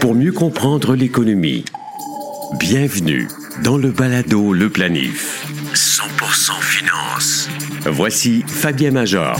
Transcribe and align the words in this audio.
pour 0.00 0.14
mieux 0.14 0.32
comprendre 0.32 0.94
l'économie. 0.94 1.64
Bienvenue 2.58 3.28
dans 3.62 3.76
le 3.76 3.90
balado 3.90 4.52
Le 4.52 4.68
Planif. 4.68 5.46
100% 5.74 6.60
finance. 6.60 7.48
Voici 7.86 8.44
Fabien 8.46 8.90
Major. 8.90 9.38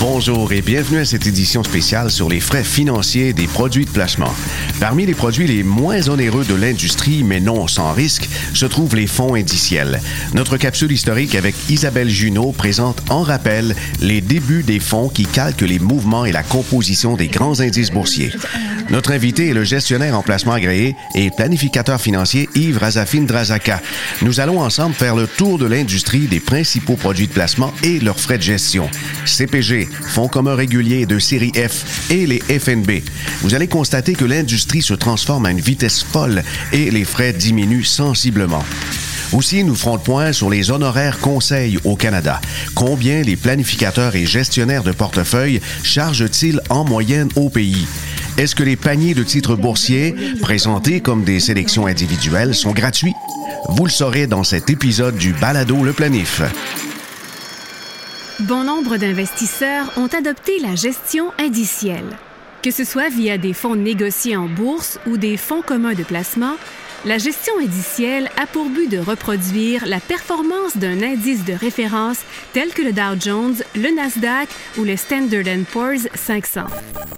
Bonjour 0.00 0.52
et 0.52 0.62
bienvenue 0.62 0.98
à 0.98 1.04
cette 1.04 1.26
édition 1.26 1.64
spéciale 1.64 2.10
sur 2.10 2.28
les 2.28 2.40
frais 2.40 2.62
financiers 2.62 3.32
des 3.32 3.46
produits 3.46 3.84
de 3.84 3.90
placement. 3.90 4.32
Parmi 4.80 5.06
les 5.06 5.14
produits 5.14 5.46
les 5.46 5.64
moins 5.64 6.08
onéreux 6.08 6.44
de 6.44 6.54
l'industrie, 6.54 7.24
mais 7.24 7.40
non 7.40 7.66
sans 7.66 7.92
risque, 7.92 8.28
se 8.54 8.66
trouvent 8.66 8.94
les 8.94 9.08
fonds 9.08 9.34
indiciels. 9.34 10.00
Notre 10.34 10.56
capsule 10.56 10.92
historique 10.92 11.34
avec 11.34 11.54
Isabelle 11.68 12.10
Junot 12.10 12.52
présente 12.52 13.02
en 13.10 13.22
rappel 13.22 13.74
les 14.00 14.20
débuts 14.20 14.62
des 14.62 14.78
fonds 14.78 15.08
qui 15.08 15.24
calquent 15.24 15.62
les 15.62 15.80
mouvements 15.80 16.24
et 16.24 16.32
la 16.32 16.42
composition 16.44 17.16
des 17.16 17.28
grands 17.28 17.60
indices 17.60 17.90
boursiers. 17.90 18.32
Notre 18.90 19.12
invité 19.12 19.48
est 19.48 19.54
le 19.54 19.64
gestionnaire 19.64 20.16
en 20.16 20.22
placement 20.22 20.52
agréé 20.52 20.96
et 21.14 21.30
planificateur 21.30 22.00
financier 22.00 22.48
Yves 22.54 22.78
Razafine 22.78 23.26
Drazaka. 23.26 23.82
Nous 24.22 24.40
allons 24.40 24.60
ensemble 24.60 24.94
faire 24.94 25.14
le 25.14 25.26
tour 25.26 25.58
de 25.58 25.66
l'industrie 25.66 26.26
des 26.26 26.40
principaux 26.40 26.96
produits 26.96 27.26
de 27.26 27.32
placement 27.32 27.72
et 27.82 27.98
leurs 28.00 28.18
frais 28.18 28.38
de 28.38 28.42
gestion. 28.42 28.88
CPG, 29.26 29.88
fonds 30.08 30.28
communs 30.28 30.54
réguliers 30.54 31.04
de 31.04 31.18
série 31.18 31.52
F 31.54 32.10
et 32.10 32.26
les 32.26 32.38
FNB. 32.38 33.02
Vous 33.42 33.54
allez 33.54 33.68
constater 33.68 34.14
que 34.14 34.24
l'industrie 34.24 34.82
se 34.82 34.94
transforme 34.94 35.44
à 35.44 35.50
une 35.50 35.60
vitesse 35.60 36.02
folle 36.02 36.42
et 36.72 36.90
les 36.90 37.04
frais 37.04 37.34
diminuent 37.34 37.84
sensiblement. 37.84 38.64
Aussi, 39.32 39.64
nous 39.64 39.74
ferons 39.74 39.96
le 39.96 40.00
point 40.00 40.32
sur 40.32 40.48
les 40.48 40.70
honoraires 40.70 41.18
conseils 41.18 41.78
au 41.84 41.96
Canada. 41.96 42.40
Combien 42.74 43.20
les 43.20 43.36
planificateurs 43.36 44.16
et 44.16 44.24
gestionnaires 44.24 44.82
de 44.82 44.92
portefeuille 44.92 45.60
chargent-ils 45.82 46.62
en 46.70 46.84
moyenne 46.84 47.28
au 47.36 47.50
pays? 47.50 47.86
Est-ce 48.38 48.54
que 48.54 48.62
les 48.62 48.76
paniers 48.76 49.14
de 49.14 49.24
titres 49.24 49.56
boursiers, 49.56 50.14
présentés 50.40 51.00
comme 51.00 51.24
des 51.24 51.40
sélections 51.40 51.86
individuelles, 51.86 52.54
sont 52.54 52.70
gratuits? 52.70 53.14
Vous 53.70 53.84
le 53.84 53.90
saurez 53.90 54.28
dans 54.28 54.44
cet 54.44 54.70
épisode 54.70 55.16
du 55.16 55.32
Balado 55.32 55.82
Le 55.82 55.92
Planif. 55.92 56.42
Bon 58.38 58.62
nombre 58.62 58.96
d'investisseurs 58.96 59.90
ont 59.96 60.06
adopté 60.06 60.60
la 60.60 60.76
gestion 60.76 61.32
indicielle. 61.40 62.16
Que 62.62 62.70
ce 62.70 62.84
soit 62.84 63.08
via 63.08 63.38
des 63.38 63.54
fonds 63.54 63.74
négociés 63.74 64.36
en 64.36 64.46
bourse 64.48 65.00
ou 65.08 65.16
des 65.16 65.36
fonds 65.36 65.62
communs 65.62 65.94
de 65.94 66.04
placement, 66.04 66.54
la 67.04 67.18
gestion 67.18 67.52
indicielle 67.60 68.28
a 68.36 68.46
pour 68.46 68.68
but 68.68 68.90
de 68.90 68.98
reproduire 68.98 69.86
la 69.86 70.00
performance 70.00 70.76
d'un 70.76 71.02
indice 71.02 71.44
de 71.44 71.52
référence 71.52 72.18
tel 72.52 72.70
que 72.70 72.82
le 72.82 72.92
Dow 72.92 73.20
Jones, 73.20 73.54
le 73.76 73.94
Nasdaq 73.94 74.48
ou 74.78 74.84
le 74.84 74.96
Standard 74.96 75.44
Poor's 75.72 76.08
500. 76.14 76.62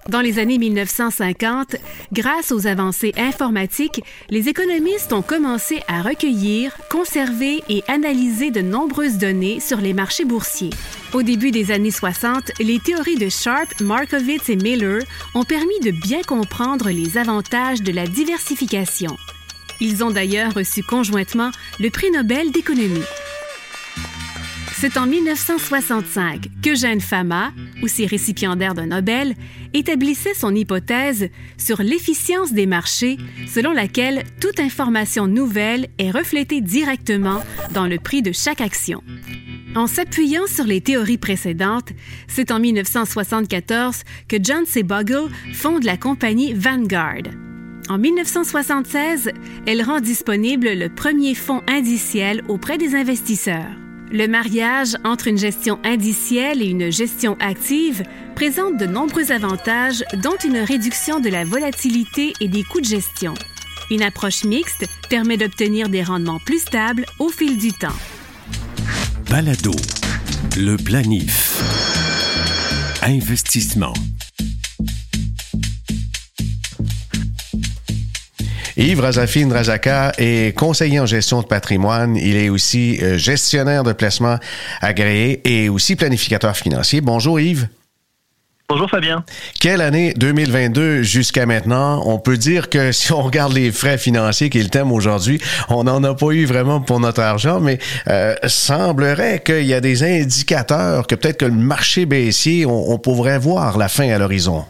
Dans 0.08 0.20
les 0.20 0.38
années 0.38 0.58
1950, 0.58 1.76
grâce 2.12 2.52
aux 2.52 2.66
avancées 2.66 3.14
informatiques, 3.16 4.02
les 4.28 4.48
économistes 4.48 5.12
ont 5.12 5.22
commencé 5.22 5.80
à 5.88 6.02
recueillir, 6.02 6.76
conserver 6.90 7.62
et 7.68 7.82
analyser 7.88 8.50
de 8.50 8.60
nombreuses 8.60 9.18
données 9.18 9.60
sur 9.60 9.78
les 9.78 9.94
marchés 9.94 10.24
boursiers. 10.24 10.70
Au 11.14 11.22
début 11.22 11.50
des 11.50 11.70
années 11.70 11.90
60, 11.90 12.52
les 12.60 12.78
théories 12.78 13.18
de 13.18 13.28
Sharp, 13.28 13.80
Markowitz 13.80 14.48
et 14.48 14.56
Miller 14.56 15.02
ont 15.34 15.44
permis 15.44 15.80
de 15.80 15.90
bien 15.90 16.22
comprendre 16.22 16.90
les 16.90 17.16
avantages 17.16 17.82
de 17.82 17.92
la 17.92 18.06
diversification. 18.06 19.16
Ils 19.80 20.04
ont 20.04 20.10
d'ailleurs 20.10 20.54
reçu 20.54 20.82
conjointement 20.82 21.50
le 21.78 21.90
prix 21.90 22.10
Nobel 22.10 22.50
d'économie. 22.52 23.04
C'est 24.80 24.96
en 24.96 25.06
1965 25.06 26.48
qu'Eugène 26.62 27.02
Fama, 27.02 27.52
aussi 27.82 28.06
récipiendaire 28.06 28.74
d'un 28.74 28.86
Nobel, 28.86 29.34
établissait 29.74 30.32
son 30.32 30.54
hypothèse 30.54 31.28
sur 31.58 31.82
l'efficience 31.82 32.54
des 32.54 32.64
marchés 32.64 33.18
selon 33.46 33.72
laquelle 33.72 34.24
toute 34.40 34.58
information 34.58 35.26
nouvelle 35.26 35.88
est 35.98 36.10
reflétée 36.10 36.62
directement 36.62 37.42
dans 37.74 37.86
le 37.86 37.98
prix 37.98 38.22
de 38.22 38.32
chaque 38.32 38.62
action. 38.62 39.02
En 39.76 39.86
s'appuyant 39.86 40.46
sur 40.46 40.64
les 40.64 40.80
théories 40.80 41.18
précédentes, 41.18 41.90
c'est 42.26 42.50
en 42.50 42.58
1974 42.58 44.02
que 44.28 44.36
John 44.42 44.64
C. 44.64 44.82
Bogle 44.82 45.28
fonde 45.52 45.84
la 45.84 45.98
compagnie 45.98 46.54
Vanguard. 46.54 47.49
En 47.90 47.98
1976, 47.98 49.32
elle 49.66 49.82
rend 49.82 49.98
disponible 49.98 50.74
le 50.74 50.88
premier 50.88 51.34
fonds 51.34 51.60
indiciel 51.66 52.40
auprès 52.46 52.78
des 52.78 52.94
investisseurs. 52.94 53.66
Le 54.12 54.28
mariage 54.28 54.94
entre 55.02 55.26
une 55.26 55.36
gestion 55.36 55.80
indicielle 55.82 56.62
et 56.62 56.68
une 56.68 56.92
gestion 56.92 57.36
active 57.40 58.04
présente 58.36 58.76
de 58.76 58.86
nombreux 58.86 59.32
avantages, 59.32 60.04
dont 60.22 60.36
une 60.44 60.58
réduction 60.58 61.18
de 61.18 61.28
la 61.28 61.44
volatilité 61.44 62.32
et 62.40 62.46
des 62.46 62.62
coûts 62.62 62.80
de 62.80 62.86
gestion. 62.86 63.34
Une 63.90 64.02
approche 64.02 64.44
mixte 64.44 64.86
permet 65.08 65.36
d'obtenir 65.36 65.88
des 65.88 66.04
rendements 66.04 66.38
plus 66.46 66.60
stables 66.60 67.06
au 67.18 67.28
fil 67.28 67.58
du 67.58 67.72
temps. 67.72 67.88
Balado, 69.28 69.72
le 70.56 70.76
planif. 70.76 71.60
Investissement. 73.02 73.94
Yves 78.80 79.00
Razafine 79.00 79.52
Razaka 79.52 80.12
est 80.16 80.56
conseiller 80.56 81.00
en 81.00 81.04
gestion 81.04 81.42
de 81.42 81.46
patrimoine. 81.46 82.16
Il 82.16 82.34
est 82.34 82.48
aussi 82.48 82.98
euh, 83.02 83.18
gestionnaire 83.18 83.84
de 83.84 83.92
placement 83.92 84.38
agréé 84.80 85.42
et 85.44 85.68
aussi 85.68 85.96
planificateur 85.96 86.56
financier. 86.56 87.02
Bonjour 87.02 87.38
Yves. 87.38 87.68
Bonjour 88.70 88.88
Fabien. 88.88 89.22
Quelle 89.60 89.82
année 89.82 90.14
2022 90.16 91.02
jusqu'à 91.02 91.44
maintenant? 91.44 92.02
On 92.06 92.18
peut 92.18 92.38
dire 92.38 92.70
que 92.70 92.90
si 92.92 93.12
on 93.12 93.20
regarde 93.20 93.52
les 93.52 93.70
frais 93.70 93.98
financiers 93.98 94.48
qui 94.48 94.60
est 94.60 94.62
le 94.62 94.70
thème 94.70 94.92
aujourd'hui, 94.92 95.42
on 95.68 95.84
n'en 95.84 96.02
a 96.02 96.14
pas 96.14 96.30
eu 96.30 96.46
vraiment 96.46 96.80
pour 96.80 97.00
notre 97.00 97.20
argent, 97.20 97.60
mais 97.60 97.78
euh, 98.08 98.34
semblerait 98.46 99.42
qu'il 99.44 99.66
y 99.66 99.74
a 99.74 99.82
des 99.82 100.04
indicateurs 100.04 101.06
que 101.06 101.16
peut-être 101.16 101.36
que 101.36 101.44
le 101.44 101.52
marché 101.52 102.06
baissier, 102.06 102.64
on 102.64 102.96
pourrait 102.98 103.38
voir 103.38 103.76
la 103.76 103.88
fin 103.88 104.08
à 104.08 104.16
l'horizon. 104.16 104.64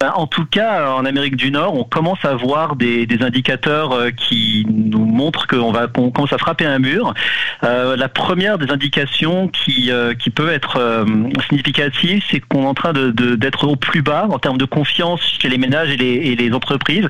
Ben, 0.00 0.12
en 0.16 0.26
tout 0.26 0.44
cas, 0.44 0.90
en 0.90 1.04
Amérique 1.04 1.36
du 1.36 1.52
Nord, 1.52 1.78
on 1.78 1.84
commence 1.84 2.24
à 2.24 2.34
voir 2.34 2.74
des, 2.74 3.06
indicateurs 3.20 3.92
euh, 3.92 4.10
qui 4.10 4.66
nous 4.68 5.04
montrent 5.04 5.46
qu'on 5.46 5.70
va 5.70 5.86
qu'on 5.86 6.10
commence 6.10 6.32
à 6.32 6.38
frapper 6.38 6.66
un 6.66 6.80
mur. 6.80 7.14
Euh, 7.62 7.96
la 7.96 8.08
première 8.08 8.58
des 8.58 8.72
indications 8.72 9.46
qui, 9.46 9.92
euh, 9.92 10.14
qui 10.14 10.30
peut 10.30 10.50
être 10.50 11.04
significative, 11.48 12.24
c'est 12.28 12.40
qu'on 12.40 12.64
est 12.64 12.66
en 12.66 12.74
train 12.74 12.92
d'être 12.92 13.68
au 13.68 13.76
plus 13.76 14.02
bas 14.02 14.26
en 14.30 14.38
termes 14.40 14.58
de 14.58 14.64
confiance 14.64 15.20
chez 15.40 15.48
les 15.48 15.58
ménages 15.58 15.90
et 15.90 15.96
les, 15.96 16.52
entreprises. 16.52 17.08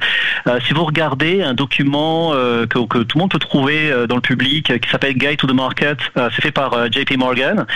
si 0.67 0.73
vous 0.73 0.85
regardez 0.85 1.43
un 1.43 1.55
document 1.55 2.31
que, 2.33 3.03
tout 3.03 3.19
le 3.19 3.21
monde 3.21 3.31
peut 3.31 3.39
trouver 3.39 3.93
dans 4.09 4.15
le 4.15 4.21
public 4.21 4.81
qui 4.81 4.89
s'appelle 4.89 5.15
Guide 5.15 5.37
to 5.37 5.47
the 5.47 5.55
Market, 5.55 5.99
c'est 6.15 6.43
fait 6.43 6.51
par 6.51 6.91
JP 6.91 7.17
Morgan, 7.19 7.67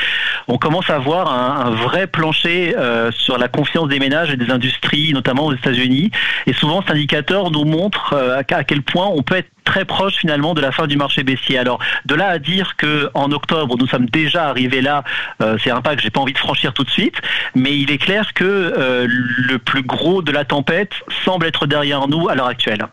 on 0.47 0.57
commence 0.57 0.89
à 0.89 0.99
voir 0.99 1.33
un 1.33 1.71
vrai 1.71 2.07
plancher 2.07 2.75
sur 3.11 3.39
la 3.39 3.49
confiance 3.49 3.89
des 3.89 3.99
ménages 3.99 4.31
et 4.31 4.37
des 4.37 4.51
industries 4.51 4.98
notamment 5.13 5.47
aux 5.47 5.55
États-Unis. 5.55 6.11
Et 6.47 6.53
souvent, 6.53 6.83
cet 6.83 6.93
indicateur 6.93 7.51
nous 7.51 7.65
montre 7.65 8.15
euh, 8.15 8.39
à 8.39 8.65
quel 8.65 8.83
point 8.83 9.07
on 9.07 9.23
peut 9.23 9.37
être 9.37 9.49
très 9.65 9.85
proche 9.85 10.17
finalement 10.17 10.55
de 10.55 10.61
la 10.61 10.73
fin 10.73 10.87
du 10.87 10.97
marché 10.97 11.23
baissier. 11.23 11.59
Alors 11.59 11.79
de 12.07 12.15
là 12.15 12.29
à 12.29 12.39
dire 12.39 12.77
que 12.77 13.11
en 13.13 13.31
octobre 13.33 13.77
nous 13.79 13.87
sommes 13.87 14.07
déjà 14.07 14.49
arrivés 14.49 14.81
là, 14.81 15.05
euh, 15.43 15.59
c'est 15.63 15.71
un 15.71 15.83
pas 15.83 15.95
que 15.95 16.01
j'ai 16.01 16.11
pas 16.11 16.21
envie 16.21 16.33
de 16.33 16.39
franchir 16.39 16.73
tout 16.73 16.85
de 16.85 16.91
suite, 16.91 17.17
mais 17.55 17.77
il 17.77 17.91
est 17.91 17.99
clair 17.99 18.33
que 18.35 18.45
euh, 18.45 19.07
le 19.09 19.59
plus 19.59 19.83
gros 19.83 20.23
de 20.23 20.33
la 20.33 20.45
tempête 20.47 20.93
semble 21.25 21.47
être 21.47 21.67
derrière 21.67 22.09
nous 22.09 22.29
à 22.29 22.35
l'heure 22.35 22.47
actuelle. 22.47 22.87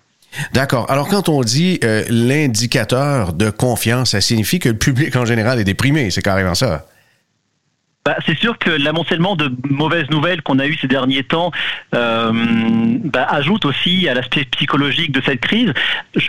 D'accord. 0.51 0.91
Alors 0.91 1.07
quand 1.07 1.29
on 1.29 1.41
dit 1.41 1.79
l'indicateur 2.09 3.31
de 3.31 3.49
confiance, 3.49 4.11
ça 4.11 4.19
signifie 4.19 4.59
que 4.59 4.67
le 4.67 4.77
public 4.77 5.15
en 5.15 5.23
général 5.23 5.59
est 5.59 5.63
déprimé, 5.63 6.11
c'est 6.11 6.21
carrément 6.21 6.55
ça. 6.55 6.85
Bah, 8.07 8.17
c'est 8.27 8.37
sûr 8.37 8.59
que 8.59 8.69
l'amoncellement 8.69 9.35
de 9.35 9.51
mauvaises 9.67 10.07
nouvelles 10.11 10.43
qu'on 10.43 10.59
a 10.59 10.67
eu 10.67 10.75
ces 10.75 10.85
derniers 10.85 11.23
temps 11.23 11.49
euh, 11.95 12.31
bah, 13.03 13.25
ajoute 13.31 13.65
aussi 13.65 14.07
à 14.07 14.13
l'aspect 14.13 14.45
psychologique 14.45 15.11
de 15.11 15.23
cette 15.25 15.41
crise. 15.41 15.73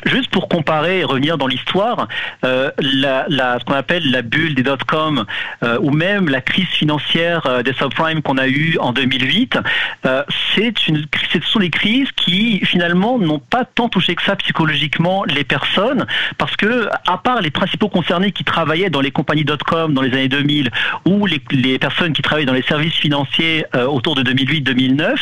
Juste 0.06 0.31
pour 0.31 0.49
comparer 0.49 1.00
et 1.00 1.05
revenir 1.05 1.37
dans 1.37 1.46
l'histoire, 1.46 2.08
euh, 2.46 2.70
ce 2.78 3.64
qu'on 3.67 3.75
appelle 3.75 4.11
la 4.11 4.23
bulle 4.23 4.55
des 4.55 4.62
dot-com 4.62 5.26
euh, 5.62 5.78
ou 5.82 5.90
même 5.90 6.31
la 6.31 6.40
crise 6.40 6.69
financière 6.69 7.62
des 7.62 7.75
subprimes 7.75 8.22
qu'on 8.22 8.38
a 8.38 8.49
eu 8.49 8.79
en 8.81 8.94
2008, 8.94 9.58
euh, 10.06 10.25
c'est 10.55 10.88
une, 10.88 11.05
ce 11.31 11.40
sont 11.43 11.58
des 11.58 11.69
crises 11.69 12.08
qui 12.12 12.64
finalement 12.64 13.19
n'ont 13.19 13.38
pas 13.38 13.67
tant 13.67 13.90
touché 13.90 14.14
que 14.14 14.22
ça 14.22 14.34
psychologiquement 14.37 15.25
les 15.25 15.44
personnes 15.44 16.06
parce 16.38 16.56
que 16.56 16.88
à 17.06 17.19
part 17.19 17.43
les 17.43 17.50
principaux 17.50 17.90
concernés 17.90 18.32
qui 18.32 18.44
travaillaient 18.44 18.88
dans 18.88 19.02
les 19.02 19.11
compagnies 19.11 19.44
dot-com 19.44 19.93
dans 19.93 20.00
les 20.00 20.14
années 20.14 20.29
2000 20.29 20.70
ou 21.05 21.26
les 21.26 21.38
personnes 21.78 22.12
qui 22.12 22.22
travaillent 22.22 22.46
dans 22.46 22.52
les 22.52 22.62
services 22.62 22.94
financiers 22.94 23.64
autour 23.74 24.14
de 24.14 24.22
2008-2009, 24.22 25.16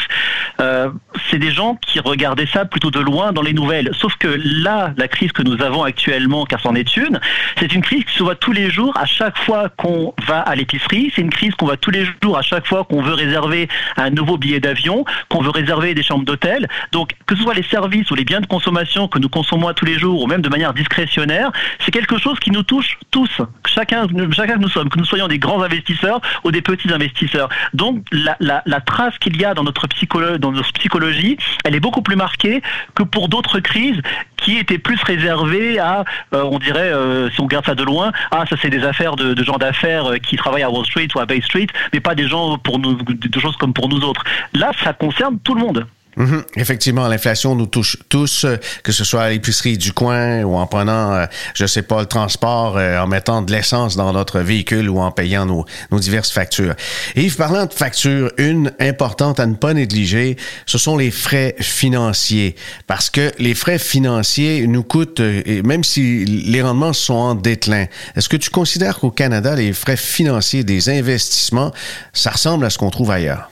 c'est 1.30 1.38
des 1.38 1.50
gens 1.50 1.76
qui 1.76 2.00
regardaient 2.00 2.46
ça 2.46 2.64
plutôt 2.64 2.90
de 2.90 3.00
loin 3.00 3.32
dans 3.32 3.42
les 3.42 3.52
nouvelles. 3.52 3.90
Sauf 3.94 4.14
que 4.16 4.40
là, 4.44 4.92
la 4.96 5.08
crise 5.08 5.32
que 5.32 5.42
nous 5.42 5.60
avons 5.62 5.82
actuellement, 5.82 6.44
car 6.44 6.60
c'en 6.60 6.74
est 6.74 6.96
une, 6.96 7.20
c'est 7.58 7.74
une 7.74 7.82
crise 7.82 8.04
qui 8.04 8.14
se 8.14 8.22
voit 8.22 8.36
tous 8.36 8.52
les 8.52 8.70
jours 8.70 8.96
à 8.96 9.06
chaque 9.06 9.36
fois 9.38 9.68
qu'on 9.76 10.14
va 10.26 10.40
à 10.40 10.54
l'épicerie. 10.54 11.12
C'est 11.14 11.22
une 11.22 11.30
crise 11.30 11.54
qu'on 11.54 11.66
voit 11.66 11.76
tous 11.76 11.90
les 11.90 12.06
jours 12.22 12.38
à 12.38 12.42
chaque 12.42 12.66
fois 12.66 12.84
qu'on 12.84 13.02
veut 13.02 13.14
réserver 13.14 13.68
un 13.96 14.10
nouveau 14.10 14.38
billet 14.38 14.60
d'avion, 14.60 15.04
qu'on 15.28 15.40
veut 15.42 15.50
réserver 15.50 15.94
des 15.94 16.02
chambres 16.02 16.24
d'hôtel. 16.24 16.68
Donc, 16.92 17.14
que 17.26 17.36
ce 17.36 17.42
soit 17.42 17.54
les 17.54 17.62
services 17.64 18.10
ou 18.10 18.14
les 18.14 18.24
biens 18.24 18.40
de 18.40 18.46
consommation 18.46 19.08
que 19.08 19.18
nous 19.18 19.28
consommons 19.28 19.72
tous 19.72 19.84
les 19.84 19.98
jours, 19.98 20.22
ou 20.22 20.26
même 20.26 20.42
de 20.42 20.48
manière 20.48 20.74
discrétionnaire, 20.74 21.50
c'est 21.80 21.90
quelque 21.90 22.18
chose 22.18 22.38
qui 22.38 22.50
nous 22.50 22.62
touche 22.62 22.98
tous, 23.10 23.30
chacun, 23.66 24.06
chacun 24.32 24.56
que 24.56 24.60
nous 24.60 24.68
sommes, 24.68 24.88
que 24.88 24.98
nous 24.98 25.04
soyons 25.04 25.28
des 25.28 25.38
grands 25.38 25.62
investisseurs 25.62 26.20
ou 26.42 26.50
des 26.50 26.62
petits 26.62 26.92
investisseurs. 26.92 27.48
Donc, 27.72 28.04
la, 28.12 28.36
la, 28.40 28.80
trace 28.80 29.16
qu'il 29.18 29.40
y 29.40 29.44
a 29.44 29.54
dans 29.54 29.64
notre, 29.64 29.86
psycholo 29.88 30.38
dans 30.38 30.52
notre 30.52 30.72
psychologie, 30.72 31.36
elle 31.64 31.74
est 31.74 31.80
beaucoup 31.80 32.02
plus 32.02 32.16
marquée 32.16 32.62
que 32.94 33.02
pour 33.02 33.28
d'autres 33.28 33.60
crises 33.60 34.00
qui 34.36 34.58
étaient 34.58 34.78
plus 34.78 35.00
réservées 35.02 35.78
à, 35.78 36.04
euh, 36.34 36.42
on 36.42 36.58
dirait, 36.58 36.92
euh, 36.92 37.30
si 37.30 37.40
on 37.40 37.44
regarde 37.44 37.64
ça 37.64 37.74
de 37.74 37.82
loin, 37.82 38.12
ah 38.30 38.44
ça 38.48 38.56
c'est 38.60 38.70
des 38.70 38.84
affaires 38.84 39.16
de, 39.16 39.42
gens 39.42 39.56
d'affaires 39.56 40.12
euh, 40.12 40.16
qui 40.18 40.36
travaillent 40.36 40.62
à 40.62 40.70
Wall 40.70 40.84
Street 40.84 41.08
ou 41.14 41.20
à 41.20 41.26
Bay 41.26 41.40
Street, 41.40 41.66
mais 41.92 42.00
pas 42.00 42.14
des 42.14 42.28
gens 42.28 42.58
pour 42.58 42.78
nous, 42.78 42.94
de 42.94 43.40
choses 43.40 43.56
comme 43.56 43.72
pour 43.72 43.88
nous 43.88 44.00
autres. 44.00 44.24
Là, 44.52 44.72
ça 44.82 44.92
concerne 44.92 45.38
tout 45.40 45.54
le 45.54 45.60
monde. 45.60 45.86
Mhm. 46.16 46.44
Effectivement, 46.56 47.08
l'inflation 47.08 47.54
nous 47.54 47.66
touche 47.66 47.96
tous, 48.08 48.44
euh, 48.44 48.56
que 48.82 48.92
ce 48.92 49.04
soit 49.04 49.22
à 49.22 49.30
l'épicerie 49.30 49.78
du 49.78 49.92
coin 49.92 50.42
ou 50.42 50.56
en 50.56 50.66
prenant, 50.66 51.12
euh, 51.12 51.26
je 51.54 51.66
sais 51.66 51.82
pas, 51.82 52.00
le 52.00 52.06
transport, 52.06 52.76
euh, 52.76 52.98
en 53.00 53.06
mettant 53.06 53.42
de 53.42 53.52
l'essence 53.52 53.96
dans 53.96 54.12
notre 54.12 54.40
véhicule 54.40 54.88
ou 54.88 55.00
en 55.00 55.10
payant 55.10 55.46
nos, 55.46 55.64
diverses 55.98 56.30
factures. 56.30 56.74
Et 57.16 57.28
parlant 57.30 57.66
de 57.66 57.72
factures, 57.72 58.30
une 58.36 58.72
importante 58.80 59.40
à 59.40 59.46
ne 59.46 59.54
pas 59.54 59.74
négliger, 59.74 60.36
ce 60.66 60.78
sont 60.78 60.96
les 60.96 61.10
frais 61.10 61.54
financiers. 61.60 62.56
Parce 62.86 63.10
que 63.10 63.32
les 63.38 63.54
frais 63.54 63.78
financiers 63.78 64.66
nous 64.66 64.82
coûtent, 64.82 65.20
même 65.20 65.84
si 65.84 66.24
les 66.24 66.62
rendements 66.62 66.92
sont 66.92 67.14
en 67.14 67.34
déclin. 67.34 67.86
Est-ce 68.16 68.28
que 68.28 68.36
tu 68.36 68.50
considères 68.50 68.98
qu'au 68.98 69.10
Canada, 69.10 69.54
les 69.54 69.72
frais 69.72 69.96
financiers 69.96 70.64
des 70.64 70.88
investissements, 70.88 71.72
ça 72.12 72.30
ressemble 72.30 72.64
à 72.64 72.70
ce 72.70 72.78
qu'on 72.78 72.90
trouve 72.90 73.10
ailleurs? 73.10 73.50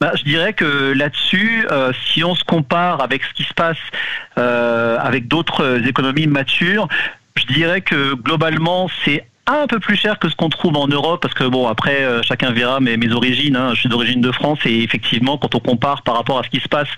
Bah, 0.00 0.12
je 0.14 0.22
dirais 0.22 0.52
que 0.52 0.92
là-dessus, 0.92 1.66
euh, 1.72 1.92
si 2.06 2.22
on 2.22 2.36
se 2.36 2.44
compare 2.44 3.02
avec 3.02 3.24
ce 3.24 3.34
qui 3.34 3.42
se 3.42 3.52
passe 3.52 3.78
euh, 4.38 4.96
avec 4.98 5.26
d'autres 5.26 5.84
économies 5.88 6.28
matures, 6.28 6.86
je 7.36 7.44
dirais 7.46 7.80
que 7.80 8.14
globalement, 8.14 8.88
c'est 9.04 9.24
un 9.54 9.66
peu 9.66 9.78
plus 9.78 9.96
cher 9.96 10.18
que 10.18 10.28
ce 10.28 10.36
qu'on 10.36 10.48
trouve 10.48 10.76
en 10.76 10.86
Europe, 10.88 11.22
parce 11.22 11.34
que 11.34 11.44
bon, 11.44 11.66
après, 11.66 12.04
euh, 12.04 12.22
chacun 12.22 12.52
verra 12.52 12.80
mes, 12.80 12.96
mes 12.96 13.12
origines. 13.12 13.56
Hein. 13.56 13.70
Je 13.74 13.80
suis 13.80 13.88
d'origine 13.88 14.20
de 14.20 14.30
France 14.32 14.58
et 14.64 14.82
effectivement, 14.82 15.38
quand 15.38 15.54
on 15.54 15.60
compare 15.60 16.02
par 16.02 16.16
rapport 16.16 16.38
à 16.38 16.42
ce 16.42 16.50
qui 16.50 16.60
se 16.60 16.68
passe 16.68 16.88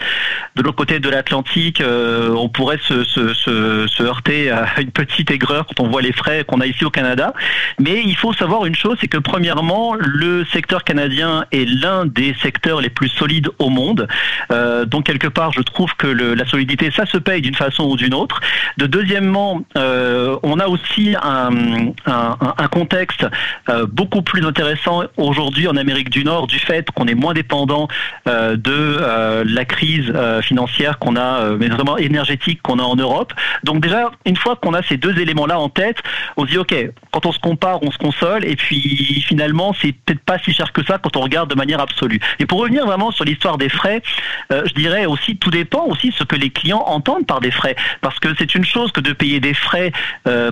de 0.56 0.62
l'autre 0.62 0.76
côté 0.76 0.98
de 1.00 1.08
l'Atlantique, 1.08 1.80
euh, 1.80 2.30
on 2.30 2.48
pourrait 2.48 2.80
se, 2.82 3.04
se, 3.04 3.34
se, 3.34 3.86
se, 3.86 4.02
heurter 4.02 4.50
à 4.50 4.66
une 4.80 4.90
petite 4.90 5.30
aigreur 5.30 5.66
quand 5.66 5.82
on 5.84 5.88
voit 5.88 6.02
les 6.02 6.12
frais 6.12 6.44
qu'on 6.44 6.60
a 6.60 6.66
ici 6.66 6.84
au 6.84 6.90
Canada. 6.90 7.34
Mais 7.78 8.02
il 8.04 8.16
faut 8.16 8.32
savoir 8.32 8.66
une 8.66 8.74
chose, 8.74 8.98
c'est 9.00 9.08
que 9.08 9.18
premièrement, 9.18 9.94
le 9.94 10.44
secteur 10.46 10.84
canadien 10.84 11.44
est 11.52 11.68
l'un 11.68 12.06
des 12.06 12.34
secteurs 12.42 12.80
les 12.80 12.90
plus 12.90 13.08
solides 13.08 13.48
au 13.58 13.68
monde. 13.68 14.08
Euh, 14.50 14.84
donc 14.84 15.04
quelque 15.04 15.28
part, 15.28 15.52
je 15.52 15.60
trouve 15.60 15.94
que 15.96 16.06
le, 16.06 16.34
la 16.34 16.46
solidité, 16.46 16.90
ça 16.90 17.06
se 17.06 17.18
paye 17.18 17.42
d'une 17.42 17.54
façon 17.54 17.84
ou 17.84 17.96
d'une 17.96 18.14
autre. 18.14 18.40
De 18.76 18.86
deuxièmement, 18.86 19.62
euh, 19.76 20.36
on 20.42 20.58
a 20.58 20.66
aussi 20.66 21.14
un, 21.22 21.92
un 22.06 22.36
un, 22.40 22.68
contexte 22.68 23.26
euh, 23.68 23.86
beaucoup 23.86 24.22
plus 24.22 24.44
intéressant 24.44 25.04
aujourd'hui 25.16 25.68
en 25.68 25.76
Amérique 25.76 26.10
du 26.10 26.24
Nord 26.24 26.46
du 26.46 26.58
fait 26.58 26.90
qu'on 26.90 27.06
est 27.06 27.14
moins 27.14 27.34
dépendant 27.34 27.88
euh, 28.28 28.56
de 28.56 28.70
euh, 28.70 29.44
la 29.46 29.64
crise 29.64 30.12
financière 30.42 30.98
qu'on 30.98 31.16
a, 31.16 31.50
mais 31.58 31.68
notamment 31.68 31.96
énergétique 31.96 32.60
qu'on 32.62 32.78
a 32.78 32.82
en 32.82 32.96
Europe. 32.96 33.32
Donc 33.64 33.80
déjà, 33.80 34.10
une 34.24 34.36
fois 34.36 34.56
qu'on 34.56 34.74
a 34.74 34.82
ces 34.82 34.96
deux 34.96 35.18
éléments-là 35.18 35.58
en 35.58 35.68
tête, 35.68 35.98
on 36.36 36.44
se 36.44 36.50
dit 36.50 36.58
ok, 36.58 36.74
quand 37.12 37.26
on 37.26 37.32
se 37.32 37.38
compare, 37.38 37.82
on 37.82 37.90
se 37.90 37.98
console, 37.98 38.44
et 38.44 38.56
puis 38.56 39.24
finalement, 39.26 39.74
c'est 39.80 39.92
peut-être 39.92 40.20
pas 40.20 40.38
si 40.38 40.52
cher 40.52 40.72
que 40.72 40.84
ça 40.84 40.98
quand 40.98 41.16
on 41.16 41.20
regarde 41.20 41.50
de 41.50 41.54
manière 41.54 41.80
absolue. 41.80 42.20
Et 42.38 42.46
pour 42.46 42.60
revenir 42.60 42.86
vraiment 42.86 43.10
sur 43.10 43.24
l'histoire 43.24 43.58
des 43.58 43.68
frais, 43.68 44.02
je 44.50 44.72
dirais 44.74 45.06
aussi 45.06 45.36
tout 45.36 45.50
dépend 45.50 45.84
aussi 45.86 46.12
ce 46.16 46.24
que 46.24 46.36
les 46.36 46.50
clients 46.50 46.82
entendent 46.86 47.26
par 47.26 47.40
des 47.40 47.50
frais, 47.50 47.76
parce 48.00 48.18
que 48.18 48.28
c'est 48.38 48.54
une 48.54 48.64
chose 48.64 48.92
que 48.92 49.00
de 49.00 49.12
payer 49.12 49.40
des 49.40 49.54
frais 49.54 49.92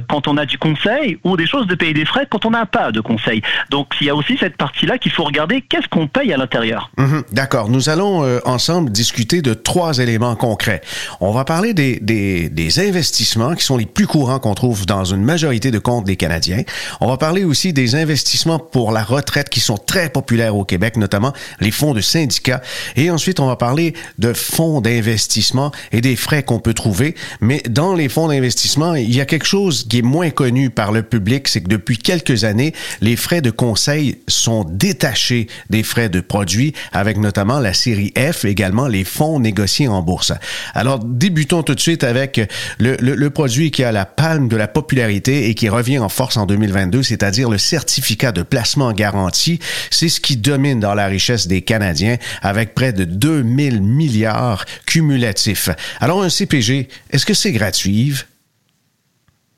quand 0.09 0.29
on 0.29 0.37
a 0.37 0.47
du 0.47 0.59
conseil 0.59 1.19
ou 1.25 1.37
des 1.37 1.47
choses 1.47 1.67
de 1.67 1.75
payer 1.79 1.95
des 1.95 2.05
frais 2.05 2.27
quand 2.31 2.45
on 2.45 2.51
n'a 2.51 2.67
pas 2.67 2.93
de 2.93 3.01
conseil. 3.01 3.43
Donc 3.71 3.89
il 4.01 4.07
y 4.09 4.11
a 4.11 4.15
aussi 4.15 4.37
cette 4.39 4.57
partie-là 4.57 4.99
qu'il 4.99 5.13
faut 5.13 5.25
regarder 5.25 5.63
qu'est-ce 5.63 5.89
qu'on 5.89 6.07
paye 6.07 6.33
à 6.33 6.37
l'intérieur? 6.37 6.91
Mhm, 6.99 7.23
d'accord. 7.33 7.69
Nous 7.69 7.89
allons 7.89 8.25
euh, 8.25 8.41
ensemble 8.45 8.91
discuter 8.91 9.43
de 9.43 9.55
trois 9.55 9.99
éléments 9.99 10.37
concrets. 10.37 10.81
On 11.21 11.33
va 11.33 11.45
parler 11.45 11.75
des, 11.75 11.99
des, 12.01 12.49
des 12.49 12.81
investissements 12.81 13.55
qui 13.55 13.65
sont 13.65 13.77
les 13.77 13.87
plus 13.87 14.07
courants 14.07 14.39
qu'on 14.39 14.55
trouve 14.55 14.87
dans 14.87 15.05
une 15.05 15.23
majorité 15.23 15.71
de 15.71 15.79
comptes 15.79 16.05
des 16.05 16.17
Canadiens. 16.17 16.63
On 17.01 17.09
va 17.09 17.17
parler 17.17 17.45
aussi 17.45 17.73
des 17.73 17.95
investissements 17.95 18.59
pour 18.59 18.93
la 18.93 19.03
retraite 19.03 19.49
qui 19.49 19.61
sont 19.61 19.79
très 19.79 20.11
populaires 20.11 20.57
au 20.57 20.65
Québec, 20.65 20.97
notamment 20.97 21.33
les 21.61 21.71
fonds 21.71 21.95
de 21.95 22.01
syndicats. 22.01 22.61
Et 22.97 23.11
ensuite, 23.11 23.41
on 23.41 23.47
va 23.47 23.57
parler 23.57 23.95
de 24.19 24.33
fonds 24.33 24.81
d'investissement 24.81 25.73
et 25.93 26.01
des 26.01 26.17
frais 26.17 26.43
qu'on 26.43 26.59
peut 26.59 26.75
trouver. 26.75 27.15
Mais 27.41 27.63
dans 27.69 27.95
les 27.95 28.09
fonds 28.09 28.29
d'investissement, 28.29 28.95
il 28.95 29.15
y 29.15 29.21
a 29.21 29.27
quelque 29.27 29.47
chose 29.47 29.87
qui 29.89 29.99
est 29.99 30.03
moins 30.03 30.31
connu 30.31 30.71
par 30.71 30.93
le 30.93 31.03
public, 31.03 31.49
c'est 31.49 31.61
depuis 31.69 31.99
quelques 31.99 32.45
années, 32.45 32.73
les 33.01 33.17
frais 33.17 33.41
de 33.41 33.51
conseil 33.51 34.19
sont 34.27 34.65
détachés 34.65 35.47
des 35.71 35.83
frais 35.83 36.09
de 36.09 36.21
produits, 36.21 36.73
avec 36.93 37.19
notamment 37.19 37.61
la 37.61 37.75
série 37.75 38.13
F, 38.17 38.45
également 38.45 38.89
les 38.89 39.05
fonds 39.05 39.39
négociés 39.39 39.89
en 39.89 40.03
bourse. 40.03 40.33
Alors, 40.75 40.99
débutons 40.99 41.63
tout 41.63 41.75
de 41.75 41.81
suite 41.81 42.03
avec 42.03 42.41
le, 42.79 42.97
le, 42.99 43.31
produit 43.31 43.71
qui 43.71 43.85
a 43.85 43.93
la 43.93 44.07
palme 44.07 44.49
de 44.49 44.57
la 44.57 44.67
popularité 44.67 45.49
et 45.49 45.55
qui 45.55 45.69
revient 45.69 45.99
en 45.99 46.09
force 46.09 46.37
en 46.37 46.47
2022, 46.47 47.03
c'est-à-dire 47.03 47.51
le 47.51 47.59
certificat 47.59 48.33
de 48.33 48.43
placement 48.43 48.93
garanti. 48.93 49.61
C'est 49.91 50.09
ce 50.09 50.21
qui 50.21 50.37
domine 50.37 50.81
dans 50.81 50.95
la 50.95 51.07
richesse 51.07 51.47
des 51.47 51.63
Canadiens, 51.63 52.17
avec 52.43 52.75
près 52.75 52.93
de 52.93 53.05
2000 53.05 53.83
milliards 53.83 54.65
cumulatifs. 54.87 55.69
Alors, 56.01 56.23
un 56.23 56.31
CPG, 56.31 56.89
est-ce 57.11 57.27
que 57.27 57.35
c'est 57.35 57.53
gratuit? 57.53 58.15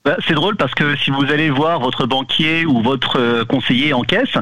Bah, 0.02 0.16
c'est 0.26 0.32
drôle 0.32 0.56
parce 0.56 0.74
que 0.74 0.96
si 0.96 1.10
vous 1.10 1.30
allez 1.30 1.50
voir 1.50 1.78
votre 1.80 2.06
banquier 2.06 2.64
ou 2.64 2.80
votre 2.80 3.18
euh, 3.18 3.44
conseiller 3.44 3.92
en 3.92 4.00
caisse, 4.00 4.32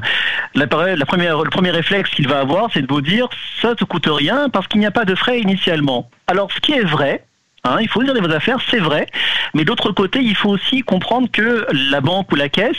la, 0.55 0.67
la 0.67 1.07
première, 1.07 1.43
le 1.43 1.51
premier 1.51 1.71
réflexe 1.71 2.11
qu'il 2.11 2.29
va 2.29 2.39
avoir, 2.39 2.71
c'est 2.73 2.83
de 2.83 2.87
vous 2.87 3.01
dire 3.01 3.29
ça 3.61 3.75
te 3.75 3.83
coûte 3.85 4.07
rien 4.09 4.49
parce 4.51 4.69
qu'il 4.69 4.79
n'y 4.79 4.87
a 4.87 4.93
pas 4.93 5.05
de 5.05 5.17
frais 5.17 5.41
initialement. 5.41 6.11
Alors 6.29 6.53
ce 6.53 6.61
qui 6.61 6.75
est 6.75 6.85
vrai, 6.85 7.25
Hein, 7.65 7.79
il 7.81 7.89
faut 7.89 8.03
dire 8.03 8.15
vos 8.15 8.33
affaires, 8.33 8.59
c'est 8.71 8.79
vrai. 8.79 9.07
Mais 9.53 9.65
d'autre 9.65 9.91
côté, 9.91 10.21
il 10.21 10.37
faut 10.37 10.51
aussi 10.51 10.83
comprendre 10.83 11.29
que 11.31 11.67
la 11.91 12.01
banque 12.01 12.31
ou 12.33 12.37
la 12.37 12.49
caisse 12.49 12.77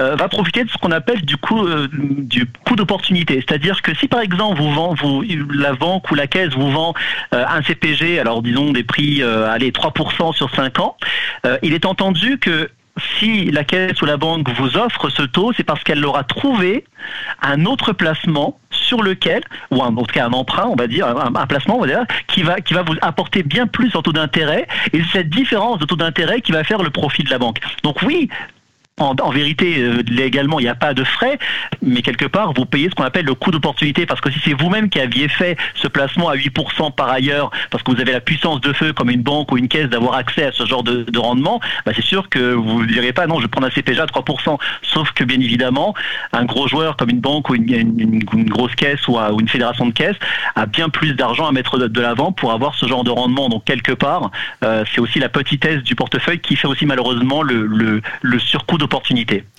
euh, 0.00 0.16
va 0.16 0.28
profiter 0.28 0.64
de 0.64 0.70
ce 0.70 0.76
qu'on 0.78 0.90
appelle 0.90 1.22
du 1.22 1.36
coût, 1.36 1.64
euh, 1.66 1.88
du 1.92 2.46
coût 2.66 2.74
d'opportunité. 2.74 3.44
C'est-à-dire 3.46 3.82
que 3.82 3.94
si 3.94 4.08
par 4.08 4.20
exemple 4.20 4.60
vous 4.60 4.72
vend, 4.72 4.94
vous, 4.94 5.22
la 5.54 5.74
banque 5.74 6.10
ou 6.10 6.14
la 6.16 6.26
caisse 6.26 6.52
vous 6.54 6.70
vend 6.70 6.94
euh, 7.34 7.44
un 7.46 7.62
CPG, 7.62 8.18
alors 8.18 8.42
disons 8.42 8.72
des 8.72 8.84
prix, 8.84 9.22
allez 9.22 9.70
3% 9.70 10.34
sur 10.34 10.54
5 10.54 10.80
ans, 10.80 10.96
il 11.62 11.74
est 11.74 11.86
entendu 11.86 12.38
que 12.38 12.68
si 13.18 13.50
la 13.50 13.64
caisse 13.64 14.00
ou 14.02 14.06
la 14.06 14.16
banque 14.16 14.48
vous 14.50 14.76
offre 14.76 15.08
ce 15.08 15.22
taux, 15.22 15.52
c'est 15.56 15.64
parce 15.64 15.82
qu'elle 15.84 16.04
aura 16.04 16.24
trouvé 16.24 16.84
un 17.42 17.66
autre 17.66 17.92
placement 17.92 18.58
sur 18.86 19.02
lequel, 19.02 19.42
ou 19.70 19.80
en 19.80 19.92
tout 19.94 20.04
cas 20.04 20.26
un 20.26 20.32
emprunt, 20.32 20.68
on 20.68 20.76
va 20.76 20.86
dire, 20.86 21.06
un, 21.06 21.46
placement, 21.46 21.80
on 21.80 21.86
qui 22.28 22.42
va, 22.42 22.60
qui 22.60 22.74
va 22.74 22.82
vous 22.82 22.94
apporter 23.02 23.42
bien 23.42 23.66
plus 23.66 23.94
en 23.96 24.02
taux 24.02 24.12
d'intérêt, 24.12 24.66
et 24.92 25.02
cette 25.12 25.28
différence 25.28 25.78
de 25.78 25.84
taux 25.84 25.96
d'intérêt 25.96 26.40
qui 26.40 26.52
va 26.52 26.64
faire 26.64 26.82
le 26.82 26.90
profit 26.90 27.22
de 27.22 27.30
la 27.30 27.38
banque. 27.38 27.58
Donc 27.82 28.02
oui, 28.02 28.28
en, 28.98 29.30
vérité, 29.30 29.76
euh, 29.78 30.02
légalement, 30.08 30.58
il 30.58 30.62
n'y 30.62 30.70
a 30.70 30.74
pas 30.74 30.94
de 30.94 31.04
frais, 31.04 31.38
mais 31.82 32.00
quelque 32.00 32.24
part, 32.24 32.54
vous 32.54 32.64
payez 32.64 32.88
ce 32.88 32.94
qu'on 32.94 33.04
appelle 33.04 33.26
le 33.26 33.34
coût 33.34 33.50
d'opportunité, 33.50 34.06
parce 34.06 34.22
que 34.22 34.30
si 34.30 34.40
c'est 34.42 34.54
vous-même 34.54 34.88
qui 34.88 34.98
aviez 34.98 35.28
fait 35.28 35.58
ce 35.74 35.86
placement 35.86 36.30
à 36.30 36.34
8% 36.34 36.94
par 36.94 37.10
ailleurs, 37.10 37.50
parce 37.70 37.82
que 37.82 37.90
vous 37.90 38.00
avez 38.00 38.12
la 38.12 38.22
puissance 38.22 38.62
de 38.62 38.72
feu 38.72 38.94
comme 38.94 39.10
une 39.10 39.20
banque 39.20 39.52
ou 39.52 39.58
une 39.58 39.68
caisse 39.68 39.90
d'avoir 39.90 40.14
accès 40.14 40.44
à 40.44 40.52
ce 40.52 40.64
genre 40.64 40.82
de, 40.82 41.04
rendement, 41.18 41.60
bah 41.84 41.92
c'est 41.94 42.04
sûr 42.04 42.30
que 42.30 42.54
vous 42.54 42.82
ne 42.82 42.86
direz 42.86 43.12
pas 43.12 43.26
non, 43.26 43.36
je 43.36 43.42
vais 43.42 43.48
prendre 43.48 43.66
un 43.66 43.70
CPJ 43.70 43.98
à 44.00 44.06
3%, 44.06 44.58
sauf 44.80 45.12
que 45.12 45.24
bien 45.24 45.40
évidemment, 45.40 45.94
un 46.32 46.46
gros 46.46 46.66
joueur 46.66 46.96
comme 46.96 47.10
une 47.10 47.20
banque 47.20 47.50
ou 47.50 47.54
une, 47.54 48.24
grosse 48.48 48.74
caisse 48.76 49.06
ou, 49.08 49.18
une 49.38 49.48
fédération 49.48 49.84
de 49.84 49.92
caisses 49.92 50.16
a 50.54 50.64
bien 50.64 50.88
plus 50.88 51.12
d'argent 51.12 51.46
à 51.46 51.52
mettre 51.52 51.76
de, 51.76 52.00
l'avant 52.00 52.32
pour 52.32 52.52
avoir 52.52 52.74
ce 52.74 52.86
genre 52.86 53.04
de 53.04 53.10
rendement. 53.10 53.50
Donc 53.50 53.64
quelque 53.64 53.92
part, 53.92 54.30
euh, 54.64 54.84
c'est 54.90 55.02
aussi 55.02 55.18
la 55.18 55.28
petitesse 55.28 55.82
du 55.82 55.94
portefeuille 55.94 56.38
qui 56.38 56.56
fait 56.56 56.68
aussi 56.68 56.86
malheureusement 56.86 57.42
le, 57.42 57.66
le, 57.66 58.00
le 58.22 58.38
surcoût 58.38 58.78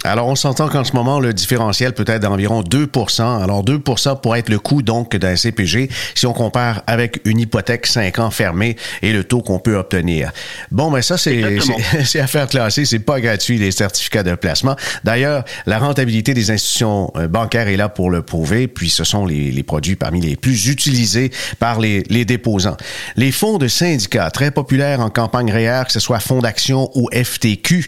Alors, 0.03 0.27
on 0.27 0.36
s'entend 0.36 0.67
qu'en 0.67 0.84
ce 0.84 0.93
moment, 0.93 1.19
le 1.19 1.34
différentiel 1.34 1.93
peut 1.93 2.05
être 2.07 2.22
d'environ 2.22 2.62
2% 2.62 3.43
Alors, 3.43 3.63
2% 3.63 4.22
pourrait 4.22 4.39
être 4.39 4.50
le 4.50 4.60
coût 4.60 4.81
donc 4.81 5.15
d'un 5.15 5.36
CPG 5.36 5.89
si 6.15 6.25
on 6.25 6.34
compare 6.34 6.84
avec 6.88 7.22
une 7.25 7.39
hypothèque 7.39 7.88
5 7.88 8.19
ans 8.19 8.31
fermée 8.31 8.75
et 9.01 9.13
le 9.13 9.24
taux 9.24 9.41
qu'on 9.41 9.60
peut 9.60 9.75
obtenir. 9.75 10.31
Bon, 10.72 10.91
mais 10.91 11.01
ça, 11.01 11.17
c'est, 11.17 11.57
c'est 12.05 12.19
affaire 12.27 12.48
classée. 12.48 12.86
C'est 12.86 13.00
pas 13.00 13.19
gratuit, 13.19 13.57
les 13.57 13.72
certificats 13.72 14.24
de 14.24 14.36
placement. 14.36 14.75
D'ailleurs, 15.03 15.43
la 15.65 15.79
rentabilité 15.79 16.34
des 16.34 16.51
institutions 16.51 17.12
euh, 17.15 17.27
bancaires 17.27 17.67
est 17.67 17.77
là 17.77 17.89
pour 17.89 18.10
le 18.10 18.22
prouver, 18.22 18.67
puis 18.67 18.89
ce 18.89 19.03
sont 19.03 19.25
les, 19.25 19.51
les 19.51 19.63
produits 19.63 19.96
parmi 19.96 20.22
les 20.22 20.36
plus 20.36 20.67
utilisés 20.67 21.31
par 21.60 21.79
les, 21.79 22.03
les 22.10 22.25
déposants. 22.25 22.77
Les 23.15 23.31
fonds 23.31 23.57
de 23.57 23.67
syndicats, 23.67 24.31
très 24.31 24.51
populaires 24.51 25.00
en 25.00 25.10
campagne 25.10 25.51
réelle, 25.51 25.86
que 25.86 25.91
ce 25.91 26.00
soit 26.00 26.19
fonds 26.19 26.39
d'action 26.39 26.89
ou 26.96 27.10
FTQ, 27.12 27.88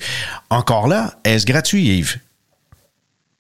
encore 0.50 0.88
là, 0.88 1.14
est-ce 1.36 1.46
gratuit, 1.46 1.86
Yves? 1.98 2.18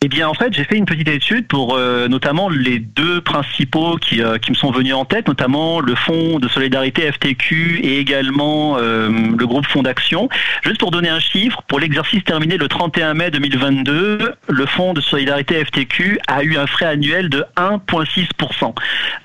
Eh 0.01 0.07
bien, 0.07 0.29
en 0.29 0.33
fait, 0.33 0.53
j'ai 0.53 0.63
fait 0.63 0.77
une 0.77 0.85
petite 0.85 1.09
étude 1.09 1.45
pour 1.47 1.75
euh, 1.75 2.07
notamment 2.07 2.47
les 2.47 2.79
deux 2.79 3.19
principaux 3.19 3.97
qui, 3.97 4.23
euh, 4.23 4.37
qui, 4.37 4.51
me 4.51 4.55
sont 4.55 4.71
venus 4.71 4.93
en 4.93 5.03
tête, 5.03 5.27
notamment 5.27 5.81
le 5.81 5.93
Fonds 5.93 6.39
de 6.39 6.47
solidarité 6.47 7.11
FTQ 7.11 7.81
et 7.83 7.99
également 7.99 8.77
euh, 8.77 9.09
le 9.37 9.45
groupe 9.45 9.65
Fonds 9.65 9.83
d'action. 9.83 10.29
Juste 10.63 10.79
pour 10.79 10.91
donner 10.91 11.09
un 11.09 11.19
chiffre, 11.19 11.63
pour 11.67 11.81
l'exercice 11.81 12.23
terminé 12.23 12.55
le 12.55 12.69
31 12.69 13.13
mai 13.13 13.29
2022, 13.29 14.35
le 14.47 14.65
Fonds 14.67 14.93
de 14.93 15.01
solidarité 15.01 15.65
FTQ 15.65 16.17
a 16.27 16.43
eu 16.43 16.55
un 16.55 16.65
frais 16.65 16.85
annuel 16.85 17.27
de 17.27 17.43
1,6%, 17.57 18.73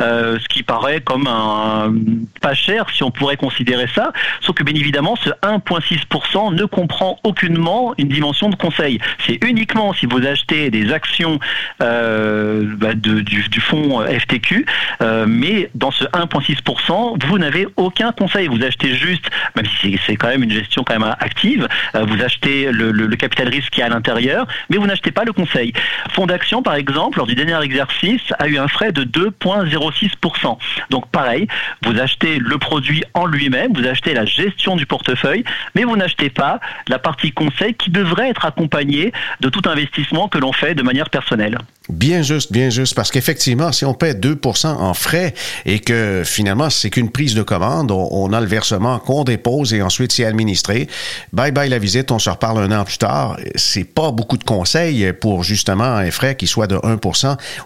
ce 0.00 0.48
qui 0.48 0.64
paraît 0.64 1.00
comme 1.00 1.28
un 1.28 1.94
pas 2.40 2.54
cher 2.54 2.86
si 2.92 3.04
on 3.04 3.12
pourrait 3.12 3.36
considérer 3.36 3.86
ça. 3.94 4.12
Sauf 4.40 4.56
que 4.56 4.64
bien 4.64 4.74
évidemment, 4.74 5.14
ce 5.14 5.30
1,6% 5.30 6.52
ne 6.52 6.64
comprend 6.64 7.20
aucunement 7.22 7.94
une 7.96 8.08
dimension 8.08 8.50
de 8.50 8.56
conseil. 8.56 8.98
C'est 9.24 9.38
uniquement 9.44 9.92
si 9.92 10.06
vous 10.06 10.26
achetez 10.26 10.63
des 10.70 10.92
actions 10.92 11.38
euh, 11.82 12.64
bah, 12.76 12.94
du, 12.94 13.60
fonds 13.60 14.00
euh, 14.00 14.18
FTQ, 14.18 14.66
euh, 15.02 15.26
mais 15.28 15.70
dans 15.74 15.90
ce 15.90 16.04
1,6%, 16.04 17.24
vous 17.26 17.38
n'avez 17.38 17.66
aucun 17.76 18.12
conseil. 18.12 18.48
Vous 18.48 18.62
achetez 18.62 18.94
juste, 18.94 19.30
même 19.56 19.66
si 19.80 19.98
c'est 20.06 20.16
quand 20.16 20.28
même 20.28 20.42
une 20.42 20.52
gestion 20.52 20.84
quand 20.84 20.98
même 20.98 21.14
active, 21.20 21.68
vous 21.94 22.22
achetez 22.22 22.70
le, 22.70 23.14
capital 23.16 23.48
risque 23.48 23.70
qui 23.70 23.80
est 23.80 23.84
à 23.84 23.88
l'intérieur, 23.88 24.46
mais 24.70 24.76
vous 24.76 24.86
n'achetez 24.86 25.12
pas 25.12 25.24
le 25.24 25.32
conseil. 25.32 25.72
Fonds 26.10 26.26
d'action, 26.26 26.62
par 26.62 26.74
exemple, 26.74 27.18
lors 27.18 27.26
du 27.26 27.34
dernier 27.34 27.62
exercice, 27.62 28.22
a 28.38 28.48
eu 28.48 28.58
un 28.58 28.68
frais 28.68 28.92
de 28.92 29.04
2,06%. 29.04 30.58
Donc 30.90 31.08
pareil, 31.10 31.46
vous 31.84 31.98
achetez 31.98 32.38
le 32.38 32.58
produit 32.58 33.04
en 33.14 33.26
lui-même, 33.26 33.72
vous 33.74 33.86
achetez 33.86 34.14
la 34.14 34.24
gestion 34.24 34.76
du 34.76 34.86
portefeuille, 34.86 35.44
mais 35.74 35.84
vous 35.84 35.96
n'achetez 35.96 36.30
pas 36.30 36.60
la 36.88 36.98
partie 36.98 37.32
conseil 37.32 37.74
qui 37.74 37.90
devrait 37.90 38.30
être 38.30 38.44
accompagnée 38.44 39.12
de 39.40 39.48
tout 39.48 39.62
investissement 39.68 40.28
que 40.28 40.38
l'on 40.38 40.52
fait 40.54 40.74
de 40.74 40.82
manière 40.82 41.10
personnelle. 41.10 41.58
Bien 41.90 42.22
juste, 42.22 42.50
bien 42.50 42.70
juste, 42.70 42.94
parce 42.94 43.10
qu'effectivement, 43.10 43.70
si 43.70 43.84
on 43.84 43.92
paie 43.92 44.14
2% 44.14 44.68
en 44.68 44.94
frais 44.94 45.34
et 45.66 45.80
que 45.80 46.22
finalement 46.24 46.70
c'est 46.70 46.88
qu'une 46.88 47.10
prise 47.10 47.34
de 47.34 47.42
commande, 47.42 47.90
on, 47.90 48.32
a 48.32 48.40
le 48.40 48.46
versement 48.46 48.98
qu'on 48.98 49.22
dépose 49.22 49.74
et 49.74 49.82
ensuite 49.82 50.10
c'est 50.10 50.24
administré. 50.24 50.88
Bye 51.34 51.52
bye 51.52 51.68
la 51.68 51.78
visite, 51.78 52.10
on 52.10 52.18
se 52.18 52.30
reparle 52.30 52.60
un 52.60 52.80
an 52.80 52.84
plus 52.86 52.96
tard. 52.96 53.36
C'est 53.54 53.84
pas 53.84 54.12
beaucoup 54.12 54.38
de 54.38 54.44
conseils 54.44 55.12
pour 55.12 55.44
justement 55.44 55.84
un 55.84 56.10
frais 56.10 56.36
qui 56.36 56.46
soit 56.46 56.66
de 56.66 56.76
1 56.82 56.98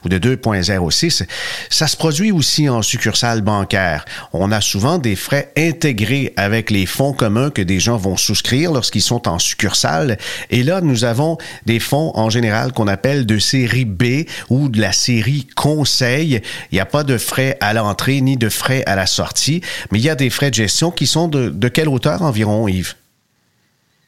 ou 0.03 0.09
de 0.09 0.19
2,06. 0.19 1.25
Ça 1.71 1.87
se 1.87 1.97
produit 1.97 2.33
aussi 2.33 2.69
en 2.69 2.83
succursale 2.83 3.43
bancaire. 3.43 4.05
On 4.33 4.51
a 4.51 4.61
souvent 4.61 4.99
des 4.99 5.15
frais 5.15 5.53
intégrés 5.57 6.33
avec 6.37 6.73
les 6.73 6.87
fonds 6.87 7.13
communs 7.13 7.51
que 7.51 7.63
des 7.63 7.79
gens 7.79 7.97
vont 7.97 8.17
souscrire 8.17 8.73
lorsqu'ils 8.73 9.01
sont 9.01 9.29
en 9.29 9.39
succursale. 9.39 10.19
Et 10.51 10.65
là, 10.65 10.81
nous 10.81 11.05
avons 11.05 11.39
des 11.67 11.79
fonds 11.79 12.11
en 12.17 12.31
général 12.31 12.73
qu'on 12.73 12.89
appelle 12.89 13.25
de 13.25 13.39
série 13.39 13.85
B 13.85 14.08
ou 14.49 14.69
de 14.69 14.81
la 14.81 14.93
série 14.93 15.47
conseil. 15.57 16.41
Il 16.71 16.75
n'y 16.75 16.81
a 16.81 16.87
pas 16.87 17.05
de 17.05 17.19
frais 17.19 17.57
à 17.61 17.73
l'entrée 17.73 18.21
ni 18.21 18.37
de 18.37 18.49
frais 18.49 18.83
à 18.87 18.97
la 18.97 19.07
sortie, 19.07 19.61
mais 19.91 19.99
il 19.99 20.05
y 20.05 20.11
a 20.11 20.15
des 20.15 20.31
frais 20.31 20.51
de 20.51 20.55
gestion 20.55 20.91
qui 20.91 21.07
sont 21.07 21.29
de, 21.29 21.49
de 21.51 21.69
quelle 21.69 21.89
hauteur 21.89 22.23
environ, 22.23 22.69
Yves? 22.69 22.95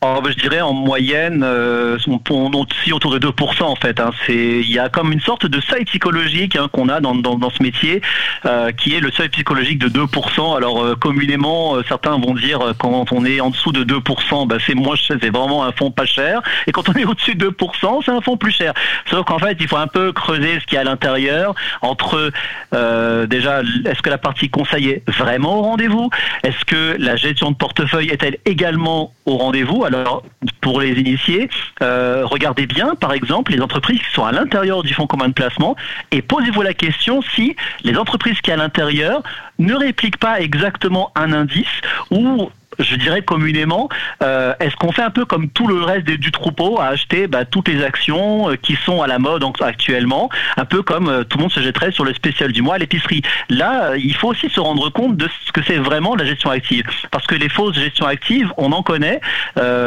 Oh, 0.02 0.22
je 0.26 0.32
dirais 0.32 0.62
en 0.62 0.72
moyenne, 0.72 1.42
euh, 1.44 1.98
on, 2.30 2.50
aussi 2.54 2.90
autour 2.90 3.10
de 3.10 3.18
2% 3.18 3.64
en 3.64 3.76
fait. 3.76 4.00
Hein. 4.00 4.12
Il 4.30 4.70
y 4.70 4.78
a 4.78 4.88
comme 4.88 5.12
une 5.12 5.20
sorte 5.20 5.44
de 5.44 5.60
seuil 5.60 5.84
psychologique 5.84 6.56
hein, 6.56 6.70
qu'on 6.72 6.88
a 6.88 7.00
dans, 7.00 7.14
dans, 7.14 7.50
ce 7.50 7.62
métier, 7.62 8.00
euh, 8.46 8.72
qui 8.72 8.94
est 8.94 9.00
le 9.00 9.10
seuil 9.10 9.28
psychologique 9.28 9.78
de 9.78 9.90
2%. 9.90 10.56
Alors 10.56 10.82
euh, 10.82 10.96
communément, 10.96 11.76
euh, 11.76 11.84
certains 11.86 12.18
vont 12.18 12.32
dire 12.32 12.72
quand 12.78 13.12
on 13.12 13.26
est 13.26 13.42
en 13.42 13.50
dessous 13.50 13.72
de 13.72 13.84
2%, 13.84 14.46
bah, 14.46 14.56
c'est 14.66 14.74
moins, 14.74 14.94
c'est 15.06 15.28
vraiment 15.28 15.64
un 15.64 15.72
fonds 15.72 15.90
pas 15.90 16.06
cher. 16.06 16.40
Et 16.66 16.72
quand 16.72 16.88
on 16.88 16.94
est 16.94 17.04
au-dessus 17.10 17.34
de 17.34 17.50
2%, 17.50 18.00
c'est 18.02 18.10
un 18.10 18.22
fonds 18.22 18.38
plus 18.38 18.52
cher. 18.52 18.72
Sauf 19.10 19.26
qu'en 19.26 19.38
fait, 19.38 19.58
il 19.60 19.68
faut 19.68 19.76
un 19.76 19.86
peu 19.86 20.14
creuser 20.14 20.60
ce 20.60 20.64
qu'il 20.64 20.76
y 20.76 20.78
a 20.78 20.80
à 20.80 20.84
l'intérieur 20.84 21.54
entre 21.82 22.32
déjà, 22.72 23.60
est-ce 23.84 24.00
que 24.00 24.08
la 24.08 24.16
partie 24.16 24.48
conseil 24.48 24.88
est 24.88 25.10
vraiment 25.10 25.58
au 25.58 25.62
rendez-vous? 25.62 26.08
Est-ce 26.42 26.64
que 26.64 26.96
la 26.98 27.16
gestion 27.16 27.50
de 27.50 27.56
portefeuille 27.56 28.08
est-elle 28.08 28.38
également 28.46 29.12
au 29.26 29.36
rendez-vous? 29.36 29.84
Alors, 29.94 30.22
pour 30.60 30.80
les 30.80 30.92
initiés, 30.92 31.48
euh, 31.82 32.22
regardez 32.24 32.66
bien, 32.66 32.94
par 32.94 33.12
exemple, 33.12 33.52
les 33.52 33.60
entreprises 33.60 34.00
qui 34.00 34.12
sont 34.12 34.24
à 34.24 34.32
l'intérieur 34.32 34.82
du 34.82 34.94
fonds 34.94 35.06
commun 35.06 35.28
de 35.28 35.34
placement 35.34 35.76
et 36.10 36.22
posez-vous 36.22 36.62
la 36.62 36.74
question 36.74 37.22
si 37.22 37.56
les 37.82 37.96
entreprises 37.96 38.40
qui 38.40 38.50
sont 38.50 38.56
à 38.56 38.56
l'intérieur 38.56 39.22
ne 39.58 39.74
répliquent 39.74 40.18
pas 40.18 40.40
exactement 40.40 41.12
un 41.14 41.32
indice 41.32 41.66
ou 42.10 42.50
je 42.80 42.96
dirais 42.96 43.22
communément, 43.22 43.88
euh, 44.22 44.54
est-ce 44.60 44.76
qu'on 44.76 44.92
fait 44.92 45.02
un 45.02 45.10
peu 45.10 45.24
comme 45.24 45.48
tout 45.48 45.66
le 45.66 45.82
reste 45.82 46.06
du 46.06 46.30
troupeau 46.30 46.80
à 46.80 46.86
acheter 46.86 47.26
bah, 47.26 47.44
toutes 47.44 47.68
les 47.68 47.82
actions 47.84 48.50
euh, 48.50 48.56
qui 48.56 48.76
sont 48.84 49.02
à 49.02 49.06
la 49.06 49.18
mode 49.18 49.44
actuellement, 49.60 50.28
un 50.56 50.64
peu 50.64 50.82
comme 50.82 51.08
euh, 51.08 51.24
tout 51.24 51.38
le 51.38 51.42
monde 51.42 51.52
se 51.52 51.60
jetterait 51.60 51.92
sur 51.92 52.04
le 52.04 52.14
spécial 52.14 52.52
du 52.52 52.62
mois 52.62 52.76
à 52.76 52.78
l'épicerie. 52.78 53.22
Là, 53.48 53.96
il 53.96 54.14
faut 54.14 54.28
aussi 54.28 54.48
se 54.48 54.60
rendre 54.60 54.90
compte 54.90 55.16
de 55.16 55.28
ce 55.46 55.52
que 55.52 55.62
c'est 55.62 55.78
vraiment 55.78 56.14
la 56.14 56.24
gestion 56.24 56.50
active, 56.50 56.84
parce 57.10 57.26
que 57.26 57.34
les 57.34 57.48
fausses 57.48 57.76
gestions 57.76 58.06
actives, 58.06 58.52
on 58.56 58.72
en 58.72 58.82
connaît 58.82 59.20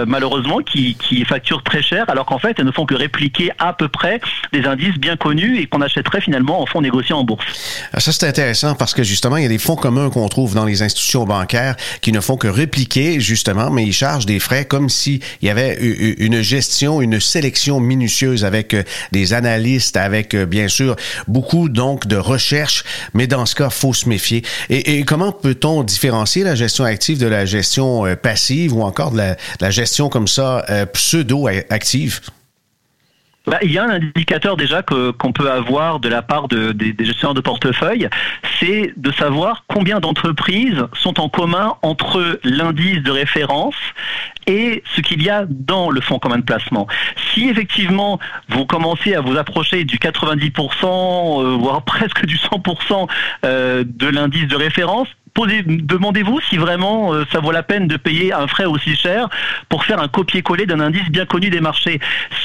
malheureusement 0.06 0.60
qui, 0.60 0.96
qui 0.96 1.24
facturent 1.26 1.64
très 1.64 1.82
cher, 1.82 2.06
alors 2.10 2.26
qu'en 2.26 2.40
fait 2.40 2.58
elles 2.60 2.66
ne 2.66 2.72
font 2.72 2.86
que 2.86 2.96
répliquer 2.96 3.52
à 3.60 3.74
peu 3.74 3.88
près 3.88 4.20
des 4.52 4.66
indices 4.66 4.98
bien 4.98 5.16
connus 5.16 5.60
et 5.60 5.68
qu'on 5.68 5.82
achèterait 5.82 6.22
finalement 6.22 6.62
en 6.62 6.66
fonds 6.66 6.82
négociés 6.82 7.16
en 7.16 7.24
bourse. 7.24 7.46
Ah, 7.94 8.00
ça 8.00 8.12
c'est 8.12 8.28
intéressant 8.28 8.76
parce 8.76 8.94
que 8.94 9.04
justement 9.04 9.38
il 9.38 9.44
y 9.44 9.46
a 9.46 9.50
des 9.50 9.58
fonds 9.58 9.76
communs 9.76 10.10
qu'on 10.10 10.28
trouve 10.28 10.56
dans 10.56 10.66
les 10.66 10.82
institutions 10.82 11.26
bancaires 11.26 11.76
qui 12.02 12.12
ne 12.12 12.20
font 12.20 12.38
que 12.38 12.48
répliquer 12.48 12.83
justement, 13.20 13.70
mais 13.70 13.84
ils 13.84 13.94
chargent 13.94 14.26
des 14.26 14.40
frais 14.40 14.66
comme 14.66 14.90
s'il 14.90 15.22
y 15.42 15.50
avait 15.50 15.76
une 16.18 16.42
gestion, 16.42 17.02
une 17.02 17.20
sélection 17.20 17.80
minutieuse 17.80 18.46
avec 18.46 18.74
euh, 18.74 18.84
des 19.12 19.34
analystes, 19.34 19.98
avec 19.98 20.34
euh, 20.34 20.46
bien 20.46 20.68
sûr 20.68 20.96
beaucoup 21.28 21.70
donc 21.70 22.08
de 22.08 22.18
recherche, 22.18 22.84
mais 23.14 23.28
dans 23.28 23.46
ce 23.46 23.56
cas, 23.56 23.70
faut 23.70 23.94
se 23.94 24.08
méfier. 24.08 24.44
Et, 24.70 25.04
comment 25.04 25.32
peut-on 25.32 25.84
différencier 25.84 26.44
la 26.44 26.56
gestion 26.56 26.86
active 26.86 27.18
de 27.18 27.28
la 27.28 27.46
gestion 27.46 28.06
euh, 28.06 28.16
passive 28.16 28.74
ou 28.74 28.84
encore 28.84 29.12
de 29.12 29.36
la, 29.60 29.70
gestion 29.72 30.10
comme 30.10 30.28
ça 30.28 30.66
pseudo-active? 30.94 32.22
Bah, 33.46 33.60
il 33.62 33.74
y 33.74 33.78
a 33.78 33.84
un 33.84 33.90
indicateur 33.90 34.56
déjà 34.56 34.84
que 34.84 35.12
qu'on 35.12 35.34
peut 35.34 35.52
avoir 35.52 36.00
de 36.00 36.08
la 36.08 36.22
part 36.22 36.48
de, 36.48 36.72
des, 36.72 36.96
gestionnaires 36.98 37.34
de 37.34 37.42
portefeuille, 37.42 38.08
c'est 38.58 38.94
de 38.96 39.12
savoir 39.12 39.66
combien 39.68 40.00
d'entreprises 40.00 40.86
sont 40.94 41.20
en 41.20 41.28
commun 41.28 41.76
entre 41.82 42.40
l'indice 42.46 43.04
de 43.04 43.12
référence 43.12 43.76
et 44.48 44.82
ce 44.96 45.02
qu'il 45.02 45.22
y 45.22 45.30
a 45.30 45.46
dans 45.50 45.90
le 45.90 46.00
fonds 46.00 46.20
commun 46.20 46.38
de 46.38 46.44
placement. 46.44 46.88
Si 47.34 47.50
effectivement 47.50 48.18
vous 48.48 48.66
commencez 48.66 49.14
à 49.14 49.20
vous 49.20 49.36
approcher 49.36 49.84
du 49.84 49.98
90%, 49.98 51.44
euh, 51.44 51.58
voire 51.58 51.82
presque 51.86 52.26
du 52.26 52.38
100% 52.38 53.10
euh, 53.44 53.84
de 53.86 54.08
l'indice 54.08 54.48
de 54.48 54.56
référence, 54.56 55.10
demandez-vous 55.36 56.40
si 56.42 56.58
vraiment 56.58 57.14
euh, 57.14 57.26
ça 57.32 57.40
vaut 57.40 57.52
la 57.52 57.64
peine 57.64 57.88
de 57.88 57.98
payer 57.98 58.34
un 58.34 58.48
frais 58.48 58.66
aussi 58.66 58.96
cher 58.96 59.30
pour 59.70 59.84
faire 59.84 60.00
un 60.00 60.08
copier-coller 60.08 60.66
d'un 60.66 60.80
indice 60.80 61.10
bien 61.10 61.26
connu 61.26 61.50
des 61.50 61.62
marchés. 61.62 62.00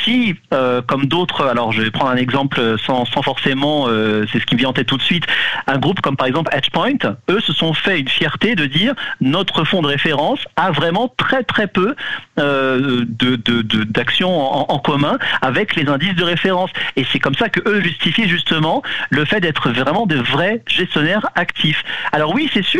Si, 0.04 0.35
euh, 0.54 0.80
comme 0.83 1.07
d'autres, 1.07 1.47
alors 1.47 1.73
je 1.73 1.83
vais 1.83 1.90
prendre 1.90 2.11
un 2.11 2.16
exemple 2.16 2.76
sans, 2.78 3.04
sans 3.04 3.23
forcément, 3.23 3.87
euh, 3.88 4.25
c'est 4.33 4.40
ce 4.40 4.47
qui 4.47 4.54
me 4.54 4.61
vient 4.61 4.71
en 4.71 4.73
tête 4.73 4.87
tout 4.87 4.97
de 4.97 5.02
suite, 5.02 5.25
un 5.66 5.78
groupe 5.78 6.00
comme 6.00 6.16
par 6.16 6.26
exemple 6.26 6.50
Edgepoint, 6.54 7.16
eux 7.30 7.40
se 7.40 7.52
sont 7.52 7.75
fait 7.75 8.00
une 8.00 8.09
fierté 8.09 8.54
de 8.54 8.66
dire 8.66 8.95
notre 9.21 9.64
fonds 9.64 9.83
de 9.83 9.88
référence 9.88 10.40
a 10.57 10.71
vraiment 10.71 11.12
très 11.16 11.42
très 11.42 11.66
peu 11.66 11.95
euh, 12.38 13.04
d'actions 13.04 14.30
de, 14.30 14.35
en, 14.35 14.66
en, 14.68 14.78
commun 14.78 15.18
avec 15.42 15.76
les 15.76 15.88
indices 15.88 16.14
de 16.14 16.25
référence. 16.25 16.71
Et 16.97 17.04
c'est 17.12 17.18
comme 17.18 17.35
ça 17.35 17.49
que 17.49 17.61
eux 17.68 17.83
justifient 17.83 18.28
justement 18.28 18.83
le 19.11 19.25
fait 19.25 19.40
d'être 19.40 19.71
vraiment 19.71 20.07
de 20.07 20.16
vrais 20.16 20.62
gestionnaires 20.66 21.28
actifs. 21.35 21.85
Alors 22.12 22.35
oui, 22.35 22.50
c'est 22.52 22.64
sûr 22.64 22.77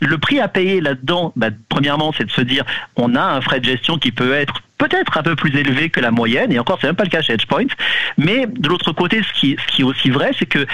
le 0.00 0.18
prix 0.18 0.40
à 0.40 0.48
payer 0.48 0.80
là-dedans, 0.80 1.32
bah, 1.36 1.48
premièrement, 1.68 2.12
c'est 2.16 2.24
de 2.24 2.30
se 2.30 2.40
dire, 2.40 2.64
on 2.96 3.14
a 3.14 3.22
un 3.22 3.40
frais 3.40 3.60
de 3.60 3.64
gestion 3.64 3.98
qui 3.98 4.12
peut 4.12 4.32
être 4.32 4.62
peut-être 4.78 5.16
un 5.16 5.22
peu 5.22 5.36
plus 5.36 5.56
élevé 5.56 5.88
que 5.88 6.00
la 6.00 6.10
moyenne, 6.10 6.52
et 6.52 6.58
encore, 6.58 6.78
c'est 6.80 6.88
même 6.88 6.96
pas 6.96 7.04
le 7.04 7.10
cas 7.10 7.22
chez 7.22 7.34
Edgepoint. 7.34 7.66
Mais 8.18 8.46
de 8.46 8.68
l'autre 8.68 8.92
côté, 8.92 9.22
ce 9.22 9.32
qui 9.32 9.56
est 9.78 9.84
aussi 9.84 10.10
vrai, 10.10 10.32
c'est 10.38 10.46
que 10.46 10.66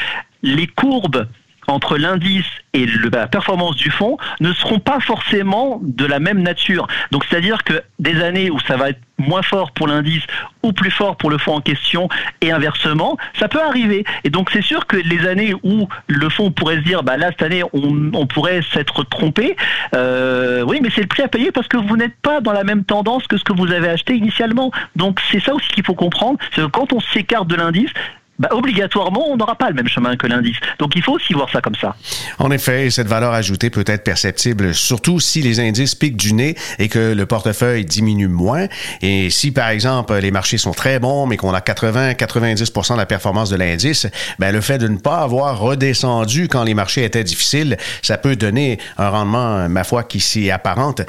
les 0.43 0.67
courbes 0.67 1.29
entre 1.71 1.97
l'indice 1.97 2.47
et 2.73 2.87
la 3.13 3.27
performance 3.27 3.77
du 3.77 3.91
fonds 3.91 4.17
ne 4.41 4.53
seront 4.53 4.79
pas 4.79 5.01
forcément 5.01 5.81
de 5.83 6.05
la 6.05 6.21
même 6.21 6.43
nature. 6.43 6.87
Donc 7.11 7.25
c'est-à-dire 7.25 7.65
que 7.65 7.83
des 7.99 8.23
années 8.23 8.51
où 8.51 8.61
ça 8.61 8.77
va 8.77 8.91
être 8.91 9.01
moins 9.19 9.43
fort 9.43 9.73
pour 9.73 9.87
l'indice 9.87 10.23
ou 10.63 10.73
plus 10.73 10.91
fort 10.91 11.17
pour 11.17 11.31
le 11.31 11.39
fonds 11.39 11.55
en 11.57 11.61
question 11.61 12.09
et 12.41 12.53
inversement, 12.53 13.17
ça 13.39 13.49
peut 13.49 13.61
arriver. 13.61 14.05
Et 14.25 14.31
donc 14.31 14.51
c'est 14.53 14.63
sûr 14.63 14.87
que 14.87 14.97
les 14.97 15.27
années 15.27 15.55
où 15.63 15.89
le 16.07 16.29
fonds 16.29 16.51
pourrait 16.53 16.77
se 16.77 16.83
dire, 16.83 17.03
bah 17.03 17.17
là 17.17 17.29
cette 17.31 17.43
année 17.43 17.63
on, 17.73 18.27
pourrait 18.27 18.63
s'être 18.73 19.03
trompé, 19.05 19.57
euh, 19.95 20.63
oui 20.63 20.79
mais 20.83 20.91
c'est 20.95 21.03
le 21.03 21.07
prix 21.09 21.23
à 21.23 21.29
payer 21.29 21.51
parce 21.51 21.69
que 21.69 21.77
vous 21.77 21.97
n'êtes 21.97 22.17
pas 22.23 22.41
dans 22.41 22.53
la 22.53 22.65
même 22.65 22.85
tendance 22.85 23.27
que 23.27 23.37
ce 23.37 23.45
que 23.45 23.53
vous 23.53 23.73
avez 23.73 23.89
acheté 23.89 24.15
initialement. 24.15 24.71
Donc 24.97 25.21
c'est 25.31 25.41
ça 25.41 25.55
aussi 25.55 25.69
qu'il 25.69 25.85
faut 25.85 25.95
comprendre, 25.95 26.39
c'est 26.55 26.63
que 26.63 26.67
quand 26.67 26.93
on 26.93 27.01
s'écarte 27.01 27.49
de 27.49 27.57
l'indice, 27.57 27.91
bah, 28.41 28.49
obligatoirement, 28.53 29.31
on 29.31 29.37
n'aura 29.37 29.55
pas 29.55 29.69
le 29.69 29.75
même 29.75 29.87
chemin 29.87 30.17
que 30.17 30.27
l'indice. 30.27 30.57
Donc 30.79 30.97
il 30.97 31.03
faut 31.03 31.13
aussi 31.13 31.35
voir 31.35 31.51
ça 31.51 31.61
comme 31.61 31.75
ça. 31.75 31.95
En 32.39 32.51
effet, 32.51 32.89
cette 32.91 33.07
valeur 33.07 33.35
ajoutée 33.35 33.69
peut 33.69 33.85
être 33.87 34.03
perceptible, 34.03 34.75
surtout 34.75 35.21
si 35.21 35.43
les 35.43 35.61
indices 35.61 35.95
piquent 35.95 36.17
du 36.17 36.33
nez 36.33 36.57
et 36.79 36.89
que 36.89 37.13
le 37.13 37.27
portefeuille 37.27 37.85
diminue 37.85 38.29
moins. 38.29 38.67
Et 39.03 39.29
si, 39.29 39.51
par 39.51 39.69
exemple, 39.69 40.15
les 40.15 40.31
marchés 40.31 40.57
sont 40.57 40.73
très 40.73 40.99
bons, 40.99 41.27
mais 41.27 41.37
qu'on 41.37 41.53
a 41.53 41.61
80-90% 41.61 42.95
de 42.95 42.99
la 42.99 43.07
performance 43.07 43.51
de 43.51 43.57
l'indice, 43.57 44.07
ben, 44.39 44.53
le 44.53 44.63
fait 44.63 44.79
de 44.79 44.89
ne 44.89 44.97
pas 44.97 45.19
avoir 45.19 45.59
redescendu 45.59 46.49
quand 46.49 46.65
les 46.65 46.75
marchés 46.75 47.05
étaient 47.05 47.25
difficiles, 47.25 47.77
ça 48.01 48.17
peut 48.17 48.37
donner 48.37 48.79
un 48.97 49.11
rendement, 49.11 49.69
ma 49.69 49.85
foi, 49.85 50.03
qui 50.03 50.21
s'y 50.21 50.51
apparente. 50.51 51.03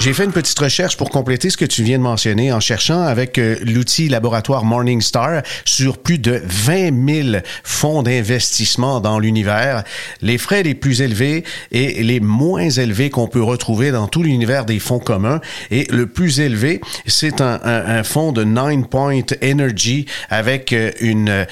J'ai 0.00 0.14
fait 0.14 0.24
une 0.24 0.32
petite 0.32 0.58
recherche 0.58 0.96
pour 0.96 1.10
compléter 1.10 1.50
ce 1.50 1.58
que 1.58 1.66
tu 1.66 1.82
viens 1.82 1.98
de 1.98 2.02
mentionner 2.02 2.54
en 2.54 2.60
cherchant 2.60 3.02
avec 3.02 3.36
euh, 3.36 3.58
l'outil 3.66 4.08
laboratoire 4.08 4.64
Morningstar 4.64 5.42
sur 5.66 5.98
plus 5.98 6.18
de 6.18 6.40
20 6.42 7.32
000 7.32 7.42
fonds 7.64 8.02
d'investissement 8.02 9.00
dans 9.00 9.18
l'univers, 9.18 9.84
les 10.22 10.38
frais 10.38 10.62
les 10.62 10.74
plus 10.74 11.02
élevés 11.02 11.44
et 11.70 12.02
les 12.02 12.18
moins 12.18 12.70
élevés 12.70 13.10
qu'on 13.10 13.28
peut 13.28 13.42
retrouver 13.42 13.90
dans 13.90 14.08
tout 14.08 14.22
l'univers 14.22 14.64
des 14.64 14.78
fonds 14.78 15.00
communs. 15.00 15.42
Et 15.70 15.86
le 15.90 16.06
plus 16.06 16.40
élevé, 16.40 16.80
c'est 17.04 17.42
un, 17.42 17.60
un, 17.62 18.02
fonds 18.02 18.32
de 18.32 18.42
Nine 18.42 18.86
Point 18.86 19.20
Energy 19.44 20.06
avec 20.30 20.72
euh, 20.72 20.92
une 21.00 21.46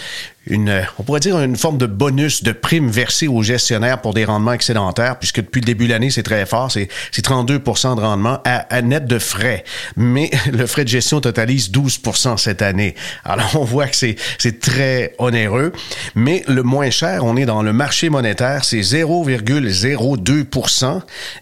une, 0.49 0.83
on 0.99 1.03
pourrait 1.03 1.21
dire 1.21 1.41
une 1.41 1.57
forme 1.57 1.79
de 1.79 1.87
bonus, 1.87 2.43
de 2.43 2.53
prime 2.53 2.91
versée 2.91 3.29
aux 3.29 3.43
gestionnaires 3.43 4.01
pour 4.01 4.15
des 4.15 4.25
rendements 4.25 4.53
excédentaires, 4.53 5.19
puisque 5.19 5.41
depuis 5.41 5.61
le 5.61 5.67
début 5.67 5.87
de 5.87 5.93
l'année, 5.93 6.11
c'est 6.11 6.23
très 6.23 6.47
fort, 6.47 6.71
c'est 6.71 6.89
32% 7.13 7.97
de 7.97 8.01
rendement 8.01 8.41
à, 8.45 8.83
net 8.83 9.07
de 9.07 9.19
frais. 9.19 9.65
Mais 9.97 10.31
le 10.53 10.67
frais 10.67 10.85
de 10.85 10.89
gestion 10.89 11.21
totalise 11.21 11.71
12% 11.71 12.39
cette 12.39 12.63
année. 12.63 12.95
Alors, 13.25 13.57
on 13.57 13.65
voit 13.65 13.87
que 13.87 13.97
c'est 13.97 14.61
très 14.61 15.15
onéreux. 15.19 15.73
Mais 16.15 16.45
le 16.49 16.63
moins 16.63 16.91
cher, 16.91 17.25
on 17.25 17.37
est 17.37 17.47
dans 17.47 17.63
le 17.63 17.73
marché 17.73 18.11
monétaire, 18.11 18.65
c'est 18.65 18.81
0,02% 18.81 21.01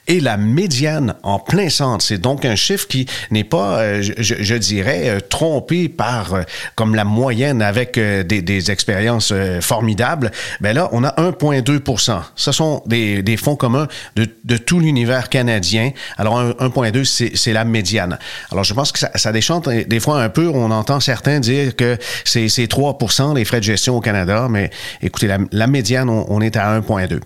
et 0.09 0.21
la 0.21 0.37
médiane 0.37 1.15
en 1.23 1.39
plein 1.39 1.69
centre. 1.69 2.05
C'est 2.05 2.19
donc 2.19 2.45
un 2.45 2.57
chiffre 2.57 2.87
qui 2.87 3.07
n'est 3.31 3.45
pas, 3.45 3.81
euh, 3.81 4.03
je, 4.03 4.55
dirais, 4.55 5.09
euh, 5.09 5.21
trompé 5.21 5.89
par 5.89 6.35
euh, 6.35 6.43
comme 6.75 6.95
la 6.95 7.05
moyenne 7.05 7.63
avec 7.63 7.99
des, 7.99 8.43
des 8.43 8.71
experts 8.71 8.96
expérience 8.97 9.31
euh, 9.33 9.61
formidable, 9.61 10.31
ben 10.61 10.75
là, 10.75 10.89
on 10.93 11.05
a 11.05 11.11
1,2% 11.21 12.21
Ce 12.35 12.53
sont 12.53 12.83
des, 12.87 13.37
fonds 13.37 13.57
communs 13.57 13.89
de, 14.15 14.57
tout 14.57 14.81
l'univers 14.81 15.29
canadien. 15.29 15.91
Alors, 16.17 16.41
1,2, 16.43 17.05
c'est 17.35 17.53
la 17.53 17.65
médiane. 17.65 18.19
Alors, 18.51 18.65
je 18.65 18.73
pense 18.73 18.93
que 18.93 18.99
ça, 18.99 19.33
déchante 19.33 19.69
des 19.69 20.01
fois 20.01 20.23
un 20.23 20.29
peu. 20.29 20.49
On 20.49 20.71
entend 20.71 21.01
certains 21.01 21.41
dire 21.41 21.77
que 21.77 21.99
c'est 22.25 22.47
3% 22.47 23.35
les 23.35 23.45
frais 23.45 23.59
de 23.59 23.65
gestion 23.65 23.97
au 23.97 24.01
Canada, 24.01 24.47
mais 24.49 24.71
écoutez, 25.03 25.29
la, 25.53 25.67
médiane, 25.67 26.09
on 26.09 26.41
est 26.41 26.57
à 26.57 26.81
1,2. 26.81 27.21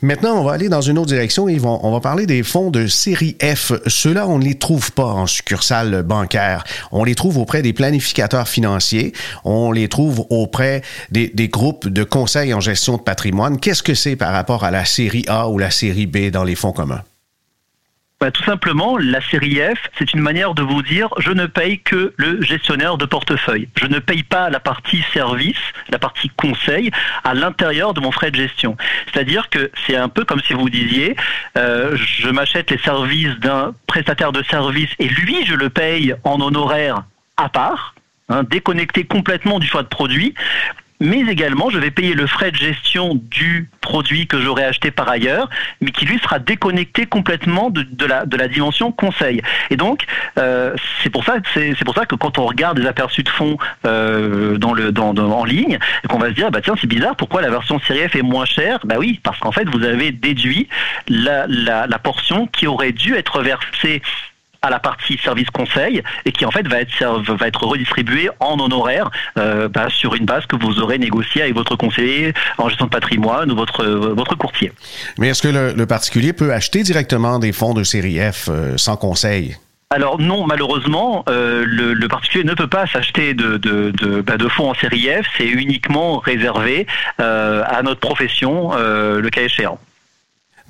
Maintenant, 0.00 0.38
on 0.38 0.44
va 0.44 0.52
aller 0.52 0.68
dans 0.68 0.80
une 0.80 0.96
autre 0.96 1.08
direction 1.08 1.48
et 1.48 1.58
on 1.60 1.90
va 1.90 2.00
parler 2.00 2.26
des 2.26 2.44
fonds 2.44 2.70
de 2.70 2.86
série 2.86 3.36
F. 3.42 3.72
Ceux-là, 3.86 4.28
on 4.28 4.38
ne 4.38 4.44
les 4.44 4.54
trouve 4.54 4.92
pas 4.92 5.06
en 5.06 5.26
succursale 5.26 6.02
bancaire. 6.02 6.62
On 6.92 7.02
les 7.02 7.16
trouve 7.16 7.38
auprès 7.38 7.62
des 7.62 7.72
planificateurs 7.72 8.48
financiers. 8.48 9.12
On 9.44 9.72
les 9.72 9.88
trouve 9.88 10.24
auprès 10.30 10.82
des, 11.10 11.28
des 11.34 11.48
groupes 11.48 11.88
de 11.88 12.04
conseils 12.04 12.54
en 12.54 12.60
gestion 12.60 12.96
de 12.96 13.02
patrimoine. 13.02 13.58
Qu'est-ce 13.58 13.82
que 13.82 13.94
c'est 13.94 14.14
par 14.14 14.32
rapport 14.32 14.62
à 14.62 14.70
la 14.70 14.84
série 14.84 15.24
A 15.26 15.48
ou 15.48 15.58
la 15.58 15.72
série 15.72 16.06
B 16.06 16.30
dans 16.30 16.44
les 16.44 16.54
fonds 16.54 16.72
communs? 16.72 17.02
Bah, 18.20 18.32
tout 18.32 18.42
simplement, 18.42 18.98
la 18.98 19.20
série 19.20 19.60
F, 19.60 19.78
c'est 19.96 20.12
une 20.12 20.20
manière 20.20 20.52
de 20.54 20.62
vous 20.62 20.82
dire 20.82 21.08
je 21.18 21.30
ne 21.30 21.46
paye 21.46 21.78
que 21.78 22.14
le 22.16 22.42
gestionnaire 22.42 22.98
de 22.98 23.04
portefeuille. 23.04 23.68
Je 23.80 23.86
ne 23.86 24.00
paye 24.00 24.24
pas 24.24 24.50
la 24.50 24.58
partie 24.58 25.04
service, 25.12 25.60
la 25.88 26.00
partie 26.00 26.28
conseil 26.30 26.90
à 27.22 27.34
l'intérieur 27.34 27.94
de 27.94 28.00
mon 28.00 28.10
frais 28.10 28.32
de 28.32 28.36
gestion. 28.36 28.76
C'est-à-dire 29.06 29.48
que 29.50 29.70
c'est 29.86 29.94
un 29.94 30.08
peu 30.08 30.24
comme 30.24 30.40
si 30.40 30.52
vous 30.52 30.68
disiez 30.68 31.14
euh, 31.56 31.96
je 31.96 32.28
m'achète 32.28 32.72
les 32.72 32.78
services 32.78 33.38
d'un 33.38 33.72
prestataire 33.86 34.32
de 34.32 34.42
service 34.42 34.90
et 34.98 35.06
lui, 35.06 35.46
je 35.46 35.54
le 35.54 35.70
paye 35.70 36.16
en 36.24 36.40
honoraire 36.40 37.04
à 37.36 37.48
part. 37.48 37.94
Hein, 38.30 38.42
déconnecté 38.42 39.04
complètement 39.04 39.58
du 39.58 39.66
choix 39.66 39.82
de 39.82 39.88
produit 39.88 40.34
mais 41.00 41.20
également 41.20 41.70
je 41.70 41.78
vais 41.78 41.90
payer 41.90 42.14
le 42.14 42.26
frais 42.26 42.50
de 42.50 42.56
gestion 42.56 43.14
du 43.14 43.70
produit 43.80 44.26
que 44.26 44.40
j'aurais 44.40 44.64
acheté 44.64 44.90
par 44.90 45.08
ailleurs, 45.08 45.48
mais 45.80 45.90
qui 45.90 46.04
lui 46.04 46.18
sera 46.18 46.38
déconnecté 46.38 47.06
complètement 47.06 47.70
de, 47.70 48.06
la, 48.06 48.26
de 48.26 48.36
la 48.36 48.48
dimension 48.48 48.92
conseil. 48.92 49.42
Et 49.70 49.76
donc 49.76 50.04
euh, 50.38 50.74
c'est 51.02 51.10
pour 51.10 51.24
ça 51.24 51.36
pour 51.84 51.94
ça 51.94 52.06
que 52.06 52.14
quand 52.14 52.38
on 52.38 52.46
regarde 52.46 52.78
des 52.78 52.86
aperçus 52.86 53.22
de 53.22 53.28
fonds 53.28 53.56
euh, 53.86 54.58
dans 54.58 54.74
le 54.74 54.92
dans, 54.92 55.14
en 55.16 55.44
ligne, 55.44 55.78
qu'on 56.08 56.18
va 56.18 56.28
se 56.28 56.34
dire 56.34 56.50
bah 56.50 56.60
tiens 56.62 56.74
c'est 56.80 56.86
bizarre 56.86 57.16
pourquoi 57.16 57.40
la 57.40 57.50
version 57.50 57.80
série 57.80 58.08
F 58.08 58.16
est 58.16 58.22
moins 58.22 58.44
chère? 58.44 58.80
Bah 58.84 58.96
oui 58.98 59.20
parce 59.22 59.38
qu'en 59.38 59.52
fait 59.52 59.68
vous 59.68 59.84
avez 59.84 60.12
déduit 60.12 60.68
la, 61.08 61.46
la, 61.48 61.86
la 61.86 61.98
portion 61.98 62.46
qui 62.46 62.66
aurait 62.66 62.92
dû 62.92 63.14
être 63.14 63.42
versée 63.42 64.02
à 64.62 64.70
la 64.70 64.78
partie 64.78 65.18
service 65.18 65.50
conseil 65.50 66.02
et 66.24 66.32
qui 66.32 66.44
en 66.44 66.50
fait 66.50 66.66
va 66.66 66.80
être 66.80 66.88
va 67.32 67.46
être 67.46 67.64
redistribué 67.64 68.28
en 68.40 68.58
honoraires 68.58 69.10
euh, 69.38 69.68
bah, 69.68 69.88
sur 69.88 70.14
une 70.14 70.24
base 70.24 70.46
que 70.46 70.56
vous 70.56 70.80
aurez 70.80 70.98
négociée 70.98 71.42
avec 71.42 71.54
votre 71.54 71.76
conseiller 71.76 72.32
en 72.58 72.68
gestion 72.68 72.86
de 72.86 72.90
patrimoine 72.90 73.50
ou 73.52 73.56
votre 73.56 73.84
votre 73.84 74.36
courtier. 74.36 74.72
Mais 75.18 75.28
est-ce 75.28 75.42
que 75.42 75.48
le, 75.48 75.86
particulier 75.86 76.32
peut 76.32 76.52
acheter 76.52 76.82
directement 76.82 77.38
des 77.38 77.52
fonds 77.52 77.72
de 77.72 77.82
série 77.82 78.18
F 78.18 78.48
euh, 78.48 78.76
sans 78.76 78.96
conseil? 78.96 79.56
Alors 79.90 80.20
non, 80.20 80.46
malheureusement, 80.46 81.24
euh, 81.30 81.64
le, 81.66 82.08
particulier 82.08 82.44
ne 82.44 82.52
peut 82.52 82.66
pas 82.66 82.86
s'acheter 82.86 83.32
de, 83.32 83.56
de, 83.56 83.90
de, 83.90 84.20
bah, 84.20 84.36
de, 84.36 84.46
fonds 84.46 84.70
en 84.70 84.74
série 84.74 85.08
F, 85.08 85.26
c'est 85.38 85.46
uniquement 85.46 86.18
réservé 86.18 86.86
à 87.16 87.80
notre 87.82 88.00
profession, 88.00 88.72
le 88.76 89.28
cas 89.30 89.40
échéant. 89.40 89.78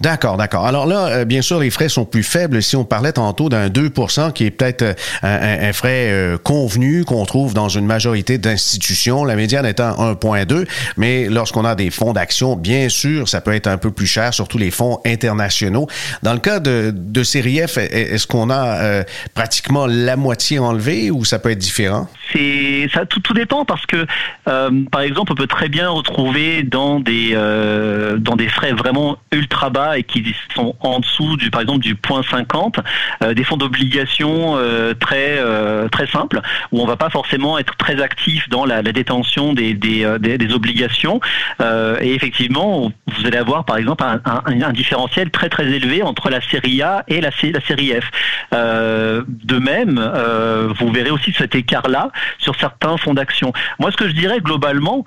D'accord, 0.00 0.36
d'accord. 0.36 0.64
Alors 0.64 0.86
là, 0.86 1.06
euh, 1.08 1.24
bien 1.24 1.42
sûr, 1.42 1.58
les 1.58 1.70
frais 1.70 1.88
sont 1.88 2.04
plus 2.04 2.22
faibles. 2.22 2.62
Si 2.62 2.76
on 2.76 2.84
parlait 2.84 3.12
tantôt 3.12 3.48
d'un 3.48 3.68
2% 3.68 4.32
qui 4.32 4.44
est 4.44 4.52
peut-être 4.52 4.82
euh, 4.82 5.68
un, 5.68 5.72
frais 5.72 6.10
euh, 6.10 6.38
convenu 6.38 7.04
qu'on 7.04 7.24
trouve 7.26 7.52
dans 7.52 7.68
une 7.68 7.84
majorité 7.84 8.38
d'institutions, 8.38 9.24
la 9.24 9.34
médiane 9.34 9.66
étant 9.66 10.14
1,2, 10.14 10.68
mais 10.96 11.28
lorsqu'on 11.28 11.64
a 11.64 11.74
des 11.74 11.90
fonds 11.90 12.12
d'action, 12.12 12.54
bien 12.54 12.88
sûr, 12.88 13.28
ça 13.28 13.40
peut 13.40 13.52
être 13.52 13.66
un 13.66 13.76
peu 13.76 13.90
plus 13.90 14.06
cher, 14.06 14.32
surtout 14.32 14.56
les 14.56 14.70
fonds 14.70 15.00
internationaux. 15.04 15.88
Dans 16.22 16.32
le 16.32 16.38
cas 16.38 16.60
de, 16.60 16.92
de 16.94 17.22
est-ce 17.28 18.26
qu'on 18.26 18.50
a 18.50 19.04
pratiquement 19.34 19.86
la 19.86 20.16
moitié 20.16 20.58
enlevée 20.58 21.10
ou 21.10 21.24
ça 21.24 21.38
peut 21.38 21.50
être 21.50 21.58
différent? 21.58 22.08
C'est 22.32 22.88
ça 22.92 23.04
tout, 23.04 23.20
tout 23.20 23.34
dépend 23.34 23.64
parce 23.64 23.84
que 23.86 24.06
par 24.44 25.02
exemple, 25.02 25.32
on 25.32 25.34
peut 25.34 25.46
très 25.46 25.68
bien 25.68 25.90
retrouver 25.90 26.62
dans 26.62 27.00
des 27.00 27.34
dans 28.18 28.36
des 28.36 28.48
frais 28.48 28.72
vraiment 28.72 29.18
ultra 29.32 29.70
bas 29.70 29.87
et 29.96 30.02
qui 30.02 30.34
sont 30.54 30.74
en 30.80 31.00
dessous 31.00 31.36
du 31.36 31.50
par 31.50 31.60
exemple 31.60 31.80
du 31.80 31.94
point 31.94 32.22
50 32.22 32.80
euh, 33.22 33.34
des 33.34 33.44
fonds 33.44 33.56
d'obligation 33.56 34.56
euh, 34.56 34.94
très 34.94 35.38
euh, 35.38 35.88
très 35.88 36.06
simples 36.06 36.40
où 36.72 36.80
on 36.80 36.86
va 36.86 36.96
pas 36.96 37.10
forcément 37.10 37.58
être 37.58 37.76
très 37.76 38.00
actif 38.02 38.48
dans 38.48 38.64
la, 38.64 38.82
détention 38.82 39.52
des, 39.52 39.74
des, 39.74 40.18
des, 40.18 40.52
obligations 40.52 41.20
et 41.60 42.14
effectivement 42.14 42.90
vous 43.06 43.26
allez 43.26 43.36
avoir 43.36 43.64
par 43.64 43.76
exemple 43.76 44.04
un, 44.04 44.72
différentiel 44.72 45.30
très 45.30 45.48
très 45.48 45.66
élevé 45.66 46.02
entre 46.02 46.30
la 46.30 46.40
série 46.40 46.80
A 46.82 47.04
et 47.08 47.20
la, 47.20 47.30
la 47.42 47.60
série 47.60 47.92
F. 47.92 48.10
de 48.52 49.58
même, 49.58 49.98
vous 50.78 50.90
verrez 50.90 51.10
aussi 51.10 51.32
cet 51.32 51.54
écart-là 51.54 52.10
sur 52.38 52.56
certains 52.56 52.96
fonds 52.96 53.14
d'action. 53.14 53.52
Moi, 53.78 53.90
ce 53.90 53.96
que 53.96 54.08
je 54.08 54.14
dirais 54.14 54.40
globalement, 54.40 55.04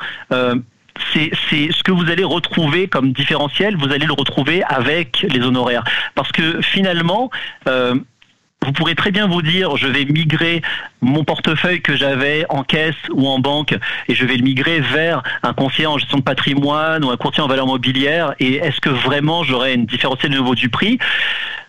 c'est 1.13 1.31
ce 1.71 1.83
que 1.83 1.91
vous 1.91 2.09
allez 2.09 2.23
retrouver 2.23 2.87
comme 2.87 3.11
différentiel, 3.13 3.75
vous 3.77 3.91
allez 3.91 4.05
le 4.05 4.13
retrouver 4.13 4.63
avec 4.63 5.25
les 5.29 5.41
honoraires. 5.41 5.83
Parce 6.15 6.31
que 6.31 6.61
finalement, 6.61 7.29
euh, 7.67 7.95
vous 8.63 8.73
pourrez 8.73 8.93
très 8.93 9.09
bien 9.09 9.27
vous 9.27 9.41
dire, 9.41 9.75
je 9.75 9.87
vais 9.87 10.05
migrer 10.05 10.61
mon 11.01 11.23
portefeuille 11.23 11.81
que 11.81 11.95
j'avais 11.95 12.45
en 12.49 12.63
caisse 12.63 12.95
ou 13.11 13.27
en 13.27 13.39
banque 13.39 13.75
et 14.07 14.13
je 14.13 14.23
vais 14.23 14.37
le 14.37 14.43
migrer 14.43 14.81
vers 14.81 15.23
un 15.41 15.53
conseiller 15.53 15.87
en 15.87 15.97
gestion 15.97 16.19
de 16.19 16.23
patrimoine 16.23 17.03
ou 17.03 17.09
un 17.09 17.17
courtier 17.17 17.41
en 17.41 17.47
valeur 17.47 17.65
mobilière. 17.65 18.35
Et 18.39 18.57
est-ce 18.57 18.79
que 18.79 18.89
vraiment 18.89 19.43
j'aurai 19.43 19.73
une 19.73 19.87
différentielle 19.87 20.33
au 20.33 20.35
niveau 20.35 20.53
du 20.53 20.69
prix? 20.69 20.99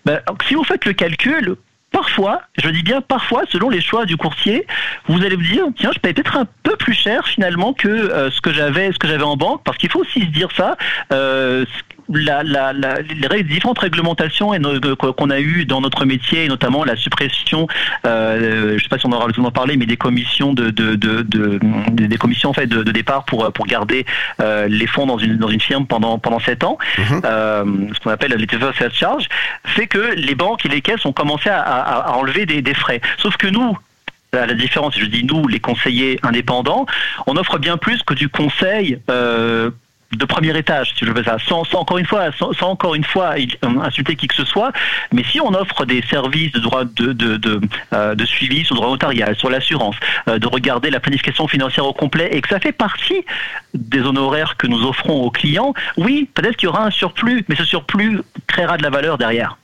Ben, 0.04 0.20
Si 0.46 0.54
vous 0.54 0.64
faites 0.64 0.84
le 0.84 0.92
calcul, 0.92 1.56
parfois, 1.92 2.42
je 2.60 2.68
dis 2.70 2.82
bien 2.82 3.00
parfois, 3.00 3.42
selon 3.50 3.68
les 3.68 3.80
choix 3.80 4.06
du 4.06 4.16
courtier, 4.16 4.66
vous 5.06 5.22
allez 5.22 5.36
vous 5.36 5.42
dire, 5.42 5.64
tiens, 5.76 5.90
je 5.94 6.00
paye 6.00 6.12
peut-être 6.14 6.36
un 6.36 6.46
peu 6.62 6.76
plus 6.76 6.94
cher 6.94 7.26
finalement 7.26 7.72
que 7.72 7.88
euh, 7.88 8.30
ce 8.30 8.40
que 8.40 8.52
j'avais, 8.52 8.92
ce 8.92 8.98
que 8.98 9.06
j'avais 9.06 9.22
en 9.22 9.36
banque, 9.36 9.62
parce 9.64 9.78
qu'il 9.78 9.90
faut 9.90 10.00
aussi 10.00 10.20
se 10.20 10.30
dire 10.30 10.48
ça. 10.56 10.76
Euh, 11.12 11.64
la, 12.08 12.42
la, 12.42 12.72
la, 12.72 13.00
les 13.00 13.42
différentes 13.42 13.78
réglementations 13.78 14.52
qu'on 15.16 15.30
a 15.30 15.40
eues 15.40 15.64
dans 15.64 15.80
notre 15.80 16.04
métier, 16.04 16.44
et 16.44 16.48
notamment 16.48 16.84
la 16.84 16.96
suppression, 16.96 17.66
euh, 18.06 18.70
je 18.70 18.74
ne 18.74 18.78
sais 18.78 18.88
pas 18.88 18.98
si 18.98 19.06
on 19.06 19.12
aura 19.12 19.26
le 19.26 19.32
temps 19.32 19.42
d'en 19.42 19.50
parler, 19.50 19.76
mais 19.76 19.86
des 19.86 19.96
commissions 19.96 20.52
de, 20.52 20.70
de, 20.70 20.94
de, 20.94 21.22
de 21.22 21.58
des 21.88 22.16
commissions 22.16 22.50
en 22.50 22.52
fait 22.54 22.66
de, 22.66 22.82
départ 22.90 23.24
pour 23.24 23.52
pour 23.52 23.66
garder 23.66 24.04
euh, 24.40 24.68
les 24.68 24.86
fonds 24.86 25.06
dans 25.06 25.18
une 25.18 25.36
dans 25.36 25.48
une 25.48 25.60
firme 25.60 25.86
pendant 25.86 26.18
pendant 26.18 26.40
sept 26.40 26.64
ans, 26.64 26.78
mhm. 26.98 27.22
euh, 27.24 27.64
ce 27.94 28.00
qu'on 28.00 28.10
appelle 28.10 28.32
les 28.32 28.46
self 28.78 28.94
charge, 28.94 29.28
fait 29.64 29.86
que 29.86 30.14
les 30.14 30.34
banques 30.34 30.64
et 30.66 30.68
les 30.68 30.80
caisses 30.80 31.04
ont 31.06 31.12
commencé 31.12 31.48
à, 31.48 31.60
à, 31.60 32.10
à 32.10 32.12
enlever 32.12 32.46
des, 32.46 32.62
des 32.62 32.74
frais. 32.74 33.00
Sauf 33.18 33.36
que 33.36 33.46
nous, 33.46 33.76
à 34.32 34.46
la 34.46 34.54
différence, 34.54 34.98
je 34.98 35.04
dis 35.04 35.24
nous, 35.24 35.46
les 35.46 35.60
conseillers 35.60 36.18
indépendants, 36.22 36.86
on 37.26 37.36
offre 37.36 37.58
bien 37.58 37.76
plus 37.76 38.02
que 38.02 38.14
du 38.14 38.28
conseil 38.28 38.98
euh, 39.10 39.70
de 40.16 40.24
premier 40.24 40.56
étage, 40.56 40.92
si 40.96 41.04
je 41.04 41.10
veux 41.10 41.24
ça, 41.24 41.36
sans, 41.46 41.62
encore 41.74 41.98
une 41.98 42.06
fois, 42.06 42.30
sans, 42.32 42.52
encore 42.62 42.94
une 42.94 43.04
fois 43.04 43.34
insulter 43.82 44.16
qui 44.16 44.28
que 44.28 44.34
ce 44.34 44.44
soit. 44.44 44.72
Mais 45.12 45.24
si 45.24 45.40
on 45.40 45.54
offre 45.54 45.84
des 45.84 46.02
services 46.02 46.52
de 46.52 46.60
droit 46.60 46.84
de, 46.84 47.12
de, 47.12 47.36
de, 47.36 47.60
euh, 47.92 48.14
de 48.14 48.24
suivi 48.24 48.64
sur 48.64 48.74
le 48.74 48.80
droit 48.80 48.90
notarial, 48.90 49.34
sur 49.36 49.50
l'assurance, 49.50 49.96
euh, 50.28 50.38
de 50.38 50.46
regarder 50.46 50.90
la 50.90 51.00
planification 51.00 51.48
financière 51.48 51.86
au 51.86 51.92
complet, 51.92 52.28
et 52.32 52.40
que 52.40 52.48
ça 52.48 52.60
fait 52.60 52.72
partie 52.72 53.24
des 53.74 54.00
honoraires 54.00 54.56
que 54.56 54.66
nous 54.66 54.84
offrons 54.84 55.22
aux 55.22 55.30
clients, 55.30 55.72
oui, 55.96 56.28
peut-être 56.34 56.56
qu'il 56.56 56.66
y 56.66 56.68
aura 56.68 56.84
un 56.84 56.90
surplus, 56.90 57.44
mais 57.48 57.56
ce 57.56 57.64
surplus 57.64 58.20
créera 58.46 58.76
de 58.76 58.82
la 58.82 58.90
valeur 58.90 59.18
derrière. 59.18 59.56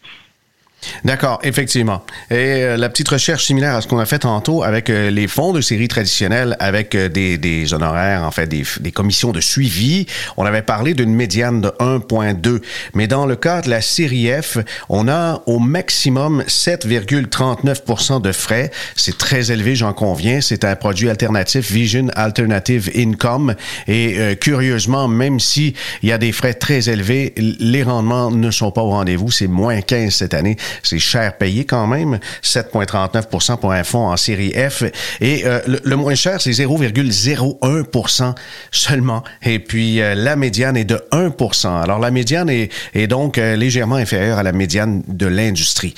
D'accord, 1.05 1.41
effectivement. 1.43 2.05
Et 2.31 2.35
euh, 2.35 2.77
la 2.77 2.89
petite 2.89 3.09
recherche 3.09 3.45
similaire 3.45 3.75
à 3.75 3.81
ce 3.81 3.89
qu'on 3.89 3.99
a 3.99 4.07
fait 4.07 4.21
tantôt 4.21 4.63
avec 4.63 4.91
euh, 4.91 5.11
les 5.11 5.27
fonds 5.27 5.53
de 5.53 5.61
série 5.61 5.89
traditionnels, 5.89 6.57
avec 6.61 6.95
euh, 6.95 7.09
des, 7.09 7.37
des, 7.37 7.75
honoraires, 7.75 8.23
en 8.23 8.31
fait, 8.31 8.47
des, 8.47 8.65
des, 8.81 8.93
commissions 8.93 9.33
de 9.33 9.41
suivi, 9.41 10.07
on 10.37 10.45
avait 10.45 10.63
parlé 10.63 10.95
d'une 10.95 11.15
médiane 11.15 11.61
de 11.61 11.69
1,2. 11.81 12.61
Mais 12.95 13.09
dans 13.09 13.27
le 13.27 13.37
cas 13.37 13.61
de 13.61 13.71
la 13.71 13.81
série 13.81 14.29
F, 14.41 14.59
on 14.89 15.09
a 15.09 15.43
au 15.47 15.59
maximum 15.59 16.43
7,39% 16.47 18.23
de 18.23 18.33
frais. 18.33 18.71
C'est 18.95 19.19
très 19.19 19.51
élevé, 19.51 19.75
j'en 19.75 19.93
conviens. 19.93 20.41
C'est 20.41 20.65
un 20.65 20.77
produit 20.77 21.11
alternatif, 21.11 21.71
Vision 21.71 22.07
Alternative 22.15 22.91
Income. 22.97 23.55
Et 23.87 24.37
curieusement, 24.41 25.09
même 25.09 25.41
si 25.41 25.75
il 26.03 26.09
y 26.09 26.13
a 26.13 26.19
des 26.19 26.33
frais 26.33 26.55
très 26.55 26.89
élevés, 26.89 27.35
les 27.37 27.83
rendements 27.83 28.31
ne 28.31 28.51
sont 28.51 28.71
pas 28.71 28.83
au 28.83 28.91
rendez-vous. 28.91 29.31
C'est 29.31 29.47
moins 29.47 29.81
15 29.81 30.13
cette 30.13 30.35
année. 30.35 30.57
C'est 30.83 30.99
cher 30.99 31.37
payé 31.37 31.65
quand 31.65 31.87
même, 31.87 32.19
7,39% 32.43 33.59
pour 33.59 33.73
un 33.73 33.85
fonds 33.85 34.09
en 34.09 34.17
série 34.17 34.53
F. 34.53 34.85
Et 35.21 35.45
euh, 35.45 35.61
le, 35.67 35.97
moins 35.97 36.15
cher, 36.15 36.41
c'est 36.41 36.51
0,01% 36.51 38.35
seulement. 38.71 39.23
Et 39.43 39.59
puis, 39.59 40.01
euh, 40.01 40.15
la 40.15 40.37
médiane 40.37 40.77
est 40.77 40.85
de 40.85 41.01
1% 41.13 41.83
Alors, 41.83 41.99
la 41.99 42.11
médiane 42.11 42.51
est, 42.51 42.71
est 42.95 43.07
donc 43.07 43.39
euh, 43.39 43.57
légèrement 43.57 43.97
inférieure 43.97 44.39
à 44.39 44.43
la 44.43 44.53
médiane 44.53 45.03
de 45.09 45.27
l'industrie. 45.27 45.95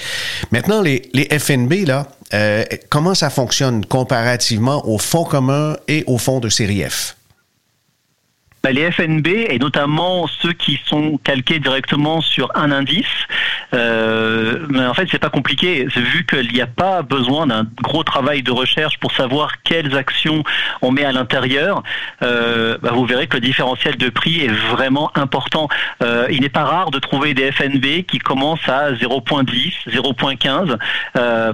Maintenant, 0.50 0.82
les, 0.82 1.02
les 1.12 1.28
FNB, 1.38 1.86
là, 1.86 2.06
comment 2.88 3.14
ça 3.14 3.28
fonctionne 3.28 3.84
comparativement 3.84 4.86
aux 4.88 4.98
fonds 4.98 5.24
communs 5.24 5.76
et 5.88 6.04
aux 6.06 6.18
fonds 6.18 6.38
de 6.38 6.48
série 6.48 6.84
F? 6.88 7.16
Bah, 8.62 8.72
les 8.72 8.90
FNB, 8.90 9.26
et 9.26 9.58
notamment 9.58 10.26
ceux 10.26 10.52
qui 10.52 10.78
sont 10.84 11.18
calqués 11.24 11.58
directement 11.58 12.20
sur 12.20 12.50
un 12.54 12.70
indice, 12.70 13.06
euh, 13.72 14.66
mais 14.68 14.84
en 14.84 14.92
fait, 14.92 15.08
c'est 15.10 15.18
pas 15.18 15.30
compliqué, 15.30 15.86
vu 15.96 16.26
qu'il 16.26 16.52
n'y 16.52 16.60
a 16.60 16.66
pas 16.66 17.02
besoin 17.02 17.46
d'un 17.46 17.66
gros 17.82 18.02
travail 18.02 18.42
de 18.42 18.50
recherche 18.50 18.98
pour 18.98 19.12
savoir 19.12 19.62
quelles 19.62 19.96
actions 19.96 20.44
on 20.82 20.90
met 20.90 21.04
à 21.04 21.12
l'intérieur. 21.12 21.82
Euh, 22.22 22.76
bah, 22.82 22.90
vous 22.92 23.06
verrez 23.06 23.26
que 23.26 23.36
le 23.36 23.40
différentiel 23.40 23.96
de 23.96 24.08
prix 24.10 24.44
est 24.44 24.52
vraiment 24.70 25.10
important. 25.16 25.68
Euh, 26.02 26.26
il 26.30 26.42
n'est 26.42 26.48
pas 26.48 26.64
rare 26.64 26.90
de 26.90 26.98
trouver 26.98 27.34
des 27.34 27.52
FNB 27.52 28.04
qui 28.06 28.18
commencent 28.18 28.68
à 28.68 28.92
0,10, 28.92 29.72
0,15% 29.88 30.78
euh, 31.16 31.52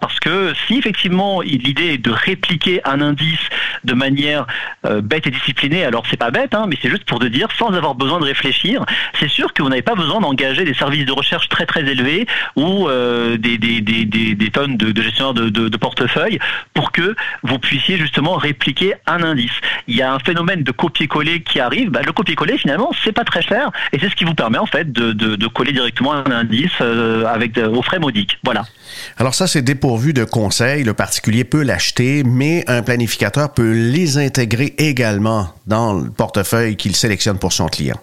parce 0.00 0.20
que 0.20 0.52
si 0.66 0.78
effectivement 0.78 1.40
l'idée 1.40 1.94
est 1.94 1.98
de 1.98 2.10
répliquer 2.10 2.80
un 2.84 3.00
indice 3.00 3.48
de 3.84 3.94
manière 3.94 4.46
euh, 4.86 5.00
bête 5.00 5.26
et 5.26 5.30
disciplinée, 5.30 5.84
alors 5.84 6.04
c'est 6.10 6.16
pas 6.16 6.30
bête, 6.30 6.47
hein, 6.54 6.66
mais 6.68 6.76
c'est 6.80 6.90
juste 6.90 7.04
pour 7.04 7.18
te 7.18 7.26
dire, 7.26 7.48
sans 7.58 7.72
avoir 7.72 7.94
besoin 7.94 8.18
de 8.18 8.24
réfléchir, 8.24 8.84
c'est 9.18 9.28
sûr 9.28 9.52
que 9.52 9.62
vous 9.62 9.68
n'avez 9.68 9.82
pas 9.82 9.94
besoin 9.94 10.20
d'engager 10.20 10.64
des 10.64 10.74
services 10.74 11.04
de 11.04 11.12
recherche 11.12 11.48
très 11.48 11.66
très 11.66 11.80
élevés 11.80 12.26
ou 12.56 12.88
euh, 12.88 13.36
des, 13.36 13.58
des, 13.58 13.80
des, 13.80 14.04
des, 14.04 14.50
tonnes 14.50 14.76
de, 14.76 14.92
de 14.92 15.02
gestionnaires 15.02 15.34
de, 15.34 15.48
de, 15.48 15.68
de, 15.68 15.76
portefeuille 15.76 16.38
pour 16.74 16.92
que 16.92 17.14
vous 17.42 17.58
puissiez 17.58 17.96
justement 17.96 18.36
répliquer 18.36 18.94
un 19.06 19.22
indice. 19.22 19.52
Il 19.86 19.96
y 19.96 20.02
a 20.02 20.12
un 20.12 20.18
phénomène 20.18 20.62
de 20.62 20.72
copier-coller 20.72 21.42
qui 21.42 21.60
arrive. 21.60 21.90
Bah, 21.90 22.00
le 22.04 22.12
copier-coller, 22.12 22.58
finalement, 22.58 22.90
c'est 23.04 23.12
pas 23.12 23.24
très 23.24 23.42
cher 23.42 23.70
et 23.92 23.98
c'est 23.98 24.08
ce 24.08 24.16
qui 24.16 24.24
vous 24.24 24.34
permet 24.34 24.58
en 24.58 24.66
fait 24.66 24.92
de, 24.92 25.46
coller 25.48 25.72
directement 25.72 26.12
un 26.12 26.30
indice 26.30 26.70
euh, 26.80 27.24
avec 27.24 27.58
aux 27.58 27.82
frais 27.82 27.98
modiques. 27.98 28.38
Voilà. 28.44 28.64
Alors 29.16 29.34
ça, 29.34 29.46
c'est 29.46 29.62
dépourvu 29.62 30.12
de 30.12 30.24
conseils. 30.24 30.84
Le 30.84 30.94
particulier 30.94 31.44
peut 31.44 31.62
l'acheter, 31.62 32.22
mais 32.24 32.64
un 32.68 32.82
planificateur 32.82 33.52
peut 33.52 33.72
les 33.72 34.18
intégrer 34.18 34.74
également 34.78 35.52
dans 35.66 35.94
le 35.94 36.10
portefeuille 36.10 36.76
qu'il 36.76 36.96
sélectionne 36.96 37.38
pour 37.38 37.52
son 37.52 37.66
client. 37.68 37.98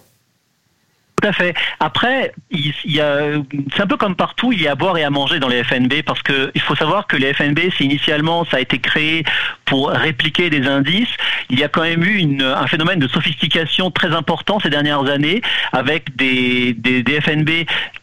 Tout 1.20 1.28
à 1.28 1.32
fait. 1.32 1.54
Après, 1.80 2.32
c'est 2.52 3.80
un 3.80 3.86
peu 3.86 3.96
comme 3.96 4.16
partout, 4.16 4.52
il 4.52 4.60
y 4.60 4.68
a 4.68 4.72
à 4.72 4.74
boire 4.74 4.98
et 4.98 5.04
à 5.04 5.08
manger 5.08 5.38
dans 5.38 5.48
les 5.48 5.64
FNB 5.64 6.02
parce 6.04 6.22
que 6.22 6.50
il 6.54 6.60
faut 6.60 6.76
savoir 6.76 7.06
que 7.06 7.16
les 7.16 7.32
FNB, 7.32 7.58
c'est 7.76 7.84
initialement, 7.84 8.44
ça 8.44 8.58
a 8.58 8.60
été 8.60 8.78
créé 8.78 9.24
pour 9.64 9.88
répliquer 9.88 10.50
des 10.50 10.66
indices. 10.66 11.08
Il 11.48 11.58
y 11.58 11.64
a 11.64 11.68
quand 11.68 11.82
même 11.82 12.04
eu 12.04 12.42
un 12.42 12.66
phénomène 12.66 12.98
de 12.98 13.08
sophistication 13.08 13.90
très 13.90 14.14
important 14.14 14.60
ces 14.60 14.68
dernières 14.68 15.08
années 15.08 15.40
avec 15.72 16.14
des, 16.16 16.74
des, 16.74 17.02
des 17.02 17.20
FNB 17.22 17.48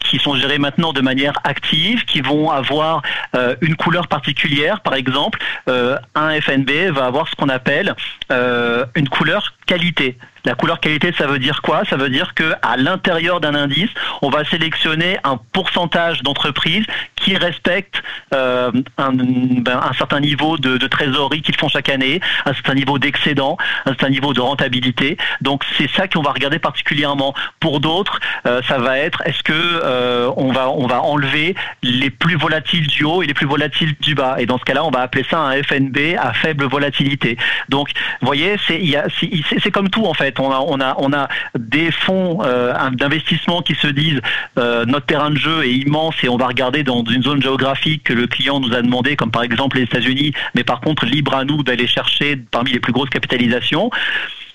qui 0.04 0.18
sont 0.18 0.36
gérés 0.36 0.58
maintenant 0.58 0.92
de 0.92 1.00
manière 1.00 1.34
active, 1.44 2.04
qui 2.04 2.20
vont 2.20 2.50
avoir 2.50 3.02
euh, 3.36 3.56
une 3.60 3.76
couleur 3.76 4.06
particulière. 4.06 4.80
Par 4.80 4.94
exemple, 4.94 5.40
euh, 5.68 5.98
un 6.14 6.40
FNB 6.40 6.70
va 6.92 7.06
avoir 7.06 7.28
ce 7.28 7.34
qu'on 7.34 7.48
appelle 7.48 7.94
euh, 8.30 8.84
une 8.94 9.08
couleur 9.08 9.54
qualité. 9.66 10.16
La 10.44 10.54
couleur 10.54 10.78
qualité, 10.78 11.14
ça 11.16 11.26
veut 11.26 11.38
dire 11.38 11.62
quoi? 11.62 11.84
Ça 11.88 11.96
veut 11.96 12.10
dire 12.10 12.34
que 12.34 12.52
à 12.60 12.76
l'intérieur 12.76 13.40
d'un 13.40 13.54
indice, 13.54 13.88
on 14.20 14.28
va 14.28 14.44
sélectionner 14.44 15.16
un 15.24 15.38
pourcentage 15.52 16.22
d'entreprises 16.22 16.84
qui 17.16 17.34
respectent 17.34 18.02
un, 18.30 18.70
ben, 18.98 19.80
un, 19.82 19.92
certain 19.94 20.20
niveau 20.20 20.58
de, 20.58 20.86
trésorerie 20.86 21.40
qu'ils 21.40 21.56
font 21.56 21.68
chaque 21.68 21.88
année, 21.88 22.20
un 22.44 22.52
certain 22.52 22.74
niveau 22.74 22.98
d'excédent, 22.98 23.56
un 23.86 23.92
certain 23.92 24.10
niveau 24.10 24.34
de 24.34 24.42
rentabilité. 24.42 25.16
Donc 25.40 25.64
c'est 25.78 25.90
ça 25.90 26.08
qu'on 26.08 26.20
va 26.20 26.32
regarder 26.32 26.58
particulièrement. 26.58 27.34
Pour 27.58 27.80
d'autres, 27.80 28.20
ça 28.44 28.76
va 28.76 28.98
être 28.98 29.22
est-ce 29.24 29.42
que 29.42 29.80
euh, 29.94 30.30
on 30.36 30.52
va 30.52 30.70
on 30.70 30.86
va 30.86 31.02
enlever 31.02 31.54
les 31.82 32.10
plus 32.10 32.36
volatiles 32.36 32.86
du 32.86 33.04
haut 33.04 33.22
et 33.22 33.26
les 33.26 33.34
plus 33.34 33.46
volatiles 33.46 33.94
du 34.00 34.14
bas. 34.14 34.36
Et 34.38 34.46
dans 34.46 34.58
ce 34.58 34.64
cas-là, 34.64 34.84
on 34.84 34.90
va 34.90 35.00
appeler 35.00 35.24
ça 35.30 35.38
un 35.40 35.62
FNB 35.62 36.16
à 36.18 36.32
faible 36.32 36.64
volatilité. 36.64 37.36
Donc, 37.68 37.90
vous 38.20 38.26
voyez, 38.26 38.56
c'est 38.66 39.70
comme 39.70 39.88
tout 39.88 40.06
en 40.06 40.14
fait 40.14 40.38
on 40.40 40.50
a, 40.50 40.58
on 40.60 40.80
a, 40.80 40.94
on 40.98 41.12
a 41.12 41.28
des 41.58 41.90
fonds 41.90 42.40
euh, 42.44 42.90
d'investissement 42.90 43.62
qui 43.62 43.74
se 43.74 43.86
disent 43.86 44.20
euh, 44.58 44.84
notre 44.84 45.06
terrain 45.06 45.30
de 45.30 45.36
jeu 45.36 45.64
est 45.64 45.74
immense 45.74 46.14
et 46.22 46.28
on 46.28 46.36
va 46.36 46.46
regarder 46.46 46.82
dans 46.82 47.04
une 47.04 47.22
zone 47.22 47.42
géographique 47.42 48.04
que 48.04 48.12
le 48.12 48.26
client 48.26 48.60
nous 48.60 48.74
a 48.74 48.82
demandé, 48.82 49.16
comme 49.16 49.30
par 49.30 49.42
exemple 49.42 49.76
les 49.76 49.84
États-Unis, 49.84 50.32
mais 50.54 50.64
par 50.64 50.80
contre 50.80 51.06
libre 51.06 51.34
à 51.34 51.44
nous 51.44 51.62
d'aller 51.62 51.86
chercher 51.86 52.36
parmi 52.36 52.72
les 52.72 52.80
plus 52.80 52.92
grosses 52.92 53.10
capitalisations. 53.10 53.90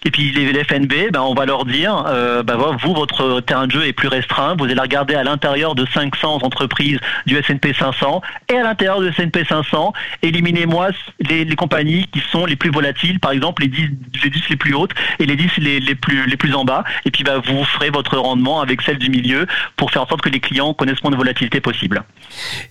Et 0.06 0.12
puis 0.12 0.32
les, 0.32 0.64
FNB, 0.64 1.12
ben, 1.12 1.22
on 1.22 1.34
va 1.34 1.46
leur 1.46 1.66
dire, 1.66 2.06
euh, 2.08 2.44
ben, 2.44 2.58
vous, 2.82 2.94
votre 2.94 3.42
terrain 3.42 3.68
de 3.68 3.72
jeu 3.72 3.86
est 3.86 3.94
plus 3.94 4.08
restreint, 4.08 4.56
vous 4.58 4.66
allez 4.66 4.80
regarder 4.80 5.16
à 5.16 5.24
l'intérieur 5.24 5.76
de 5.76 5.86
500 5.94 6.40
entreprises 6.42 7.00
du 7.26 7.38
S&P 7.38 7.74
500, 7.74 8.22
et 8.50 8.56
à 8.56 8.64
l'intérieur 8.64 9.02
du 9.02 9.10
S&P 9.10 9.44
500, 9.48 9.94
éliminez-moi 10.22 10.90
les, 11.20 11.46
compagnies 11.56 12.08
qui 12.14 12.22
sont 12.32 12.46
les 12.46 12.56
plus 12.56 12.72
volatiles, 12.72 13.20
par 13.20 13.32
exemple 13.32 13.64
les 13.64 13.68
10, 13.68 13.90
les, 14.24 14.30
10 14.30 14.50
les 14.50 14.56
plus 14.56 14.74
hautes 14.74 14.92
et 15.20 15.26
les 15.26 15.36
10 15.36 15.50
les, 15.58 15.80
les, 15.80 15.96
plus, 15.96 16.26
les 16.28 16.38
plus 16.38 16.54
en 16.56 16.64
bas, 16.64 16.84
et 17.06 17.12
puis 17.12 17.24
ben, 17.24 17.42
vous 17.46 17.64
ferez 17.66 17.90
votre 17.90 18.18
rendement 18.18 18.62
avec 18.62 18.82
celle 18.82 18.98
du 18.98 19.10
milieu 19.10 19.48
pour 19.76 19.92
faire 19.92 20.04
en 20.04 20.08
sorte 20.08 20.22
que 20.22 20.30
les 20.30 20.40
clients 20.40 20.74
connaissent 20.74 21.04
moins 21.04 21.12
de 21.12 21.18
volatilité 21.18 21.60
possible. 21.60 22.04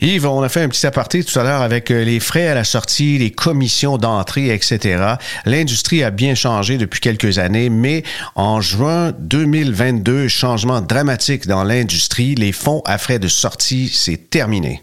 Yves, 0.01 0.27
on 0.27 0.43
a 0.43 0.49
fait 0.49 0.63
un 0.63 0.69
petit 0.69 0.87
aparté 0.87 1.23
tout 1.23 1.39
à 1.39 1.43
l'heure 1.43 1.63
avec 1.63 1.91
euh, 1.91 2.05
les 2.05 2.21
frais 2.21 2.49
à 2.49 2.55
la 2.55 2.65
sortie, 2.65 3.19
les 3.19 3.31
commissions 3.31 3.99
d'entrée, 3.99 4.55
etc. 4.55 5.17
L'industrie 5.45 6.03
a 6.03 6.11
bien 6.11 6.35
changé 6.35 6.79
depuis 6.79 7.01
quelques 7.01 7.18
années, 7.39 7.71
mais 7.71 8.03
en 8.35 8.61
juin 8.61 9.13
2022, 9.19 10.29
changement 10.29 10.81
dramatique 10.81 11.47
dans 11.47 11.65
l'industrie, 11.65 12.35
les 12.35 12.53
fonds 12.53 12.83
à 12.87 12.99
frais 12.99 13.19
de 13.19 13.29
sortie, 13.29 13.89
c'est 13.89 14.31
terminé. 14.31 14.83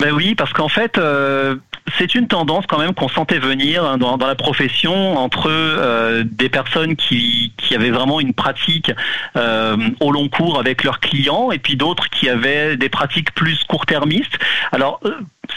Ben 0.00 0.12
oui, 0.12 0.34
parce 0.34 0.52
qu'en 0.52 0.68
fait, 0.68 0.98
euh, 0.98 1.56
c'est 1.98 2.14
une 2.16 2.26
tendance 2.26 2.66
quand 2.66 2.78
même 2.78 2.94
qu'on 2.94 3.08
sentait 3.08 3.38
venir 3.38 3.84
hein, 3.84 3.96
dans, 3.96 4.16
la 4.16 4.34
profession 4.34 5.16
entre 5.16 5.48
euh, 5.48 6.24
des 6.26 6.48
personnes 6.48 6.96
qui, 6.96 7.52
qui, 7.56 7.74
avaient 7.76 7.90
vraiment 7.90 8.20
une 8.20 8.34
pratique 8.34 8.90
euh, 9.36 9.76
au 10.00 10.10
long 10.10 10.28
cours 10.28 10.58
avec 10.58 10.82
leurs 10.82 10.98
clients 10.98 11.52
et 11.52 11.58
puis 11.58 11.76
d'autres 11.76 12.08
qui 12.10 12.28
avaient 12.28 12.76
des 12.76 12.88
pratiques 12.88 13.32
plus 13.34 13.62
court-termistes. 13.64 14.36
Alors 14.72 15.00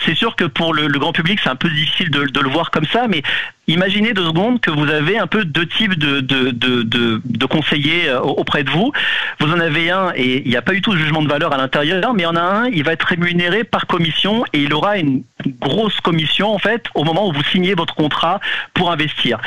c'est 0.05 0.15
sûr 0.15 0.35
que 0.35 0.45
pour 0.45 0.73
le, 0.73 0.87
grand 0.99 1.13
public, 1.13 1.39
c'est 1.43 1.49
un 1.49 1.55
peu 1.55 1.69
difficile 1.69 2.09
de, 2.09 2.39
le 2.39 2.49
voir 2.49 2.71
comme 2.71 2.85
ça, 2.85 3.07
mais 3.07 3.23
Imaginez 3.69 4.13
deux 4.13 4.23
secondes 4.23 4.61
que 4.61 4.71
vous 4.71 4.89
avez 4.89 5.17
un 5.17 5.27
peu 5.27 5.43
deux 5.43 5.65
types 5.65 5.95
de, 5.95 6.21
de, 6.21 6.51
de, 6.53 7.45
conseillers 7.45 8.07
euh, 8.07 8.21
auprès 8.21 8.63
de 8.63 8.69
vous. 8.69 8.93
Vous 9.41 9.51
en 9.51 9.59
avez 9.59 9.91
un 9.91 10.13
et 10.15 10.41
il 10.45 10.49
n'y 10.49 10.55
a 10.55 10.61
pas 10.61 10.71
du 10.71 10.81
tout 10.81 10.93
de 10.93 10.97
jugement 10.97 11.21
de 11.21 11.27
valeur 11.27 11.51
à 11.51 11.57
l'intérieur, 11.57 12.13
mais 12.13 12.21
il 12.21 12.23
y 12.23 12.27
en 12.27 12.37
a 12.37 12.41
un, 12.41 12.67
il 12.67 12.85
va 12.85 12.93
être 12.93 13.03
rémunéré 13.03 13.65
par 13.65 13.85
commission 13.85 14.45
et 14.53 14.59
il 14.59 14.73
aura 14.73 14.97
une 14.97 15.23
grosse 15.59 15.99
commission 15.99 16.53
en 16.53 16.59
fait 16.59 16.85
au 16.95 17.03
moment 17.03 17.27
où 17.27 17.33
vous 17.33 17.43
signez 17.43 17.73
votre 17.73 17.93
contrat 17.93 18.39
pour 18.73 18.89
investir. 18.89 19.37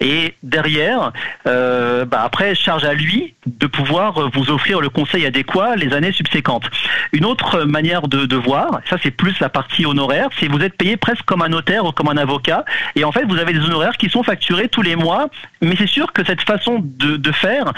Et 0.00 0.34
derrière, 0.42 1.12
euh, 1.46 2.04
bah 2.04 2.22
après, 2.24 2.56
charge 2.56 2.84
à 2.84 2.94
lui 2.94 3.34
de 3.46 3.68
pouvoir 3.68 4.28
vous 4.30 4.50
offrir 4.50 4.80
le 4.80 4.88
conseil 4.88 5.24
adéquat 5.24 5.76
les 5.76 5.92
années 5.92 6.12
subséquentes. 6.12 6.68
Une 7.12 7.24
autre 7.24 7.62
manière 7.62 8.08
de, 8.08 8.26
de 8.26 8.36
voir, 8.36 8.80
ça 8.90 8.96
c'est 9.00 9.12
plus 9.12 9.38
la 9.38 9.48
partie 9.48 9.86
honoraire, 9.88 10.28
c'est 10.38 10.48
vous 10.48 10.60
êtes 10.60 10.76
payé 10.76 10.96
presque 10.96 11.24
comme 11.24 11.42
un 11.42 11.48
notaire 11.48 11.84
ou 11.84 11.92
comme 11.92 12.08
un 12.08 12.16
avocat, 12.16 12.64
et 12.94 13.04
en 13.04 13.12
fait 13.12 13.24
vous 13.24 13.38
avez 13.38 13.52
des 13.52 13.60
honoraires 13.60 13.96
qui 13.96 14.08
sont 14.08 14.22
facturés 14.22 14.68
tous 14.68 14.82
les 14.82 14.96
mois. 14.96 15.28
Mais 15.60 15.74
c'est 15.76 15.88
sûr 15.88 16.12
que 16.12 16.24
cette 16.24 16.42
façon 16.42 16.80
de 16.80 17.32
faire 17.32 17.72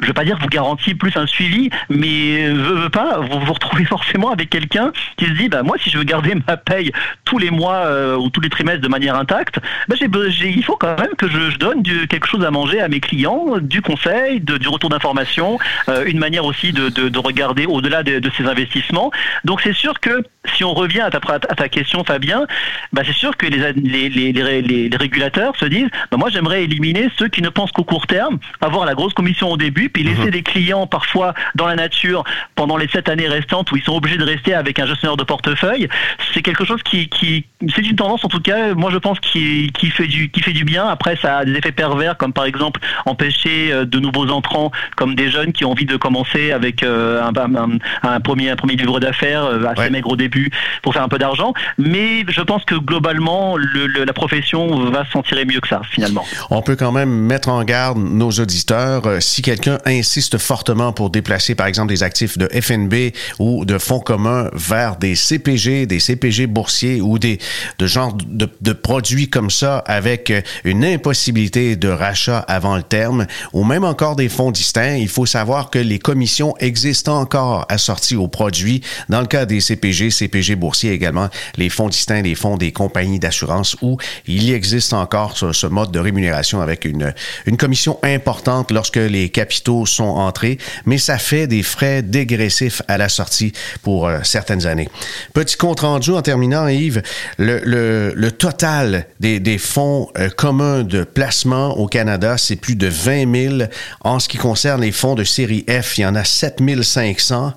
je 0.00 0.06
veux 0.08 0.12
pas 0.12 0.24
dire 0.24 0.38
vous 0.40 0.48
garantit 0.48 0.94
plus 0.94 1.16
un 1.16 1.26
suivi, 1.26 1.70
mais 1.88 2.48
veut 2.50 2.90
pas, 2.90 3.20
vous 3.20 3.40
vous 3.40 3.52
retrouvez 3.52 3.84
forcément 3.96 4.30
avec 4.30 4.50
quelqu'un 4.50 4.92
qui 5.16 5.26
se 5.26 5.32
dit, 5.32 5.48
bah 5.48 5.62
moi 5.62 5.76
si 5.80 5.90
je 5.90 5.98
veux 5.98 6.04
garder 6.04 6.34
ma 6.46 6.56
paye 6.56 6.92
tous 7.24 7.38
les 7.38 7.50
mois 7.50 7.86
euh, 7.86 8.16
ou 8.16 8.28
tous 8.28 8.40
les 8.40 8.50
trimestres 8.50 8.82
de 8.82 8.88
manière 8.88 9.16
intacte, 9.16 9.58
bah, 9.88 9.96
j'ai, 9.98 10.50
il 10.50 10.64
faut 10.64 10.76
quand 10.76 10.98
même 10.98 11.14
que 11.16 11.28
je, 11.28 11.50
je 11.50 11.58
donne 11.58 11.82
du, 11.82 12.06
quelque 12.08 12.26
chose 12.26 12.44
à 12.44 12.50
manger 12.50 12.80
à 12.80 12.88
mes 12.88 13.00
clients, 13.00 13.56
du 13.60 13.80
conseil, 13.80 14.40
du 14.40 14.68
retour 14.68 14.90
d'information, 14.90 15.58
euh, 15.88 16.04
une 16.06 16.18
manière 16.18 16.44
aussi 16.44 16.72
de, 16.72 16.88
de, 16.88 17.08
de 17.08 17.18
regarder 17.18 17.66
au-delà 17.66 18.02
de, 18.02 18.18
de, 18.18 18.30
ces 18.36 18.44
investissements. 18.44 19.10
Donc 19.44 19.60
c'est 19.62 19.74
sûr 19.74 20.00
que 20.00 20.22
si 20.54 20.64
on 20.64 20.74
revient 20.74 21.00
à 21.00 21.10
ta, 21.10 21.20
à 21.34 21.38
ta 21.38 21.68
question 21.68 22.04
Fabien, 22.04 22.46
bah 22.92 23.02
c'est 23.04 23.14
sûr 23.14 23.36
que 23.36 23.46
les, 23.46 23.72
les, 23.72 24.08
les, 24.08 24.32
les, 24.32 24.88
les 24.88 24.96
régulateurs 24.96 25.56
se 25.56 25.64
disent, 25.64 25.88
bah 26.10 26.18
moi 26.18 26.28
j'aimerais 26.28 26.64
éliminer 26.64 27.08
ceux 27.18 27.28
qui 27.28 27.42
ne 27.42 27.48
pensent 27.48 27.72
qu'au 27.72 27.84
court 27.84 28.06
terme, 28.06 28.38
avoir 28.60 28.84
la 28.84 28.94
grosse 28.94 29.14
commission 29.14 29.50
au 29.50 29.56
début 29.56 29.85
puis 29.88 30.02
laisser 30.02 30.26
mhm. 30.26 30.30
des 30.30 30.42
clients 30.42 30.86
parfois 30.86 31.34
dans 31.54 31.66
la 31.66 31.74
nature 31.74 32.24
pendant 32.54 32.76
les 32.76 32.88
sept 32.88 33.08
années 33.08 33.28
restantes 33.28 33.70
où 33.72 33.76
ils 33.76 33.82
sont 33.82 33.96
obligés 33.96 34.18
de 34.18 34.24
rester 34.24 34.54
avec 34.54 34.78
un 34.78 34.86
gestionnaire 34.86 35.16
de 35.16 35.24
portefeuille, 35.24 35.88
c'est 36.32 36.42
quelque 36.42 36.64
chose 36.64 36.82
qui, 36.82 37.08
qui 37.08 37.44
c'est 37.74 37.82
une 37.82 37.96
tendance 37.96 38.24
en 38.24 38.28
tout 38.28 38.40
cas, 38.40 38.74
moi 38.74 38.90
je 38.90 38.98
pense 38.98 39.18
qui, 39.20 39.70
qui 39.78 39.90
fait 39.90 40.06
du 40.06 40.30
qui 40.30 40.40
fait 40.40 40.52
du 40.52 40.64
bien. 40.64 40.86
Après, 40.86 41.16
ça 41.16 41.38
a 41.38 41.44
des 41.44 41.52
effets 41.52 41.72
pervers 41.72 42.16
comme 42.16 42.32
par 42.32 42.44
exemple 42.44 42.80
empêcher 43.06 43.72
euh, 43.72 43.84
de 43.84 43.98
nouveaux 43.98 44.28
entrants, 44.30 44.70
comme 44.96 45.14
des 45.14 45.30
jeunes 45.30 45.52
qui 45.52 45.64
ont 45.64 45.72
envie 45.72 45.86
de 45.86 45.96
commencer 45.96 46.52
avec 46.52 46.82
euh, 46.82 47.22
un, 47.22 47.78
un, 48.02 48.20
premier 48.20 48.50
un 48.50 48.56
premier 48.56 48.76
livre 48.76 49.00
d'affaires 49.00 49.44
euh, 49.44 49.64
assez 49.64 49.90
maigre 49.90 50.10
au 50.10 50.16
début 50.16 50.50
pour 50.82 50.92
faire 50.92 51.02
un 51.02 51.08
peu 51.08 51.18
d'argent. 51.18 51.54
Mais 51.78 52.24
je 52.28 52.40
pense 52.42 52.64
que 52.64 52.74
globalement, 52.74 53.56
le, 53.56 54.04
la 54.04 54.12
profession 54.12 54.90
va 54.90 55.04
s'en 55.12 55.22
tirer 55.22 55.44
mieux 55.44 55.60
que 55.60 55.68
ça 55.68 55.80
finalement. 55.90 56.24
On 56.50 56.62
peut 56.62 56.76
quand 56.76 56.92
même 56.92 57.10
mettre 57.10 57.48
en 57.48 57.62
garde 57.64 57.98
nos 57.98 58.30
auditeurs 58.30 59.20
si 59.20 59.42
quelqu'un 59.42 59.75
insiste 59.84 60.38
fortement 60.38 60.92
pour 60.92 61.10
déplacer, 61.10 61.54
par 61.54 61.66
exemple, 61.66 61.88
des 61.88 62.02
actifs 62.02 62.38
de 62.38 62.48
FNB 62.48 63.12
ou 63.38 63.64
de 63.64 63.78
fonds 63.78 64.00
communs 64.00 64.50
vers 64.54 64.96
des 64.96 65.14
CPG, 65.14 65.86
des 65.86 66.00
CPG 66.00 66.46
boursiers 66.46 67.00
ou 67.00 67.18
des 67.18 67.38
de 67.78 67.86
genre 67.86 68.14
de, 68.14 68.72
produits 68.72 69.28
comme 69.28 69.50
ça 69.50 69.78
avec 69.78 70.32
une 70.64 70.84
impossibilité 70.84 71.76
de 71.76 71.88
rachat 71.88 72.38
avant 72.38 72.76
le 72.76 72.82
terme 72.82 73.26
ou 73.52 73.64
même 73.64 73.84
encore 73.84 74.16
des 74.16 74.28
fonds 74.28 74.50
distincts, 74.50 74.96
il 74.96 75.08
faut 75.08 75.26
savoir 75.26 75.70
que 75.70 75.78
les 75.78 75.98
commissions 75.98 76.54
existent 76.58 77.18
encore 77.18 77.66
assorties 77.68 78.16
aux 78.16 78.28
produits. 78.28 78.82
Dans 79.08 79.20
le 79.20 79.26
cas 79.26 79.46
des 79.46 79.60
CPG, 79.60 80.10
CPG 80.10 80.56
boursiers 80.56 80.92
également, 80.92 81.28
les 81.56 81.70
fonds 81.70 81.88
distincts, 81.88 82.22
les 82.22 82.34
fonds 82.34 82.56
des 82.56 82.72
compagnies 82.72 83.18
d'assurance 83.18 83.76
où 83.82 83.96
il 84.26 84.52
existe 84.52 84.92
encore 84.92 85.36
ce, 85.36 85.52
ce 85.52 85.66
mode 85.66 85.90
de 85.90 85.98
rémunération 85.98 86.60
avec 86.60 86.84
une, 86.84 87.14
une 87.46 87.56
commission 87.56 87.98
importante 88.02 88.70
lorsque 88.70 88.96
les 88.96 89.28
capitaux 89.28 89.65
sont 89.86 90.04
entrés, 90.04 90.58
mais 90.84 90.98
ça 90.98 91.18
fait 91.18 91.46
des 91.46 91.62
frais 91.62 92.02
dégressifs 92.02 92.82
à 92.88 92.98
la 92.98 93.08
sortie 93.08 93.52
pour 93.82 94.06
euh, 94.06 94.20
certaines 94.22 94.66
années. 94.66 94.88
Petit 95.32 95.56
compte 95.56 95.80
rendu 95.80 96.10
en 96.12 96.22
terminant, 96.22 96.68
Yves, 96.68 97.02
le, 97.38 98.28
total 98.30 99.06
des, 99.20 99.40
des 99.40 99.58
fonds 99.58 100.08
euh, 100.18 100.28
communs 100.28 100.82
de 100.82 101.04
placement 101.04 101.76
au 101.78 101.86
Canada, 101.86 102.36
c'est 102.38 102.56
plus 102.56 102.76
de 102.76 102.86
20 102.86 103.58
000. 103.58 103.70
En 104.02 104.18
ce 104.18 104.28
qui 104.28 104.36
concerne 104.36 104.82
les 104.82 104.92
fonds 104.92 105.14
de 105.14 105.24
série 105.24 105.64
F, 105.68 105.98
il 105.98 106.02
y 106.02 106.06
en 106.06 106.14
a 106.14 106.24
7 106.24 106.60
500 106.82 107.52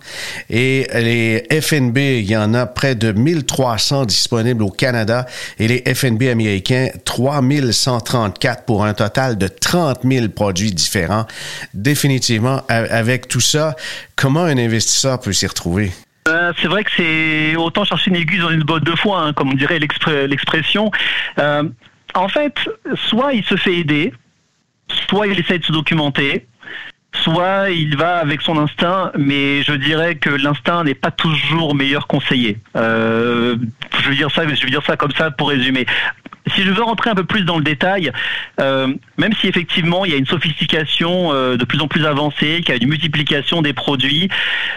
et 0.50 0.88
les 0.94 1.62
FNB, 1.62 1.98
il 1.98 2.30
y 2.30 2.38
en 2.38 2.54
a 2.54 2.66
près 2.66 2.96
de 2.96 3.12
1300 3.12 4.06
disponibles 4.06 4.64
au 4.64 4.70
Canada 4.70 5.26
et 5.58 5.68
les 5.68 5.94
FNB 5.94 6.24
américains, 6.24 6.88
3134 7.06 8.64
pour 8.64 8.86
un 8.86 8.94
total 8.94 9.38
de 9.38 9.48
30 9.48 10.00
000 10.04 10.30
produits 10.30 10.72
différents. 10.72 11.26
Des 11.74 11.96
définitivement, 12.00 12.62
avec 12.70 13.28
tout 13.28 13.42
ça, 13.42 13.76
comment 14.16 14.44
un 14.44 14.58
investisseur 14.58 15.20
peut 15.20 15.34
s'y 15.34 15.48
retrouver? 15.48 15.92
Euh, 16.30 16.54
c'est 16.62 16.68
vrai 16.68 16.86
que 16.86 16.92
c'est 16.96 17.56
autant 17.58 17.84
chercher 17.84 18.12
une 18.12 18.16
aiguille 18.16 18.40
dans 18.40 18.52
une 18.52 18.64
botte 18.64 18.86
de 18.86 18.96
foin, 18.96 19.28
hein, 19.28 19.34
comme 19.34 19.50
on 19.50 19.56
dirait 19.56 19.80
l'expression. 19.80 20.92
Euh, 21.40 21.64
en 22.14 22.30
fait, 22.30 22.56
soit 22.96 23.34
il 23.34 23.44
se 23.44 23.58
fait 23.58 23.76
aider, 23.76 24.14
soit 25.10 25.28
il 25.28 25.38
essaie 25.40 25.60
de 25.60 25.66
se 25.66 25.74
documenter, 25.74 26.48
soit 27.24 27.72
il 27.72 27.98
va 27.98 28.18
avec 28.18 28.42
son 28.42 28.58
instinct, 28.58 29.12
mais 29.18 29.62
je 29.64 29.74
dirais 29.74 30.16
que 30.16 30.30
l'instinct 30.30 30.86
n'est 30.86 30.94
pas 30.94 31.12
toujours 31.12 31.76
meilleur 31.76 32.08
conseiller. 32.08 32.60
Euh, 32.78 33.58
je 34.02 34.10
veux 34.10 34.16
dire 34.16 34.32
ça, 34.32 34.48
je 34.48 34.64
veux 34.64 34.70
dire 34.70 34.86
ça 34.86 34.96
comme 34.96 35.12
ça 35.12 35.32
pour 35.32 35.50
résumer 35.50 35.86
si 36.50 36.64
je 36.64 36.72
veux 36.72 36.84
rentrer 36.84 37.10
un 37.10 37.16
peu 37.16 37.24
plus 37.24 37.44
dans 37.44 37.58
le 37.58 37.64
détail, 37.64 38.12
euh, 38.60 38.94
même 39.18 39.34
si 39.34 39.48
effectivement 39.48 40.06
il 40.06 40.12
y 40.12 40.14
a 40.14 40.18
une 40.18 40.26
sophistication 40.26 41.34
euh, 41.34 41.58
de 41.58 41.66
plus 41.66 41.82
en 41.82 41.88
plus 41.88 42.06
avancée, 42.06 42.62
qu'il 42.62 42.70
y 42.70 42.78
a 42.78 42.82
une 42.82 42.90
multiplication 42.90 43.62
des 43.62 43.74
produits, 43.74 44.30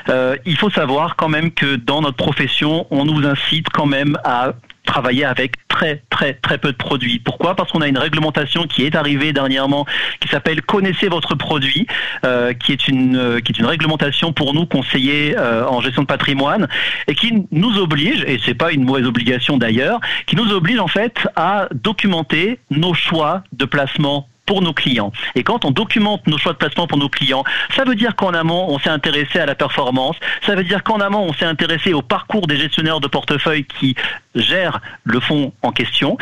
euh, 0.08 0.36
il 0.46 0.56
faut 0.56 0.70
savoir 0.70 1.16
quand 1.16 1.28
même 1.28 1.50
que 1.52 1.76
dans 1.76 2.02
notre 2.02 2.16
profession, 2.16 2.86
on 2.90 3.04
nous 3.04 3.26
incite 3.26 3.68
quand 3.70 3.86
même 3.86 4.18
à 4.24 4.54
travailler 4.84 5.24
avec 5.24 5.66
très 5.68 6.02
très 6.10 6.34
très 6.34 6.58
peu 6.58 6.72
de 6.72 6.76
produits. 6.76 7.18
Pourquoi? 7.18 7.54
Parce 7.56 7.70
qu'on 7.70 7.80
a 7.80 7.88
une 7.88 7.98
réglementation 7.98 8.66
qui 8.66 8.84
est 8.84 8.94
arrivée 8.94 9.32
dernièrement 9.32 9.86
qui 10.20 10.28
s'appelle 10.28 10.62
Connaissez 10.62 11.08
votre 11.08 11.34
produit, 11.34 11.86
euh, 12.24 12.52
qui 12.52 12.72
est 12.72 12.88
une 12.88 13.16
euh, 13.16 13.40
qui 13.40 13.52
est 13.52 13.58
une 13.58 13.66
réglementation 13.66 14.32
pour 14.32 14.54
nous 14.54 14.66
conseillers 14.66 15.36
euh, 15.38 15.66
en 15.66 15.80
gestion 15.80 16.02
de 16.02 16.06
patrimoine 16.06 16.68
et 17.08 17.14
qui 17.14 17.46
nous 17.50 17.78
oblige 17.78 18.24
et 18.26 18.40
c'est 18.44 18.54
pas 18.54 18.72
une 18.72 18.84
mauvaise 18.84 19.06
obligation 19.06 19.56
d'ailleurs, 19.56 20.00
qui 20.26 20.36
nous 20.36 20.52
oblige 20.52 20.78
en 20.78 20.88
fait 20.88 21.26
à 21.36 21.68
documenter 21.72 22.58
nos 22.70 22.94
choix 22.94 23.42
de 23.52 23.64
placement 23.64 24.28
pour 24.46 24.62
nos 24.62 24.72
clients. 24.72 25.12
Et 25.34 25.42
quand 25.42 25.64
on 25.64 25.70
documente 25.70 26.26
nos 26.26 26.38
choix 26.38 26.52
de 26.52 26.58
placement 26.58 26.86
pour 26.86 26.98
nos 26.98 27.08
clients, 27.08 27.44
ça 27.76 27.84
veut 27.84 27.94
dire 27.94 28.16
qu'en 28.16 28.34
amont, 28.34 28.66
on 28.68 28.78
s'est 28.78 28.90
intéressé 28.90 29.38
à 29.38 29.46
la 29.46 29.54
performance, 29.54 30.16
ça 30.44 30.54
veut 30.54 30.64
dire 30.64 30.82
qu'en 30.82 31.00
amont, 31.00 31.26
on 31.28 31.32
s'est 31.32 31.44
intéressé 31.44 31.92
au 31.92 32.02
parcours 32.02 32.46
des 32.46 32.56
gestionnaires 32.56 33.00
de 33.00 33.08
portefeuille 33.08 33.64
qui 33.64 33.94
gèrent 34.34 34.80
le 35.04 35.20
fonds 35.20 35.52
en 35.62 35.72
question. 35.72 36.16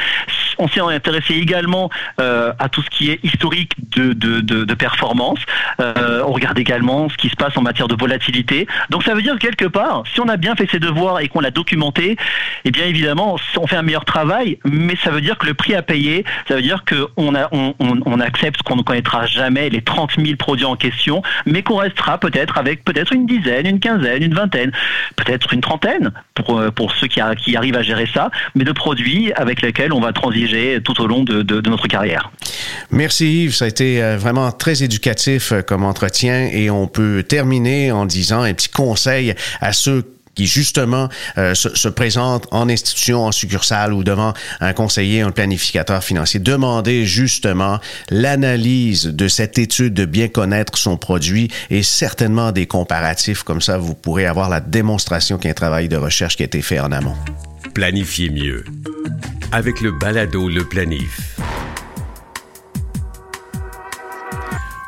On 0.58 0.68
s'est 0.68 0.80
intéressé 0.80 1.34
également 1.34 1.90
euh, 2.20 2.52
à 2.58 2.68
tout 2.68 2.82
ce 2.82 2.90
qui 2.90 3.10
est 3.10 3.24
historique 3.24 3.72
de, 3.96 4.12
de, 4.12 4.40
de, 4.40 4.64
de 4.64 4.74
performance. 4.74 5.38
Euh, 5.80 6.22
on 6.26 6.32
regarde 6.32 6.58
également 6.58 7.08
ce 7.08 7.16
qui 7.16 7.28
se 7.28 7.36
passe 7.36 7.56
en 7.56 7.62
matière 7.62 7.88
de 7.88 7.94
volatilité. 7.94 8.66
Donc 8.90 9.04
ça 9.04 9.14
veut 9.14 9.22
dire 9.22 9.38
quelque 9.38 9.64
part, 9.64 10.02
si 10.12 10.20
on 10.20 10.28
a 10.28 10.36
bien 10.36 10.54
fait 10.56 10.68
ses 10.70 10.78
devoirs 10.78 11.20
et 11.20 11.28
qu'on 11.28 11.40
l'a 11.40 11.50
documenté, 11.50 12.16
eh 12.64 12.70
bien 12.70 12.84
évidemment, 12.84 13.36
on 13.56 13.66
fait 13.66 13.76
un 13.76 13.82
meilleur 13.82 14.04
travail, 14.04 14.58
mais 14.64 14.96
ça 15.02 15.10
veut 15.10 15.20
dire 15.20 15.38
que 15.38 15.46
le 15.46 15.54
prix 15.54 15.74
à 15.74 15.82
payer, 15.82 16.24
ça 16.48 16.56
veut 16.56 16.62
dire 16.62 16.84
qu'on 16.84 17.34
a, 17.34 17.48
on, 17.52 17.74
on, 17.78 18.09
on 18.10 18.20
accepte 18.20 18.62
qu'on 18.62 18.76
ne 18.76 18.82
connaîtra 18.82 19.26
jamais 19.26 19.70
les 19.70 19.82
30 19.82 20.12
000 20.16 20.36
produits 20.36 20.64
en 20.64 20.76
question, 20.76 21.22
mais 21.46 21.62
qu'on 21.62 21.76
restera 21.76 22.18
peut-être 22.18 22.58
avec 22.58 22.84
peut-être 22.84 23.12
une 23.12 23.26
dizaine, 23.26 23.66
une 23.66 23.80
quinzaine, 23.80 24.22
une 24.22 24.34
vingtaine, 24.34 24.72
peut-être 25.16 25.52
une 25.52 25.60
trentaine 25.60 26.10
pour, 26.34 26.58
euh, 26.58 26.70
pour 26.70 26.92
ceux 26.92 27.06
qui, 27.06 27.20
qui 27.38 27.56
arrivent 27.56 27.76
à 27.76 27.82
gérer 27.82 28.08
ça, 28.12 28.30
mais 28.54 28.64
de 28.64 28.72
produits 28.72 29.32
avec 29.34 29.62
lesquels 29.62 29.92
on 29.92 30.00
va 30.00 30.12
transiger 30.12 30.80
tout 30.82 31.00
au 31.00 31.06
long 31.06 31.22
de, 31.22 31.42
de, 31.42 31.70
notre 31.70 31.86
carrière. 31.86 32.30
Merci 32.90 33.44
Yves, 33.44 33.54
ça 33.54 33.66
a 33.66 33.68
été 33.68 34.02
euh, 34.02 34.16
vraiment 34.16 34.50
très 34.50 34.82
éducatif 34.82 35.52
euh, 35.52 35.62
comme 35.62 35.84
entretien 35.84 36.48
et 36.52 36.70
on 36.70 36.88
peut 36.88 37.22
terminer 37.22 37.92
en 37.92 38.06
disant 38.06 38.42
un 38.42 38.52
petit 38.54 38.68
conseil 38.68 39.34
à 39.60 39.72
ceux 39.72 40.04
qui 40.34 40.46
justement 40.46 41.08
euh, 41.38 41.54
se, 41.54 41.74
se, 41.74 41.88
présente 41.88 42.46
en 42.50 42.68
institution, 42.68 43.24
en 43.24 43.32
succursale 43.32 43.92
ou 43.92 44.04
devant 44.04 44.32
un 44.60 44.72
conseiller, 44.72 45.22
un 45.22 45.30
planificateur 45.30 46.02
financier, 46.02 46.40
demandez 46.40 47.04
justement 47.04 47.78
l'analyse 48.10 49.06
de 49.06 49.28
cette 49.28 49.58
étude, 49.58 49.94
de 49.94 50.04
bien 50.04 50.28
connaître 50.28 50.78
son 50.78 50.96
produit 50.96 51.50
et 51.70 51.82
certainement 51.82 52.52
des 52.52 52.66
comparatifs. 52.66 53.42
Comme 53.42 53.60
ça, 53.60 53.78
vous 53.78 53.94
pourrez 53.94 54.26
avoir 54.26 54.48
la 54.48 54.60
démonstration 54.60 55.36
qu'il 55.36 55.46
y 55.46 55.48
a 55.48 55.52
un 55.52 55.54
travail 55.54 55.88
de 55.88 55.96
recherche 55.96 56.36
qui 56.36 56.42
a 56.42 56.46
été 56.46 56.62
fait 56.62 56.80
en 56.80 56.92
amont. 56.92 57.16
Planifiez 57.74 58.30
mieux 58.30 58.64
avec 59.52 59.80
le 59.80 59.92
balado 59.92 60.48
Le 60.48 60.64
Planif. 60.64 61.36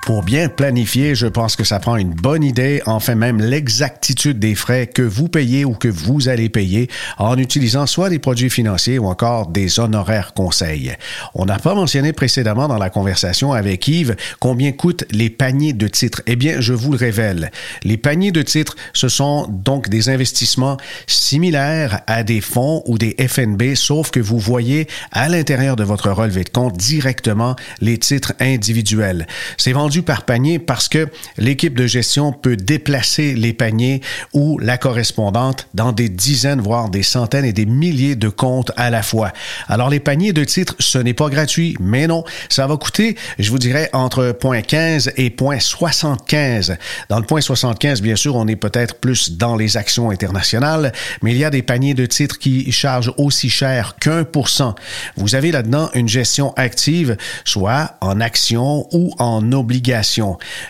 Pour 0.03 0.25
bien 0.25 0.49
planifier, 0.49 1.15
je 1.15 1.29
pense 1.29 1.55
que 1.55 1.63
ça 1.63 1.79
prend 1.79 1.95
une 1.95 2.13
bonne 2.13 2.43
idée, 2.43 2.83
enfin 2.87 3.15
même 3.15 3.41
l'exactitude 3.41 4.41
des 4.41 4.57
frais 4.57 4.89
que 4.89 5.01
vous 5.01 5.29
payez 5.29 5.65
ou 5.65 5.75
que 5.75 5.87
vous 5.87 6.29
allez 6.29 6.49
payer 6.49 6.91
en 7.19 7.39
utilisant 7.39 7.87
soit 7.87 8.11
des 8.11 8.19
produits 8.19 8.51
financiers 8.51 8.99
ou 8.99 9.07
encore 9.07 9.47
des 9.47 9.79
honoraires 9.79 10.35
conseils. 10.35 10.93
On 11.37 11.45
n'a 11.45 11.61
pas 11.61 11.77
mentionné 11.77 12.13
précédemment 12.13 12.67
dans 12.67 12.79
la 12.79 12.91
conversation 12.91 13.53
avec 13.53 13.87
Yves 13.87 14.17
combien 14.41 14.73
coûtent 14.73 15.05
les 15.13 15.31
paniers 15.31 15.73
de 15.73 15.87
titres. 15.87 16.21
Eh 16.27 16.35
bien, 16.35 16.61
je 16.61 16.73
vous 16.73 16.91
le 16.91 16.99
révèle. 16.99 17.53
Les 17.85 17.97
paniers 17.97 18.33
de 18.33 18.43
titres, 18.43 18.75
ce 18.95 19.09
sont 19.09 19.47
donc 19.49 19.89
des 19.89 20.09
investissements 20.09 20.79
similaires 21.07 22.01
à 22.09 22.25
des 22.25 22.41
fonds 22.41 22.83
ou 22.87 22.99
des 22.99 23.15
FNB, 23.25 23.77
sauf 23.77 24.11
que 24.11 24.19
vous 24.19 24.41
voyez 24.41 24.89
à 25.13 25.29
l'intérieur 25.29 25.77
de 25.77 25.85
votre 25.85 26.11
relevé 26.11 26.43
de 26.43 26.49
compte 26.49 26.77
directement 26.77 27.55
les 27.81 27.99
titres 27.99 28.33
individuels. 28.41 29.29
C'est 29.59 29.73
vendu 29.73 29.93
par 30.03 30.25
panier 30.25 30.59
parce 30.59 30.89
que 30.89 31.09
l'équipe 31.39 31.75
de 31.75 31.87
gestion 31.87 32.33
peut 32.33 32.57
déplacer 32.57 33.35
les 33.35 33.53
paniers 33.53 34.01
ou 34.33 34.59
la 34.59 34.79
correspondante 34.79 35.69
dans 35.75 35.93
des 35.93 36.09
dizaines, 36.09 36.61
voire 36.61 36.89
des 36.89 37.03
centaines 37.03 37.45
et 37.45 37.53
des 37.53 37.67
milliers 37.67 38.17
de 38.17 38.29
comptes 38.29 38.73
à 38.77 38.91
la 38.91 39.03
fois. 39.03 39.33
Alors 39.69 39.89
les 39.89 40.01
paniers 40.01 40.33
de 40.33 40.45
titres, 40.45 40.75
ce 40.79 40.99
n'est 40.99 41.15
pas 41.15 41.29
gratuit, 41.29 41.77
mais 41.81 42.07
non, 42.07 42.25
ça 42.49 42.67
va 42.67 42.77
coûter, 42.77 43.17
je 43.39 43.51
vous 43.51 43.59
dirais, 43.59 43.89
entre 43.93 44.37
0.15 44.41 45.13
et 45.17 45.31
0.75. 45.31 46.77
Dans 47.09 47.19
le 47.19 47.27
point 47.27 47.41
75, 47.41 48.03
bien 48.03 48.17
sûr, 48.17 48.37
on 48.37 48.47
est 48.49 48.57
peut-être 48.57 48.97
plus 48.97 49.33
dans 49.33 49.57
les 49.57 49.77
actions 49.77 50.11
internationales, 50.11 50.93
mais 51.23 51.33
il 51.33 51.39
y 51.39 51.45
a 51.45 51.51
des 51.51 51.63
paniers 51.63 51.95
de 51.95 52.07
titres 52.07 52.39
qui 52.39 52.71
chargent 52.73 53.13
aussi 53.17 53.51
cher 53.51 53.97
qu'un 54.01 54.25
pour 54.25 54.49
cent. 54.49 54.75
Vous 55.17 55.35
avez 55.35 55.53
là-dedans 55.53 55.91
une 55.95 56.09
gestion 56.09 56.53
active, 56.55 57.17
soit 57.45 57.97
en 58.01 58.21
actions 58.21 58.87
ou 58.93 59.15
en 59.19 59.53
obligations 59.53 59.82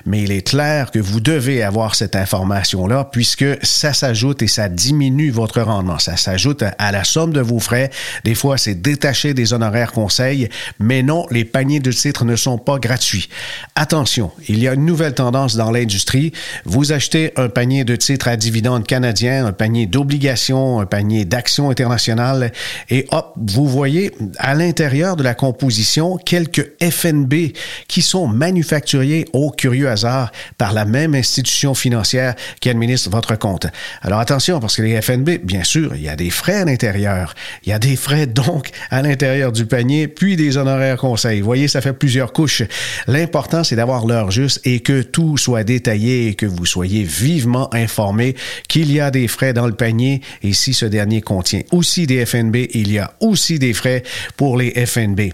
mais 0.07 0.23
il 0.23 0.33
est 0.33 0.47
clair 0.47 0.91
que 0.91 0.99
vous 0.99 1.21
devez 1.21 1.63
avoir 1.63 1.95
cette 1.95 2.17
information-là 2.17 3.09
puisque 3.11 3.45
ça 3.63 3.93
s'ajoute 3.93 4.43
et 4.43 4.47
ça 4.47 4.69
diminue 4.69 5.31
votre 5.31 5.61
rendement. 5.61 5.99
Ça 5.99 6.17
s'ajoute 6.17 6.65
à 6.79 6.93
la 6.93 7.05
somme 7.05 7.33
de 7.33 7.41
vos 7.41 7.59
frais. 7.59 7.91
Des 8.25 8.35
fois, 8.35 8.59
c'est 8.59 8.81
détaché 8.81 9.35
des 9.35 9.53
honoraires 9.53 9.93
conseils, 9.93 10.49
mais 10.79 11.03
non, 11.03 11.27
les 11.31 11.45
paniers 11.45 11.81
de 11.81 11.93
titres 11.93 12.25
ne 12.25 12.37
sont 12.37 12.59
pas 12.59 12.79
gratuits. 12.79 13.29
Attention, 13.75 14.31
il 14.49 14.59
y 14.59 14.69
a 14.69 14.75
une 14.75 14.87
nouvelle 14.87 15.15
tendance 15.15 15.57
dans 15.57 15.71
l'industrie. 15.71 16.33
Vous 16.65 16.93
achetez 16.93 17.33
un 17.37 17.49
panier 17.49 17.85
de 17.85 17.97
titres 17.97 18.29
à 18.29 18.37
dividendes 18.37 18.87
canadiens, 18.87 19.47
un 19.47 19.53
panier 19.53 19.87
d'obligations, 19.87 20.81
un 20.81 20.87
panier 20.87 21.25
d'actions 21.25 21.71
internationales 21.71 22.53
et 22.89 23.07
hop, 23.11 23.35
vous 23.37 23.67
voyez 23.67 24.13
à 24.39 24.55
l'intérieur 24.55 25.17
de 25.17 25.23
la 25.23 25.35
composition 25.35 26.17
quelques 26.17 26.73
FNB 26.83 27.53
qui 27.89 28.03
sont 28.03 28.27
manufacturés 28.27 29.02
au 29.33 29.51
curieux 29.51 29.89
hasard 29.89 30.33
par 30.59 30.73
la 30.73 30.85
même 30.85 31.15
institution 31.15 31.75
financière 31.75 32.35
qui 32.61 32.71
administre 32.71 33.11
votre 33.11 33.37
compte. 33.37 33.67
Alors 34.03 34.21
attention, 34.21 34.61
parce 34.61 34.77
que 34.77 34.83
les 34.83 35.01
FNB, 35.01 35.45
bien 35.45 35.65
sûr, 35.65 35.95
il 35.95 36.03
y 36.03 36.09
a 36.09 36.17
des 36.17 36.31
frais 36.31 36.57
à 36.57 36.65
l'intérieur. 36.65 37.35
Il 37.65 37.71
y 37.71 37.73
a 37.73 37.79
des 37.79 37.97
frais 37.97 38.27
donc 38.27 38.71
à 38.91 39.03
l'intérieur 39.03 39.53
du 39.53 39.67
panier, 39.67 40.09
puis 40.09 40.37
des 40.37 40.57
honoraires 40.57 40.97
conseils. 40.97 41.41
Vous 41.41 41.47
voyez, 41.47 41.69
ça 41.69 41.81
fait 41.81 41.93
plusieurs 41.93 42.33
couches. 42.33 42.63
L'important, 43.07 43.65
c'est 43.65 43.77
d'avoir 43.77 44.07
l'heure 44.07 44.31
juste 44.31 44.61
et 44.65 44.81
que 44.81 45.03
tout 45.03 45.37
soit 45.37 45.65
détaillé 45.65 46.29
et 46.29 46.35
que 46.35 46.47
vous 46.47 46.67
soyez 46.67 47.05
vivement 47.05 47.73
informé 47.75 48.35
qu'il 48.69 48.93
y 48.93 49.01
a 49.01 49.11
des 49.11 49.29
frais 49.29 49.53
dans 49.53 49.67
le 49.67 49.75
panier 49.75 50.21
et 50.43 50.53
si 50.53 50.75
ce 50.75 50.87
dernier 50.87 51.21
contient 51.21 51.63
aussi 51.71 52.07
des 52.07 52.25
FNB, 52.25 52.57
il 52.73 52.93
y 52.93 52.99
a 52.99 53.15
aussi 53.21 53.59
des 53.59 53.73
frais 53.73 54.03
pour 54.37 54.57
les 54.57 54.71
FNB. 54.87 55.33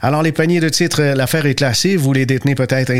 Alors 0.00 0.22
les 0.22 0.32
paniers 0.32 0.60
de 0.60 0.68
titres, 0.68 1.02
l'affaire 1.02 1.46
est 1.46 1.54
classée, 1.54 1.96
vous 1.96 2.12
les 2.12 2.26
détenez 2.26 2.54
peut-être 2.54 2.90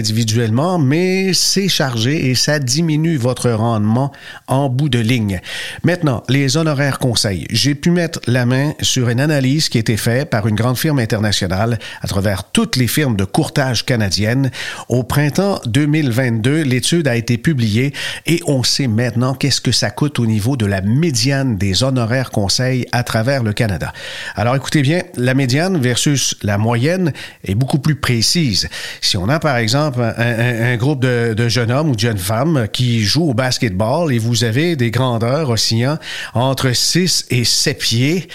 mais 0.79 1.33
c'est 1.33 1.68
chargé 1.68 2.31
et 2.31 2.35
ça 2.35 2.59
diminue 2.59 3.16
votre 3.16 3.51
rendement 3.51 4.12
en 4.47 4.68
bout 4.68 4.88
de 4.88 4.99
ligne. 4.99 5.40
Maintenant, 5.83 6.23
les 6.29 6.57
honoraires 6.57 6.99
conseils. 6.99 7.47
J'ai 7.51 7.75
pu 7.75 7.90
mettre 7.90 8.21
la 8.27 8.47
main 8.47 8.73
sur 8.81 9.09
une 9.09 9.21
analyse 9.21 9.68
qui 9.68 9.79
a 9.79 9.81
été 9.81 9.97
faite 9.97 10.31
par 10.31 10.47
une 10.47 10.55
grande 10.55 10.79
firme 10.79 10.99
internationale 10.99 11.79
à 12.01 12.07
travers 12.07 12.44
toutes 12.44 12.77
les 12.77 12.87
firmes 12.87 13.16
de 13.16 13.25
courtage 13.25 13.85
canadiennes. 13.85 14.51
Au 14.88 15.03
printemps 15.03 15.61
2022, 15.66 16.62
l'étude 16.62 17.09
a 17.09 17.16
été 17.16 17.38
publiée 17.38 17.92
et 18.27 18.40
on 18.47 18.62
sait 18.62 18.88
maintenant 18.88 19.35
qu'est-ce 19.35 19.61
que 19.61 19.73
ça 19.73 19.90
coûte 19.90 20.18
au 20.18 20.27
niveau 20.27 20.57
de 20.57 20.66
la 20.66 20.81
médiane 20.81 21.57
des 21.57 21.83
honoraires 21.83 22.31
conseils 22.31 22.87
à 22.92 23.03
travers 23.03 23.42
le 23.42 23.53
Canada. 23.53 23.92
Alors 24.35 24.57
écoutez 24.57 24.83
bien, 24.83 25.03
la 25.16 25.35
médiane 25.35 25.79
versus 25.79 26.37
la 26.42 26.59
moyenne 26.59 27.12
est 27.44 27.55
beaucoup 27.55 27.79
plus 27.79 27.97
précise. 27.97 28.68
Si 29.01 29.16
on 29.16 29.29
a 29.29 29.38
par 29.38 29.57
exemple 29.57 29.98
un, 30.03 30.77
groupe 30.77 31.01
de, 31.01 31.49
jeunes 31.49 31.71
hommes 31.71 31.91
ou 31.91 31.95
de 31.95 32.01
jeunes 32.01 32.19
femmes 32.19 32.67
qui 32.73 33.05
jouent 33.05 33.31
au 33.31 33.35
basketball 33.35 34.13
et 34.13 34.19
vous 34.19 34.45
avez 34.45 34.77
des 34.77 34.91
grandeurs 34.91 35.51
oscillant 35.51 35.99
entre 36.35 36.73
6 36.73 37.27
et 37.31 37.45
7 37.45 37.79
pieds. 37.79 38.29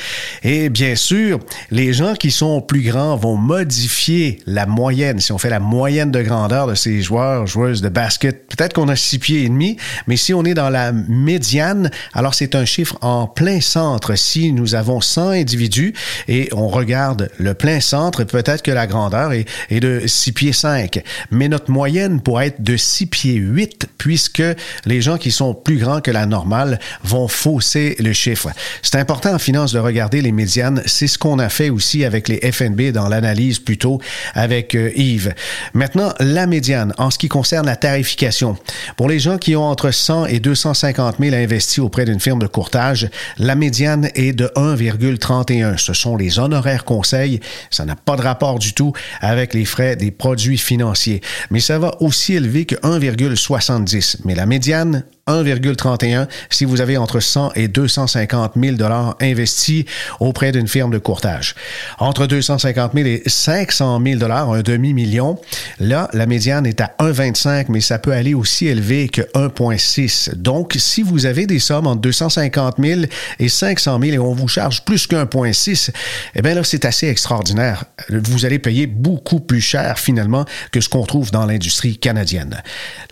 Et 0.44 0.70
bien 0.70 0.96
sûr, 0.96 1.40
les 1.70 1.94
gens 1.94 2.16
qui 2.16 2.32
sont 2.32 2.62
plus 2.62 2.82
grands 2.82 3.16
vont 3.16 3.36
modifier 3.36 4.40
la 4.48 4.66
moyenne. 4.66 5.20
Si 5.20 5.32
on 5.32 5.38
fait 5.38 5.52
la 5.52 5.60
moyenne 5.60 6.12
de 6.12 6.22
grandeur 6.22 6.66
de 6.68 6.76
ces 6.76 7.02
joueurs, 7.02 7.46
joueuses 7.46 7.82
de 7.82 7.90
basket, 7.90 8.48
peut-être 8.48 8.74
qu'on 8.74 8.90
a 8.90 8.96
6 8.96 9.20
pieds 9.20 9.44
et 9.44 9.50
demi, 9.50 9.78
mais 10.08 10.18
si 10.18 10.34
on 10.34 10.44
est 10.46 10.56
dans 10.56 10.70
la 10.70 10.92
médiane, 10.92 11.92
alors 12.14 12.34
c'est 12.34 12.56
un 12.56 12.66
chiffre 12.66 12.98
en 13.02 13.28
plein 13.28 13.62
centre. 13.62 14.16
Si 14.16 14.52
nous 14.52 14.74
avons 14.74 15.02
100 15.02 15.30
individus 15.30 15.94
et 16.28 16.50
on 16.54 16.68
regarde 16.68 17.30
le 17.38 17.54
plein 17.54 17.80
centre, 17.80 18.24
peut-être 18.24 18.64
que 18.64 18.72
la 18.72 18.88
grandeur 18.88 19.34
est, 19.34 19.46
de 19.70 20.02
6 20.06 20.32
pieds 20.32 20.54
5. 20.54 21.02
Mais 21.32 21.44
mais 21.44 21.50
notre 21.54 21.70
moyenne 21.70 22.20
pourrait 22.20 22.48
être 22.48 22.64
de 22.64 22.76
6 22.76 23.06
pieds 23.06 23.36
8 23.36 23.88
puisque 24.00 24.42
les 24.86 25.02
gens 25.02 25.20
qui 25.20 25.30
sont 25.30 25.54
plus 25.54 25.78
grands 25.78 26.02
que 26.02 26.10
la 26.10 26.26
normale 26.26 26.80
vont 27.04 27.28
fausser 27.28 27.96
le 28.00 28.12
chiffre. 28.12 28.50
C'est 28.82 28.98
important 28.98 29.36
en 29.36 29.38
finance 29.38 29.72
de 29.72 29.78
regarder 29.78 30.22
les 30.22 30.32
médianes. 30.32 30.82
C'est 30.88 31.06
ce 31.06 31.20
qu'on 31.20 31.38
a 31.38 31.50
fait 31.50 31.70
aussi 31.70 32.06
avec 32.06 32.28
les 32.28 32.40
FNB 32.52 32.92
dans 32.92 33.08
l'analyse 33.08 33.60
plutôt 33.60 34.02
avec 34.34 34.74
euh, 34.74 34.92
Yves. 34.96 35.36
Maintenant, 35.76 36.12
la 36.20 36.48
médiane 36.48 36.92
en 36.98 37.12
ce 37.12 37.20
qui 37.20 37.28
concerne 37.28 37.68
la 37.68 37.76
tarification. 37.76 38.58
Pour 38.98 39.08
les 39.08 39.20
gens 39.20 39.38
qui 39.38 39.56
ont 39.56 39.66
entre 39.66 39.92
100 39.92 40.26
et 40.26 40.40
250 40.40 41.18
000 41.20 41.36
investis 41.36 41.78
auprès 41.80 42.06
d'une 42.06 42.20
firme 42.20 42.40
de 42.40 42.48
courtage, 42.48 43.12
la 43.38 43.54
médiane 43.54 44.10
est 44.16 44.34
de 44.34 44.48
1,31. 44.56 45.78
Ce 45.78 45.94
sont 45.94 46.18
les 46.18 46.40
honoraires 46.40 46.84
conseils. 46.84 47.42
Ça 47.70 47.86
n'a 47.86 47.96
pas 47.96 48.16
de 48.16 48.24
rapport 48.24 48.58
du 48.58 48.74
tout 48.74 48.94
avec 49.22 49.54
les 49.54 49.66
frais 49.66 49.96
des 49.96 50.10
produits 50.10 50.58
financiers 50.58 51.22
mais 51.52 51.60
ça 51.60 51.80
va 51.80 52.02
aussi 52.02 52.34
élever 52.34 52.66
que 52.66 52.76
1,70. 52.76 54.18
Mais 54.26 54.36
la 54.36 54.46
médiane, 54.46 55.04
1,31 55.28 56.28
si 56.50 56.66
vous 56.66 56.82
avez 56.82 56.98
entre 56.98 57.22
100 57.22 57.54
et 57.56 57.70
250 57.70 58.54
000 58.62 58.76
dollars 58.76 59.16
investis 59.22 59.86
auprès 60.20 60.52
d'une 60.52 60.68
firme 60.68 60.92
de 60.92 60.98
courtage. 60.98 61.56
Entre 61.98 62.28
250 62.28 62.92
000 62.94 63.08
et 63.08 63.24
500 63.26 64.02
000 64.06 64.20
dollars, 64.20 64.52
un 64.52 64.62
demi-million, 64.62 65.40
là, 65.80 66.10
la 66.12 66.26
médiane 66.26 66.66
est 66.66 66.82
à 66.82 66.94
1,25, 67.00 67.68
mais 67.70 67.80
ça 67.80 68.00
peut 68.00 68.12
aller 68.12 68.34
aussi 68.34 68.68
élevé 68.68 69.08
que 69.08 69.22
1,6. 69.34 70.36
Donc, 70.36 70.76
si 70.78 71.02
vous 71.04 71.26
avez 71.26 71.46
des 71.46 71.60
sommes 71.60 71.88
entre 71.88 72.02
250 72.02 72.76
000 72.80 73.02
et 73.40 73.48
500 73.48 74.00
000 74.02 74.14
et 74.14 74.20
on 74.20 74.34
vous 74.34 74.50
charge 74.50 74.84
plus 74.84 75.08
qu'1,6, 75.08 75.92
eh 76.36 76.42
bien 76.42 76.54
là, 76.54 76.66
c'est 76.66 76.84
assez 76.84 77.08
extraordinaire. 77.08 77.86
Vous 78.10 78.46
allez 78.46 78.60
payer 78.60 78.88
beaucoup 78.88 79.40
plus 79.40 79.62
cher 79.62 80.00
finalement 80.00 80.46
que 80.72 80.82
ce 80.82 80.90
qu'on 80.90 81.06
trouve 81.06 81.32
dans 81.32 81.46
l'industrie 81.46 81.98
canadienne. 81.98 82.62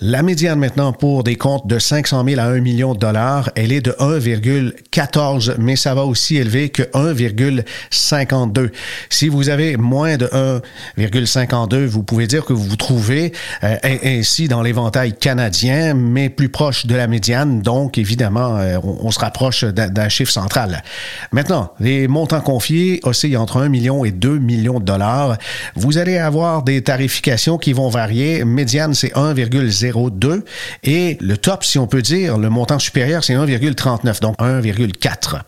La 0.02 0.24
médiane 0.24 0.60
maintenant 0.60 0.92
pour 0.92 1.24
des 1.24 1.38
comptes 1.38 1.68
de 1.68 1.80
5 1.80 2.01
500 2.02 2.26
000 2.28 2.42
à 2.42 2.46
1 2.46 2.62
million 2.62 2.94
de 2.94 3.00
dollars, 3.00 3.52
elle 3.56 3.72
est 3.72 3.82
de 3.82 3.92
1,14, 3.92 5.56
mais 5.60 5.76
ça 5.76 5.94
va 5.94 6.04
aussi 6.04 6.38
élever 6.38 6.70
que 6.70 6.84
1,52. 6.84 8.72
Si 9.10 9.28
vous 9.28 9.50
avez 9.50 9.78
moins 9.78 10.18
de 10.18 10.26
1,52, 10.98 11.86
vous 11.86 12.02
pouvez 12.02 12.26
dire 12.26 12.44
que 12.44 12.54
vous 12.54 12.64
vous 12.64 12.76
trouvez 12.76 13.34
euh, 13.64 13.76
ainsi 14.04 14.48
dans 14.48 14.62
l'éventail 14.64 15.14
canadien, 15.14 15.94
mais 15.94 16.30
plus 16.30 16.50
proche 16.50 16.88
de 16.88 16.96
la 16.96 17.08
médiane. 17.08 17.62
Donc, 17.62 17.98
évidemment, 17.98 18.58
euh, 18.58 18.78
on, 18.84 19.12
se 19.12 19.20
rapproche 19.20 19.64
d'un 19.64 20.10
chiffre 20.10 20.32
central. 20.32 20.84
Maintenant, 21.32 21.74
les 21.80 22.08
montants 22.08 22.42
confiés 22.42 23.00
oscillent 23.04 23.38
entre 23.38 23.58
1 23.58 23.70
million 23.70 24.06
et 24.06 24.12
2 24.12 24.40
millions 24.40 24.80
de 24.80 24.86
dollars. 24.86 25.38
Vous 25.76 25.98
allez 25.98 26.18
avoir 26.18 26.64
des 26.64 26.82
tarifications 26.82 27.58
qui 27.58 27.74
vont 27.74 27.90
varier. 27.90 28.44
Médiane, 28.44 28.94
c'est 28.94 29.14
1,02 29.14 30.44
et 30.84 31.18
le 31.20 31.38
top, 31.38 31.64
si 31.64 31.78
on 31.78 31.88
peut 31.92 32.02
dire, 32.02 32.38
le 32.38 32.50
montant 32.50 32.80
supérieur, 32.80 33.22
c'est 33.24 33.34
1,39, 33.34 34.22
donc 34.22 34.40
1,4. 34.40 35.42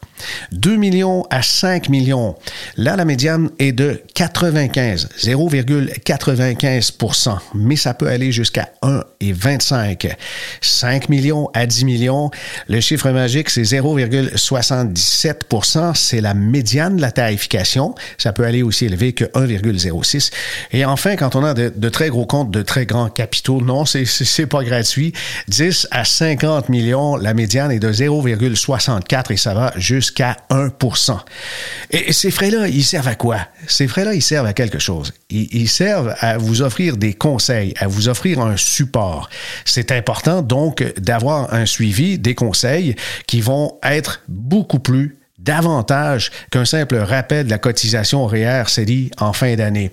2 0.51 0.75
millions 0.75 1.25
à 1.29 1.41
5 1.41 1.89
millions. 1.89 2.35
Là, 2.77 2.95
la 2.95 3.05
médiane 3.05 3.49
est 3.59 3.71
de 3.71 4.01
95, 4.13 5.09
0,95% 5.19 7.37
mais 7.55 7.75
ça 7.75 7.93
peut 7.93 8.07
aller 8.07 8.31
jusqu'à 8.31 8.69
1,25. 8.81 10.15
5 10.61 11.09
millions 11.09 11.49
à 11.53 11.65
10 11.65 11.83
millions, 11.85 12.31
le 12.67 12.81
chiffre 12.81 13.09
magique, 13.11 13.49
c'est 13.49 13.63
0,77% 13.63 15.93
c'est 15.95 16.21
la 16.21 16.33
médiane 16.33 16.97
de 16.97 17.01
la 17.01 17.11
tarification. 17.11 17.95
Ça 18.17 18.33
peut 18.33 18.45
aller 18.45 18.63
aussi 18.63 18.85
élevé 18.85 19.13
que 19.13 19.25
1,06. 19.25 20.31
Et 20.71 20.85
enfin, 20.85 21.15
quand 21.15 21.35
on 21.35 21.43
a 21.43 21.53
de, 21.53 21.89
très 21.89 22.09
gros 22.09 22.25
comptes, 22.25 22.51
de 22.51 22.61
très 22.61 22.85
grands 22.85 23.09
capitaux, 23.09 23.61
non, 23.61 23.85
c'est 23.85 24.45
pas 24.45 24.63
gratuit. 24.63 25.13
10 25.47 25.87
à 25.91 26.05
50 26.05 26.69
millions, 26.69 27.15
la 27.15 27.33
médiane 27.33 27.71
est 27.71 27.79
de 27.79 27.91
0,64 27.91 29.31
et 29.31 29.37
ça 29.37 29.53
va 29.53 29.73
jusqu'à 29.75 30.12
1 30.19 30.71
Et 31.91 32.13
ces 32.13 32.31
frais-là, 32.31 32.67
ils 32.67 32.83
servent 32.83 33.07
à 33.07 33.15
quoi? 33.15 33.37
Ces 33.67 33.87
frais-là, 33.87 34.13
ils 34.13 34.21
servent 34.21 34.47
à 34.47 34.53
quelque 34.53 34.79
chose. 34.79 35.13
Ils 35.29 35.69
servent 35.69 36.15
à 36.19 36.37
vous 36.37 36.61
offrir 36.61 36.97
des 36.97 37.13
conseils, 37.13 37.73
à 37.79 37.87
vous 37.87 38.09
offrir 38.09 38.39
un 38.39 38.57
support. 38.57 39.29
C'est 39.65 39.91
important 39.91 40.41
donc 40.41 40.83
d'avoir 40.97 41.53
un 41.53 41.65
suivi 41.65 42.19
des 42.19 42.35
conseils 42.35 42.95
qui 43.27 43.41
vont 43.41 43.77
être 43.83 44.21
beaucoup 44.27 44.79
plus 44.79 45.17
davantage 45.43 46.31
qu'un 46.51 46.65
simple 46.65 46.95
rappel 46.97 47.45
de 47.45 47.51
la 47.51 47.57
cotisation 47.57 48.25
REER 48.25 48.63
CELI 48.67 49.11
en 49.19 49.33
fin 49.33 49.55
d'année. 49.55 49.91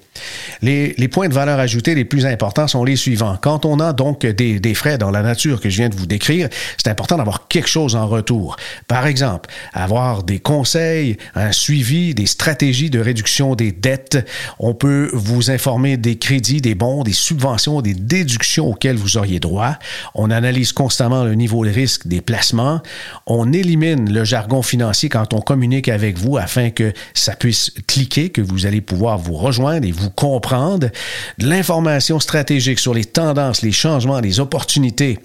Les, 0.62 0.94
les, 0.96 1.09
points 1.09 1.28
de 1.28 1.34
valeur 1.34 1.59
ajoutée 1.59 1.94
les 1.94 2.05
plus 2.05 2.26
importants 2.26 2.68
sont 2.68 2.84
les 2.84 2.96
suivants. 2.96 3.36
Quand 3.40 3.64
on 3.64 3.80
a 3.80 3.92
donc 3.92 4.24
des, 4.24 4.61
des 4.61 4.74
frais 4.74 4.98
dans 4.98 5.11
la 5.11 5.22
nature 5.22 5.61
que 5.61 5.70
je 5.70 5.78
viens 5.78 5.88
de 5.88 5.96
vous 5.96 6.07
décrire, 6.07 6.48
c'est 6.76 6.88
important 6.88 7.16
d'avoir 7.16 7.48
quelque 7.48 7.68
chose 7.68 7.96
en 7.96 8.07
retour. 8.07 8.57
Par 8.86 9.07
exemple, 9.07 9.51
avoir 9.72 10.22
des 10.22 10.38
conseils, 10.38 11.16
un 11.34 11.53
suivi, 11.53 12.14
des 12.14 12.26
stratégies 12.26 12.90
de 12.90 13.01
réduction 13.01 13.55
des 13.55 13.72
dettes. 13.72 14.18
On 14.59 14.74
peut 14.74 15.11
vous 15.12 15.51
informer 15.51 15.96
des 15.96 16.16
crédits, 16.16 16.61
des 16.61 16.74
bons, 16.74 17.03
des 17.03 17.12
subventions, 17.12 17.80
des 17.80 17.94
déductions 17.94 18.68
auxquelles 18.68 18.96
vous 18.96 19.16
auriez 19.16 19.40
droit. 19.40 19.76
On 20.14 20.30
analyse 20.30 20.72
constamment 20.72 21.24
le 21.24 21.34
niveau 21.34 21.64
de 21.64 21.70
risque 21.70 22.07
des 22.07 22.20
placements. 22.20 22.80
On 23.26 23.53
élimine 23.53 24.12
le 24.12 24.24
jargon 24.24 24.62
financier 24.62 25.09
quand 25.09 25.34
on 25.34 25.39
communique 25.41 25.88
avec 25.88 26.18
vous 26.18 26.36
afin 26.36 26.70
que 26.70 26.93
ça 27.14 27.34
puisse 27.34 27.72
cliquer, 27.86 28.30
que 28.30 28.41
vous 28.41 28.66
allez 28.66 28.80
pouvoir 28.80 29.18
vous 29.18 29.34
rejoindre 29.34 29.86
et 29.86 29.93
vous 29.93 30.11
comprendre. 30.11 30.88
De 31.38 31.47
l'information 31.47 32.20
stratégique 32.20 32.78
sur 32.78 32.95
les 32.95 33.05
tendances, 33.05 33.62
les 33.62 33.72
changements, 33.72 34.20
les 34.20 34.41
opportunités 34.41 35.18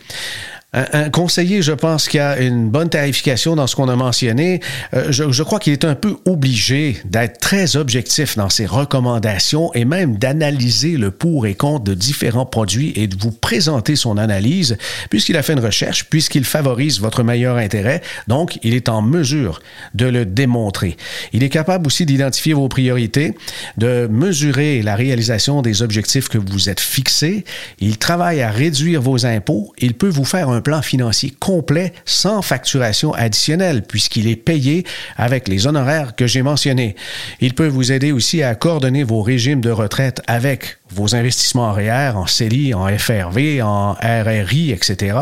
un, 0.75 1.09
conseiller, 1.09 1.61
je 1.61 1.71
pense 1.71 2.09
qu'il 2.09 2.17
y 2.17 2.21
a 2.21 2.39
une 2.39 2.69
bonne 2.69 2.89
tarification 2.89 3.55
dans 3.55 3.65
ce 3.65 3.75
qu'on 3.75 3.87
a 3.87 3.95
mentionné. 3.95 4.59
Euh, 4.93 5.07
je, 5.09 5.31
je, 5.31 5.43
crois 5.43 5.59
qu'il 5.59 5.73
est 5.73 5.85
un 5.85 5.95
peu 5.95 6.17
obligé 6.25 6.97
d'être 7.05 7.39
très 7.39 7.77
objectif 7.77 8.35
dans 8.35 8.49
ses 8.49 8.65
recommandations 8.65 9.73
et 9.73 9.85
même 9.85 10.17
d'analyser 10.17 10.97
le 10.97 11.11
pour 11.11 11.47
et 11.47 11.55
contre 11.55 11.85
de 11.85 11.93
différents 11.93 12.45
produits 12.45 12.91
et 12.95 13.07
de 13.07 13.15
vous 13.17 13.31
présenter 13.31 13.95
son 13.95 14.17
analyse, 14.17 14.77
puisqu'il 15.09 15.37
a 15.37 15.43
fait 15.43 15.53
une 15.53 15.59
recherche, 15.59 16.05
puisqu'il 16.09 16.43
favorise 16.43 16.99
votre 16.99 17.23
meilleur 17.23 17.57
intérêt. 17.57 18.01
Donc, 18.27 18.59
il 18.63 18.73
est 18.73 18.89
en 18.89 19.01
mesure 19.01 19.61
de 19.93 20.05
le 20.05 20.25
démontrer. 20.25 20.97
Il 21.31 21.43
est 21.43 21.49
capable 21.49 21.87
aussi 21.87 22.05
d'identifier 22.05 22.53
vos 22.53 22.67
priorités, 22.67 23.33
de 23.77 24.07
mesurer 24.11 24.81
la 24.81 24.95
réalisation 24.95 25.61
des 25.61 25.81
objectifs 25.81 26.27
que 26.27 26.37
vous 26.37 26.69
êtes 26.69 26.81
fixés. 26.81 27.45
Il 27.79 27.97
travaille 27.97 28.41
à 28.41 28.49
réduire 28.49 29.01
vos 29.01 29.25
impôts. 29.25 29.73
Il 29.77 29.93
peut 29.93 30.09
vous 30.09 30.25
faire 30.25 30.49
un 30.49 30.61
plan 30.65 30.81
financier 30.81 31.31
complet 31.39 31.93
sans 32.05 32.41
facturation 32.41 33.13
additionnelle 33.13 33.83
puisqu'il 33.83 34.27
est 34.27 34.35
payé 34.35 34.83
avec 35.15 35.47
les 35.47 35.67
honoraires 35.67 36.15
que 36.15 36.25
j'ai 36.25 36.41
mentionnés. 36.41 36.95
Il 37.39 37.53
peut 37.53 37.67
vous 37.67 37.91
aider 37.91 38.11
aussi 38.11 38.41
à 38.41 38.55
coordonner 38.55 39.03
vos 39.03 39.21
régimes 39.21 39.61
de 39.61 39.69
retraite 39.69 40.23
avec 40.25 40.79
vos 40.91 41.15
investissements 41.15 41.69
en 41.69 41.73
REER, 41.73 42.11
en 42.15 42.27
CELI, 42.27 42.73
en 42.73 42.87
FRV, 42.87 43.61
en 43.63 43.93
RRI, 43.93 44.71
etc. 44.71 45.17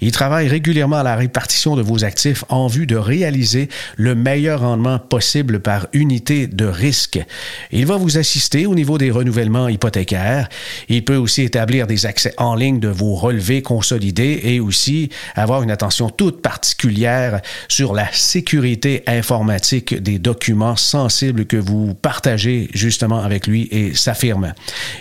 Il 0.00 0.12
travaille 0.12 0.46
régulièrement 0.48 0.98
à 0.98 1.02
la 1.02 1.16
répartition 1.16 1.74
de 1.74 1.82
vos 1.82 2.04
actifs 2.04 2.44
en 2.48 2.68
vue 2.68 2.86
de 2.86 2.96
réaliser 2.96 3.68
le 3.96 4.14
meilleur 4.14 4.60
rendement 4.60 5.00
possible 5.00 5.60
par 5.60 5.88
unité 5.92 6.46
de 6.46 6.64
risque. 6.64 7.20
Il 7.72 7.86
va 7.86 7.96
vous 7.96 8.16
assister 8.16 8.64
au 8.66 8.74
niveau 8.74 8.96
des 8.96 9.10
renouvellements 9.10 9.68
hypothécaires. 9.68 10.48
Il 10.88 11.04
peut 11.04 11.16
aussi 11.16 11.42
établir 11.42 11.88
des 11.88 12.06
accès 12.06 12.32
en 12.38 12.54
ligne 12.54 12.78
de 12.78 12.88
vos 12.88 13.14
relevés 13.14 13.60
consolidés 13.60 14.40
et 14.44 14.60
aussi 14.60 15.10
avoir 15.34 15.62
une 15.62 15.70
attention 15.72 16.10
toute 16.10 16.40
particulière 16.42 17.40
sur 17.68 17.92
la 17.92 18.10
sécurité 18.12 19.02
informatique 19.08 20.00
des 20.00 20.20
documents 20.20 20.76
sensibles 20.76 21.46
que 21.46 21.56
vous 21.56 21.94
partagez 21.94 22.70
justement 22.72 23.20
avec 23.20 23.48
lui 23.48 23.68
et 23.72 23.94
sa 23.94 24.14
firme. 24.14 24.54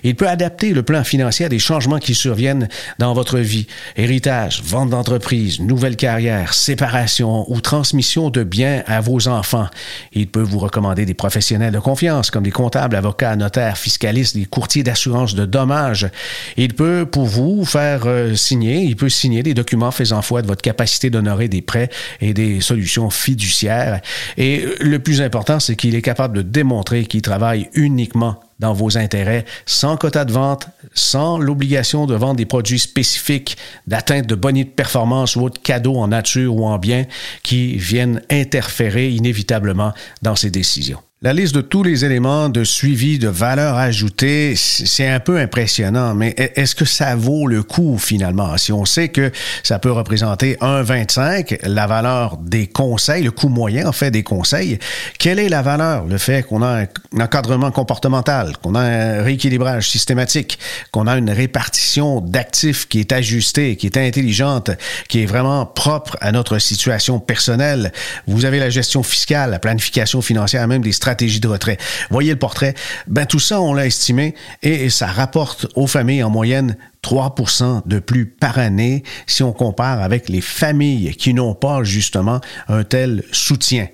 Il 0.03 0.15
peut 0.15 0.27
adapter 0.27 0.73
le 0.73 0.83
plan 0.83 1.03
financier 1.03 1.45
à 1.45 1.49
des 1.49 1.59
changements 1.59 1.99
qui 1.99 2.15
surviennent 2.15 2.67
dans 2.99 3.13
votre 3.13 3.39
vie. 3.39 3.67
Héritage, 3.95 4.61
vente 4.63 4.89
d'entreprise, 4.89 5.59
nouvelle 5.59 5.95
carrière, 5.95 6.53
séparation 6.53 7.45
ou 7.51 7.61
transmission 7.61 8.29
de 8.29 8.43
biens 8.43 8.83
à 8.87 9.01
vos 9.01 9.27
enfants. 9.27 9.67
Il 10.13 10.27
peut 10.27 10.41
vous 10.41 10.59
recommander 10.59 11.05
des 11.05 11.13
professionnels 11.13 11.73
de 11.73 11.79
confiance 11.79 12.31
comme 12.31 12.43
des 12.43 12.51
comptables, 12.51 12.95
avocats, 12.95 13.35
notaires, 13.35 13.77
fiscalistes, 13.77 14.35
des 14.35 14.45
courtiers 14.45 14.83
d'assurance 14.83 15.35
de 15.35 15.45
dommages. 15.45 16.09
Il 16.57 16.73
peut 16.73 17.05
pour 17.09 17.25
vous 17.25 17.65
faire 17.65 18.03
euh, 18.05 18.35
signer, 18.35 18.81
il 18.81 18.95
peut 18.95 19.09
signer 19.09 19.43
des 19.43 19.53
documents 19.53 19.91
faisant 19.91 20.21
foi 20.21 20.41
de 20.41 20.47
votre 20.47 20.61
capacité 20.61 21.09
d'honorer 21.09 21.47
des 21.47 21.61
prêts 21.61 21.89
et 22.19 22.33
des 22.33 22.61
solutions 22.61 23.09
fiduciaires. 23.09 24.01
Et 24.37 24.65
le 24.79 24.99
plus 24.99 25.21
important, 25.21 25.59
c'est 25.59 25.75
qu'il 25.75 25.95
est 25.95 26.01
capable 26.01 26.37
de 26.37 26.41
démontrer 26.41 27.05
qu'il 27.05 27.21
travaille 27.21 27.69
uniquement 27.73 28.39
dans 28.61 28.73
vos 28.73 28.97
intérêts, 28.97 29.43
sans 29.65 29.97
quota 29.97 30.23
de 30.23 30.31
vente, 30.31 30.67
sans 30.93 31.37
l'obligation 31.37 32.05
de 32.05 32.15
vendre 32.15 32.35
des 32.35 32.45
produits 32.45 32.79
spécifiques 32.79 33.57
d'atteinte 33.87 34.27
de 34.27 34.35
bonnes 34.35 34.57
de 34.63 34.63
performance 34.63 35.35
ou 35.35 35.41
autres 35.41 35.61
cadeaux 35.61 35.97
en 35.97 36.07
nature 36.07 36.55
ou 36.55 36.65
en 36.65 36.77
bien 36.77 37.05
qui 37.43 37.75
viennent 37.75 38.21
interférer 38.29 39.09
inévitablement 39.09 39.93
dans 40.21 40.35
ces 40.35 40.51
décisions. 40.51 40.99
La 41.23 41.33
liste 41.33 41.53
de 41.53 41.61
tous 41.61 41.83
les 41.83 42.03
éléments 42.03 42.49
de 42.49 42.63
suivi 42.63 43.19
de 43.19 43.27
valeur 43.27 43.77
ajoutée, 43.77 44.55
c'est 44.55 45.07
un 45.07 45.19
peu 45.19 45.37
impressionnant, 45.37 46.15
mais 46.15 46.33
est-ce 46.35 46.73
que 46.73 46.83
ça 46.83 47.15
vaut 47.15 47.45
le 47.45 47.61
coup 47.61 47.99
finalement? 47.99 48.57
Si 48.57 48.73
on 48.73 48.85
sait 48.85 49.09
que 49.09 49.31
ça 49.61 49.77
peut 49.77 49.91
représenter 49.91 50.55
1,25 50.61 51.59
la 51.67 51.85
valeur 51.85 52.37
des 52.37 52.65
conseils, 52.65 53.21
le 53.21 53.29
coût 53.29 53.49
moyen 53.49 53.87
en 53.87 53.91
fait 53.91 54.09
des 54.09 54.23
conseils, 54.23 54.79
quelle 55.19 55.37
est 55.37 55.47
la 55.47 55.61
valeur? 55.61 56.07
Le 56.07 56.17
fait 56.17 56.41
qu'on 56.41 56.63
a 56.63 56.85
un 56.85 56.87
encadrement 57.19 57.69
comportemental, 57.69 58.57
qu'on 58.57 58.73
a 58.73 58.81
un 58.81 59.21
rééquilibrage 59.21 59.91
systématique, 59.91 60.57
qu'on 60.89 61.05
a 61.05 61.19
une 61.19 61.29
répartition 61.29 62.19
d'actifs 62.19 62.87
qui 62.87 62.99
est 62.99 63.11
ajustée, 63.11 63.75
qui 63.75 63.85
est 63.85 63.97
intelligente, 63.97 64.71
qui 65.07 65.21
est 65.21 65.27
vraiment 65.27 65.67
propre 65.67 66.17
à 66.19 66.31
notre 66.31 66.57
situation 66.57 67.19
personnelle. 67.19 67.91
Vous 68.25 68.45
avez 68.45 68.57
la 68.57 68.71
gestion 68.71 69.03
fiscale, 69.03 69.51
la 69.51 69.59
planification 69.59 70.23
financière, 70.23 70.67
même 70.67 70.81
des 70.81 70.91
stratégies 70.91 71.10
stratégie 71.11 71.41
de 71.41 71.47
retrait. 71.49 71.77
Voyez 72.09 72.31
le 72.31 72.39
portrait. 72.39 72.73
Ben, 73.07 73.25
tout 73.25 73.39
ça, 73.39 73.59
on 73.59 73.73
l'a 73.73 73.85
estimé 73.85 74.33
et 74.63 74.89
ça 74.89 75.07
rapporte 75.07 75.67
aux 75.75 75.87
familles 75.87 76.23
en 76.23 76.29
moyenne 76.29 76.77
3% 77.03 77.81
de 77.85 77.99
plus 77.99 78.25
par 78.25 78.59
année 78.59 79.03
si 79.25 79.43
on 79.43 79.53
compare 79.53 80.01
avec 80.01 80.29
les 80.29 80.41
familles 80.41 81.15
qui 81.15 81.33
n'ont 81.33 81.55
pas 81.55 81.83
justement 81.83 82.41
un 82.67 82.83
tel 82.83 83.23
soutien. 83.31 83.87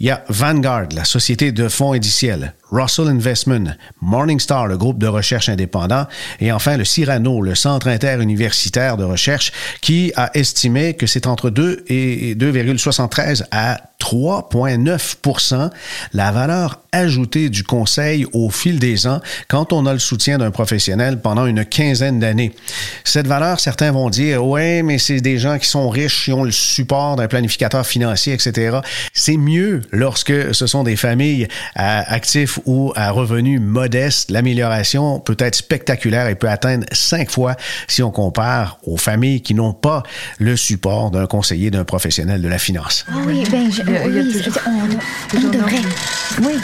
Il 0.00 0.06
y 0.06 0.10
a 0.10 0.24
Vanguard, 0.28 0.88
la 0.94 1.04
société 1.04 1.52
de 1.52 1.68
fonds 1.68 1.92
indiciels, 1.92 2.54
Russell 2.70 3.08
Investment, 3.08 3.74
Morningstar, 4.00 4.66
le 4.66 4.76
groupe 4.76 4.98
de 4.98 5.06
recherche 5.06 5.48
indépendant, 5.48 6.06
et 6.40 6.50
enfin 6.50 6.76
le 6.76 6.84
Cyrano, 6.84 7.40
le 7.40 7.54
centre 7.54 7.88
interuniversitaire 7.88 8.96
de 8.96 9.04
recherche, 9.04 9.52
qui 9.80 10.12
a 10.16 10.30
estimé 10.34 10.94
que 10.94 11.06
c'est 11.06 11.26
entre 11.26 11.50
2 11.50 11.84
et 11.88 12.34
2,73 12.34 13.44
à 13.50 13.80
3,9% 14.00 15.70
la 16.12 16.32
valeur 16.32 16.80
ajoutée 16.92 17.48
du 17.48 17.62
conseil 17.62 18.26
au 18.32 18.50
fil 18.50 18.78
des 18.78 19.06
ans 19.06 19.20
quand 19.48 19.72
on 19.72 19.86
a 19.86 19.92
le 19.92 19.98
soutien 19.98 20.38
d'un 20.38 20.50
professionnel 20.50 21.20
pendant 21.20 21.46
une 21.46 21.64
quinzaine 21.64 22.18
d'années. 22.18 22.45
Cette 23.04 23.26
valeur, 23.26 23.60
certains 23.60 23.92
vont 23.92 24.10
dire, 24.10 24.44
ouais, 24.44 24.82
mais 24.82 24.98
c'est 24.98 25.20
des 25.20 25.38
gens 25.38 25.58
qui 25.58 25.68
sont 25.68 25.88
riches, 25.88 26.24
qui 26.24 26.32
ont 26.32 26.44
le 26.44 26.50
support 26.50 27.16
d'un 27.16 27.28
planificateur 27.28 27.86
financier, 27.86 28.32
etc. 28.32 28.78
C'est 29.12 29.36
mieux 29.36 29.82
lorsque 29.92 30.54
ce 30.54 30.66
sont 30.66 30.84
des 30.84 30.96
familles 30.96 31.48
à 31.74 32.12
actifs 32.12 32.58
ou 32.64 32.92
à 32.96 33.10
revenus 33.10 33.60
modestes. 33.60 34.30
L'amélioration 34.30 35.20
peut 35.20 35.36
être 35.38 35.54
spectaculaire 35.54 36.28
et 36.28 36.34
peut 36.34 36.48
atteindre 36.48 36.86
cinq 36.92 37.30
fois 37.30 37.56
si 37.88 38.02
on 38.02 38.10
compare 38.10 38.78
aux 38.84 38.96
familles 38.96 39.42
qui 39.42 39.54
n'ont 39.54 39.74
pas 39.74 40.02
le 40.38 40.56
support 40.56 41.10
d'un 41.10 41.26
conseiller, 41.26 41.70
d'un 41.70 41.84
professionnel 41.84 42.42
de 42.42 42.48
la 42.48 42.58
finance. 42.58 43.04
oui, 43.26 43.44
ben, 43.50 43.70
je, 43.70 43.82
oui, 43.82 44.42
on, 44.66 45.38
on 45.38 45.50
devrait. 45.50 45.76
Oui. 46.42 46.54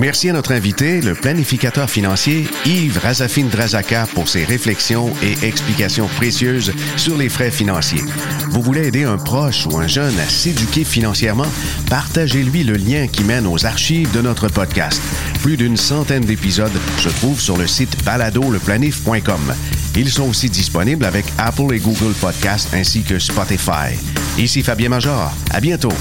Merci 0.00 0.30
à 0.30 0.32
notre 0.32 0.52
invité, 0.52 1.02
le 1.02 1.14
planificateur 1.14 1.90
financier 1.90 2.48
Yves 2.64 2.98
Razafine-Drazaka, 2.98 4.06
pour 4.14 4.30
ses 4.30 4.44
réflexions 4.44 5.12
et 5.22 5.46
explications 5.46 6.06
précieuses 6.06 6.72
sur 6.96 7.18
les 7.18 7.28
frais 7.28 7.50
financiers. 7.50 8.00
Vous 8.48 8.62
voulez 8.62 8.86
aider 8.86 9.04
un 9.04 9.18
proche 9.18 9.66
ou 9.66 9.76
un 9.76 9.86
jeune 9.86 10.18
à 10.18 10.24
s'éduquer 10.24 10.84
financièrement? 10.84 11.44
Partagez-lui 11.90 12.64
le 12.64 12.76
lien 12.76 13.08
qui 13.08 13.24
mène 13.24 13.46
aux 13.46 13.66
archives 13.66 14.10
de 14.12 14.22
notre 14.22 14.48
podcast. 14.48 15.02
Plus 15.42 15.58
d'une 15.58 15.76
centaine 15.76 16.24
d'épisodes 16.24 16.72
se 16.96 17.10
trouvent 17.10 17.40
sur 17.40 17.58
le 17.58 17.66
site 17.66 18.02
baladoleplanif.com. 18.02 19.54
Ils 19.96 20.10
sont 20.10 20.30
aussi 20.30 20.48
disponibles 20.48 21.04
avec 21.04 21.26
Apple 21.36 21.74
et 21.74 21.78
Google 21.78 22.14
Podcasts 22.18 22.72
ainsi 22.72 23.02
que 23.02 23.18
Spotify. 23.18 23.92
Ici 24.38 24.62
Fabien 24.62 24.88
Major. 24.88 25.30
À 25.50 25.60
bientôt. 25.60 25.92